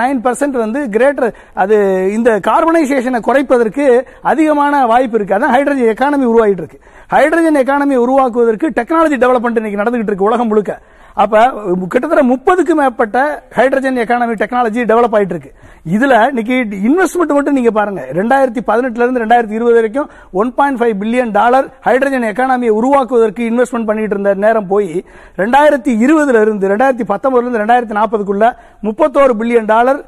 நைன் 0.00 0.20
பர்சன்ட் 0.26 0.56
வந்து 0.64 0.80
கிரேட்டர் 0.96 1.28
அது 1.62 1.76
இந்த 2.16 2.30
கார்பனைசேஷனை 2.48 3.20
குறைப்பதற்கு 3.28 3.86
அதிகமான 4.32 4.84
வாய்ப்பு 4.92 5.18
இருக்கு. 5.18 5.36
அதான் 5.38 5.54
ஹைட்ரஜன் 5.56 5.92
எக்கானமி 5.94 6.26
உருவாகிட்டு 6.32 6.64
இருக்கு 6.64 6.80
ஹைட்ரஜன் 7.14 7.60
எக்கானமி 7.62 7.96
உருவாக்குவதற்கு 8.04 8.68
டெக்னாலஜி 8.80 9.18
டெவலப்மெண்ட் 9.24 9.60
இன்னைக்கு 9.62 9.82
நடந்துகிட்டு 9.82 10.12
இருக்கு 10.12 10.30
உலகம் 10.30 10.50
முழுக்க. 10.52 10.74
அப்ப 11.16 11.40
கிட்டத்தட்ட 11.84 12.22
முப்பதுக்கும் 12.30 12.80
மேற்பட்ட 12.80 13.18
ஹைட்ரஜன் 13.56 14.00
எக்கானமி 14.02 14.34
டெக்னாலஜி 14.40 14.80
டெவலப் 14.88 15.14
ஆயிட்டு 15.16 15.34
இருக்கு 15.34 15.50
இதுல 15.86 16.14
இன்னைக்கு 16.30 16.56
இன்வெஸ்ட்மெண்ட் 16.88 17.34
மட்டும் 17.36 17.56
நீங்க 17.58 17.70
பாருங்க. 17.70 18.02
ரெண்டாயிரத்தி 18.18 18.60
பதினெட்டுல 18.68 19.04
இருந்து 19.04 19.22
ரெண்டாயிரத்தி 19.22 19.56
இருபது 19.58 19.76
வரைக்கும் 19.78 20.08
one 20.32 20.50
point 20.56 20.80
five 20.80 20.94
billion 21.02 21.32
dollar 21.32 21.66
hydrogen 21.86 22.28
எக்கானமியை 22.30 22.72
உருவாக்குவதற்கு 22.78 23.44
இன்வெஸ்ட்மெண்ட் 23.50 23.88
பண்ணிட்டு 23.88 24.16
இருந்த 24.16 24.32
நேரம் 24.44 24.68
போய் 24.68 24.90
ரெண்டாயிரத்தி 25.38 25.94
இருபதுல 26.04 26.42
இருந்து 26.46 26.72
ரெண்டாயிரத்தி 26.72 27.06
பத்தொன்பதுல 27.12 27.44
இருந்து 27.44 27.62
ரெண்டாயிரத்தி 27.64 27.98
நாற்பதுக்குள்ள 28.00 28.48
முப்பத்தோரு 28.82 29.34
பில்லியன் 29.40 29.70
டாலர் 29.72 30.00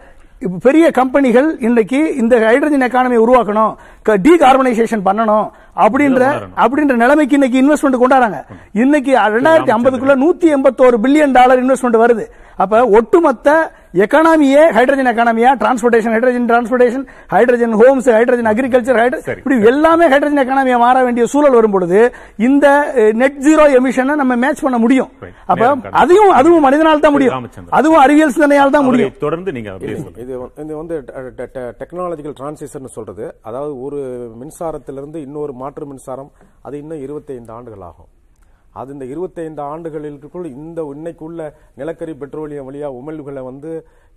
இப்ப 0.45 0.57
பெரிய 0.63 0.91
கம்பெனிகள் 0.91 1.47
இன்னைக்கு 1.59 1.99
இந்த 2.17 2.35
ஹைட்ரஜன் 2.39 2.87
எக்கானமியை 2.87 3.21
உருவாக்கணும் 3.27 3.73
டீகார்பனைசேஷன் 4.27 5.05
பண்ணணும் 5.09 5.47
அப்படின்ற 5.85 6.25
அப்படின்ற 6.65 6.95
நிலைமைக்கு 7.03 7.37
இன்னைக்கு 7.39 7.61
இன்வெஸ்ட்மெண்ட் 7.63 8.01
கொண்டாடுறாங்க. 8.03 8.41
இன்னைக்கு 8.73 9.13
ரெண்டாயிரத்தி 9.37 9.73
ஐம்பதுக்குள்ள 9.77 10.15
நூத்தி 10.25 10.49
எண்பத்தோரு 10.57 10.99
பில்லியன் 11.05 11.37
டாலர் 11.39 11.63
இன்வெஸ்ட்மெண்ட் 11.65 12.03
வருது. 12.05 12.27
அப்ப 12.63 12.85
ஒட்டுமொத்த 12.99 13.49
எக்கானமியே 13.97 14.63
hydrogen 14.77 15.11
எக்கானமியா 15.11 15.51
transportation 15.61 16.15
hydrogen 16.15 16.47
transportation 16.49 17.05
hydrogen 17.33 17.75
homes 17.81 18.09
hydrogen 18.15 18.49
agriculture 18.51 18.99
சரி. 19.27 19.41
இப்படி 19.41 19.57
எல்லாமே 19.71 20.07
ஹைட்ரஜன் 20.13 20.43
எக்கானமியா 20.43 20.79
மாற 20.83 21.05
வேண்டிய 21.07 21.27
சூழல் 21.33 21.57
வரும் 21.57 21.75
பொழுது 21.75 22.01
இந்த 22.47 22.67
நெட் 23.21 23.39
ஜீரோ 23.47 23.67
எமிஷனை 23.79 24.17
நம்ம 24.23 24.37
மேட்ச் 24.43 24.65
பண்ண 24.67 24.79
முடியும் 24.79 25.11
Right. 25.19 25.35
அப்ப 25.47 25.63
கடந்து. 25.63 25.93
அதுவும் 26.01 26.33
அதுவும் 26.37 26.65
மனிதனால் 26.67 27.01
தான் 27.01 27.15
முடியும். 27.15 27.47
அதுவும் 27.73 28.01
அறிவியல் 28.01 28.35
சிந்தனையால் 28.35 28.75
தான் 28.75 28.87
முடியும் 28.87 29.15
தொடர்ந்து 29.21 29.51
நீங்க 29.57 29.71
இது 29.85 29.95
வந்து- 30.01 30.59
இது 30.65 30.75
வந்து 30.77 30.97
டெக்னாலஜிக்கல் 31.81 32.37
டிரான்சிஷன் 32.37 32.95
சொல்றது 32.97 33.27
அதாவது 33.43 33.73
ஒரு 33.83 34.01
மின்சாரத்திலிருந்து 34.41 35.21
இன்னொரு 35.25 35.55
மாற்று 35.57 35.87
மின்சாரம் 35.87 36.31
அது 36.63 36.77
இன்னும் 36.79 37.03
25 37.03 37.57
ஆண்டுகள் 37.57 37.87
ஆகும் 37.89 38.11
அது 38.81 38.93
இந்த 38.97 39.07
25 39.13 39.63
ஆண்டுகளுக்குள் 39.73 40.47
இந்த 40.57 40.81
இன்னைக்குள்ள 40.95 41.41
நிலக்கரி 41.81 42.15
பெட்ரோலியம் 42.23 42.69
வழியா 42.69 42.89
உமிழ்வுகளை 42.99 43.43
வந்து 43.51 43.71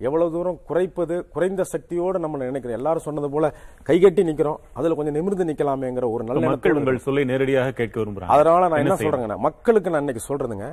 எவ்வளவு 0.08 0.34
தூரம் 0.36 0.60
குறைப்பது 0.70 1.16
குறைந்த 1.36 1.62
சக்தியோட 1.74 2.18
நம்ம 2.24 2.44
நினைக்கிறோம். 2.44 2.78
எல்லாரும் 2.80 3.06
சொன்னது 3.08 3.30
போல 3.36 3.46
கைகட்டி 3.90 4.24
நிக்கிறோம். 4.30 4.60
அதுல 4.80 4.98
கொஞ்சம் 5.00 5.18
நிமிர்ந்து 5.20 5.50
நிக்கலாமேங்கிற 5.50 6.08
ஒரு 6.16 6.24
நல்ல 6.30 6.54
மக்கள் 6.54 6.80
உங்கள் 6.82 7.06
சொல்லை 7.08 7.26
நேரடியாக 7.32 7.76
கேட்க 7.82 7.96
விரும்புறாங்க. 8.02 8.34
அதனால 8.38 8.70
நான் 8.72 8.84
என்ன? 8.86 8.98
சொல்றேங்கன்னா 9.04 9.40
மக்களுக்கு 9.50 9.94
நான் 9.94 10.04
இன்னைக்கு 10.06 10.28
சொல்றதுங்க 10.30 10.68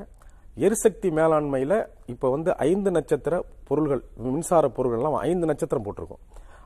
எரிசக்தி 0.66 1.09
மேலாண்மையில 1.16 1.74
இப்ப 2.12 2.30
வந்து 2.34 2.51
ஐந்து 2.68 2.91
நட்சத்திர 2.97 3.34
பொருள்கள் 3.68 4.03
மின்சார 4.26 4.70
பொருள்கள்லாம் 4.76 5.16
ஐந்து 5.28 5.49
நட்சத்திரம் 5.51 5.87
போட்டிருக்கோம். 5.87 6.22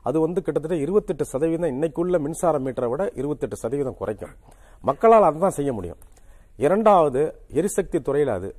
அது 0.09 0.17
வந்து 0.25 0.39
கிட்டத்தட்ட 0.45 0.77
இருபத்தெட்டு 0.85 1.23
சதவீதம் 1.31 1.73
இன்னைக்குள்ள 1.73 2.19
மின்சார 2.25 2.55
மீட்டரை 2.65 2.89
விட 2.93 3.03
இருபத்தெட்டு 3.21 3.57
சதவீதம் 3.63 3.97
குறைக்கும். 3.99 4.33
மக்களால் 4.89 5.27
அதுதான் 5.29 5.57
செய்ய 5.57 5.71
முடியும். 5.77 5.99
இரண்டாவது 6.61 7.35
எரிசக்தி 7.47 7.99
துறையில 7.99 8.25
அது. 8.25 8.55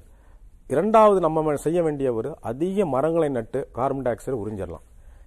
இரண்டாவது 0.66 1.20
நம்ம 1.20 1.54
செய்ய 1.54 1.82
வேண்டிய 1.82 2.12
ஒரு 2.12 2.36
அதிக 2.40 2.86
மரங்களை 2.86 3.28
நட்டு 3.28 3.68
கார்பன் 3.72 4.02
டை 4.02 4.12
ஆக்சைடு 4.12 4.38
உறிஞ்சிடலாம். 4.38 4.82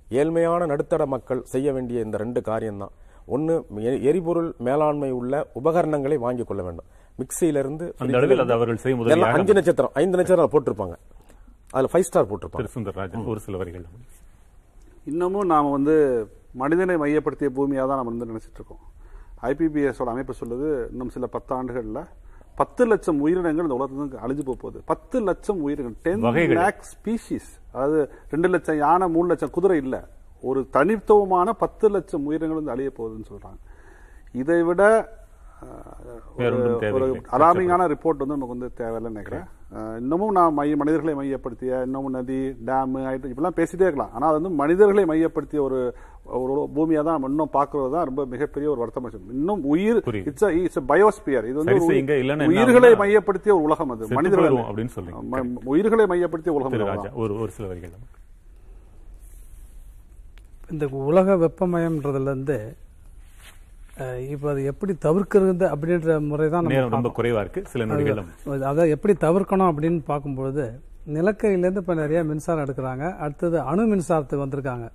ஏழ்மையான 0.09 0.65
நடுத்தர 0.65 1.05
மக்கள் 1.05 1.41
செய்ய 1.43 1.73
வேண்டிய 1.73 2.01
இந்த 2.01 2.17
ரெண்டு 2.17 2.41
காரியம்தான். 2.41 2.89
ஒன்னு 3.25 3.65
எ- 3.77 3.99
எரிபொருள் 3.99 4.53
மேலாண்மை 4.57 5.11
உள்ள 5.11 5.47
உபகரணங்களை 5.53 6.17
வாங்கிக் 6.17 6.47
கொள்ள 6.47 6.63
வேண்டும். 6.63 6.85
மிக்சியில 7.17 7.59
இருந்து 7.59 7.95
அந்த 7.97 8.17
அளவில் 8.17 8.39
அது 8.39 8.53
அவர்கள் 8.53 8.77
செய்யும் 8.77 9.05
இதெல்லாம் 9.05 9.29
உதவியாக 9.29 9.37
அஞ்சு 9.37 9.53
நட்சத்திரம் 9.53 9.91
ஐந்து 9.93 10.17
நட்சத்திரம் 10.17 10.51
போட்டிருப்பாங்க. 10.51 10.95
அதுல 11.69 11.89
ஃபைவ் 11.93 12.01
ஸ்டார் 12.01 12.27
போட்டிருப்பாங்க. 12.27 13.27
ஒரு 13.27 13.39
சில 13.39 13.57
வரிகள். 13.57 13.85
இன்னமும் 15.05 15.45
நாம் 15.45 15.71
வந்து 15.71 16.27
மனிதனை 16.53 16.95
மையப்படுத்திய 16.95 17.49
பூமியாக 17.49 17.87
தான் 17.87 18.03
நம்ம 18.03 18.03
வந்து 18.03 18.25
நினைச்சிட்டு 18.25 18.53
இருக்கோம். 18.53 18.79
ஐபிபிஎஸோட 19.41 20.09
அமைப்பு 20.09 20.33
சொல்லுது 20.45 20.91
இன்னும் 20.91 21.09
சில 21.09 21.27
பத்தாண்டுகள்ல 21.31 22.05
பத்து 22.55 22.85
லட்சம் 22.85 23.19
உயிரினங்கள் 23.19 23.63
இந்த 23.63 23.75
உலகத்துக்கு 23.75 24.17
அழிஞ்சு 24.17 24.45
போக 24.45 24.57
போகுது. 24.61 24.81
பத்து 24.85 25.21
லட்சம் 25.21 25.61
உயிரினங்கள். 25.61 25.99
டென். 26.01 26.21
லேக் 26.55 26.83
ஸ்பீஷிஸ் 26.83 27.61
அதாவது 27.71 28.11
ரெண்டு 28.29 28.47
லட்சம் 28.47 28.77
யானை 28.77 29.09
மூணு 29.09 29.27
லட்சம் 29.27 29.49
குதிரை 29.49 29.77
இல்ல. 29.77 30.07
ஒரு 30.41 30.67
தனித்துவமான 30.69 31.53
பத்து 31.53 31.89
லட்சம் 31.89 32.25
உயிரினங்கள் 32.25 32.63
வந்து 32.63 32.71
அழிய 32.71 32.91
போகுதுன்னு 32.97 33.31
சொல்றாங்க. 33.31 33.59
இதை 34.31 34.63
விட 34.63 35.09
ஒரு- 36.37 36.79
தேவையில்லை. 36.79 37.21
அலாமிங்கான 37.31 37.87
ரிப்போர்ட் 37.87 38.17
வந்து 38.17 38.37
நமக்கு 38.37 38.57
வந்து 38.57 38.71
தேவையில்லைன்னு 38.77 39.11
நினைக்கிறேன். 39.11 39.43
இன்னமும் 39.97 40.31
நான் 40.31 40.53
மைய 40.53 40.75
மனிதர்களை 40.75 41.15
மையப்படுத்திய 41.15 41.81
இன்னமும் 41.81 42.11
நதி 42.11 42.49
டேம் 42.49 42.95
இப்படிலாம் 42.95 43.55
பேசிட்டே 43.55 43.81
இருக்கலாம். 43.81 44.13
ஆனா 44.13 44.27
அது 44.27 44.41
வந்து 44.41 44.55
மனிதர்களை 44.55 45.05
மையப்படுத்திய 45.05 45.61
ஒரு 45.61 45.95
ஒரு 46.25 46.53
பூமியா 46.75 47.01
தான் 47.01 47.15
நம்ம 47.15 47.27
இன்னும் 47.27 47.51
பாக்குறது 47.53 47.89
தான் 47.91 48.05
ரொம்ப 48.05 48.21
மிகப்பெரிய 48.25 48.67
ஒரு 48.71 48.81
வருத்தமா. 48.81 49.07
இன்னும் 49.33 49.63
உயிர். 49.65 49.99
இட்ஸ் 50.23 50.45
இட்ஸ் 50.59 50.79
பயோஸ்பியர் 50.87 51.45
இது 51.45 51.57
வந்து 51.59 51.75
உயிர்களை 52.51 52.91
மையப்படுத்திய 52.95 53.53
ஒரு 53.55 53.63
உலகம் 53.63 53.91
அது 53.91 54.09
மனிதர்கள் 54.13 54.57
அப்படின்னு 54.63 54.93
சொல்றீங்க. 54.95 55.21
ம- 55.33 55.67
உயிர்களை 55.67 56.05
மையப்படுத்திய 56.05 56.53
உலகம் 56.53 57.17
ஒரு 57.17 57.33
ஒரு 57.39 57.51
சில 57.51 57.67
வரிகள் 57.67 57.93
இந்த 60.69 60.85
உலக 61.03 61.35
வெப்பமயம்ன்றதுலேருந்து 61.37 62.57
இப்போ 64.29 64.49
அது 64.49 64.63
எப்படி 64.63 64.93
தவிர்க்கிறது 65.01 65.65
அப்படின்ற 65.67 66.19
முறை 66.23 66.49
தான் 66.49 66.63
ரொம்ப 66.63 66.79
பார்க்கணும். 66.85 67.15
குறைவா 67.17 67.39
இருக்கு 67.39 67.61
சில 67.65 67.85
நொடிகளும் 67.85 68.29
அது- 68.47 68.65
அதை 68.65 68.89
எப்படி 68.89 69.13
தவிர்க்கணும் 69.19 69.69
அப்படின்னு 69.69 70.01
பார்க்கும்பொழுது 70.05 70.65
நிலக்கரியிலேருந்து 71.09 71.77
இப்போ 71.77 71.93
நிறைய 71.93 72.23
மின்சாரம் 72.23 72.65
எடுக்கிறாங்க 72.65 73.15
அடுத்தது 73.17 73.57
அணு 73.63 73.83
மின்சாரத்துக்கு 73.85 74.45
வந்திருக்காங்க 74.45 74.85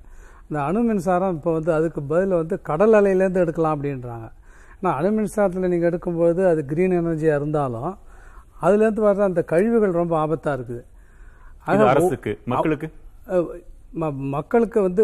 இந்த 0.50 0.60
அணு 0.68 0.80
மின்சாரம் 0.86 1.34
இப்போ 1.36 1.50
வந்து 1.56 1.70
அதுக்கு 1.78 2.00
பதில் 2.12 2.32
வந்து 2.38 2.54
கடல் 2.68 2.94
அலையிலேருந்து 2.98 3.42
எடுக்கலாம் 3.42 3.74
அப்படின்றாங்க. 3.76 4.28
ஆனால் 4.78 4.94
அணு 5.00 5.10
மின்சாரத்தில் 5.16 5.70
நீங்கள் 5.72 5.88
எடுக்கும்போது 5.90 6.42
அது 6.52 6.60
கிரீன் 6.70 6.94
எனர்ஜியாக 7.00 7.38
இருந்தாலும் 7.40 7.92
அதுலேருந்து 8.64 9.02
வர்ற 9.08 9.22
அந்த 9.30 9.42
கழிவுகள் 9.52 10.00
ரொம்ப 10.00 10.14
ஆபத்தாக 10.22 10.56
இருக்குது. 10.58 10.82
அரசுக்கு 11.92 12.32
மக்களுக்கு? 12.54 12.88
மக்களுக்கு 14.34 14.78
வந்து 14.86 15.02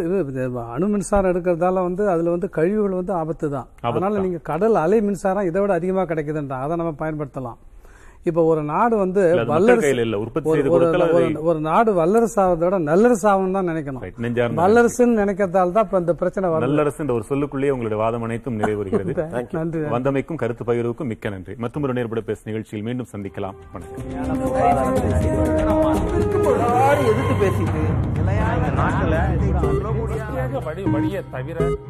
அணு 0.74 0.86
மின்சாரம் 0.94 1.30
எடுக்கிறதால 1.32 1.82
வந்து 1.88 2.02
அதுல 2.14 2.34
வந்து 2.34 2.48
கழிவுகள் 2.58 2.98
வந்து 3.00 3.14
ஆபத்து 3.20 3.46
தான் 3.54 3.68
அதனால 3.88 4.12
தான். 4.16 4.26
நீங்க 4.26 4.40
கடல் 4.50 4.82
அலை 4.84 4.98
மின்சாரம் 5.08 5.48
இதை 5.50 5.60
விட 5.62 5.72
அதிகமா 5.80 6.04
கிடைக்குதுன்றாங்க. 6.10 6.66
அதை 6.66 6.76
நம்ம 6.82 6.94
பயன்படுத்தலாம். 7.04 7.58
இப்போ 8.26 8.42
ஒரு 8.42 8.62
நாடு 8.62 8.96
வந்து 8.96 9.44
வல்லரசு 9.46 9.86
கையில 9.86 10.00
இல்ல. 10.00 10.18
உற்பத்தி 10.18 10.50
ஒரு- 10.50 11.58
நாடு 11.58 11.94
வல்லரசு 11.94 12.42
ஆவதை 12.42 12.68
விட 12.68 12.94
நல்லரசு 12.94 13.22
ஆகணும் 13.22 13.50
தான் 13.50 13.68
நினைக்கணும். 13.68 14.12
வல்லரசுன்னு 14.56 15.20
நினைக்கிறதால 15.22 15.72
தான் 15.72 15.84
இப்ப 15.84 15.98
இந்த 15.98 16.14
பிரச்சனை 16.14 16.50
வருது. 16.50 16.52
நல்லரசு 16.52 17.12
ஒரு 17.12 17.24
சொல்லுக்குள்ளேயே 17.28 17.70
உங்களுடைய 17.70 17.96
வாதம் 17.96 18.22
அனைத்தும் 18.22 18.58
நிறைவேறுகிறது. 18.58 19.48
நன்றி. 19.52 19.80
வந்தமைக்கும் 19.80 20.34
கருத்து 20.34 20.64
பகிர்வுக்கும் 20.64 21.04
மிக்க 21.04 21.28
நன்றி. 21.28 21.54
மற்றும் 21.56 21.82
ஒரு 21.82 21.92
நேர்பட 21.92 22.20
பேச 22.20 22.40
நிகழ்ச்சியில் 22.44 22.84
மீண்டும் 22.84 23.06
சந்திக்கலாம். 23.12 23.54
வணக்கம். 23.72 24.04
எதிர்த்து 26.98 27.46
பேசிட்டு 27.46 28.04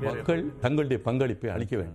மக்கள் 0.03 0.45
தங்களுடைய 0.61 1.03
பங்களிப்பை 1.03 1.51
அளிக்க 1.51 1.77
வேண்டும். 1.77 1.95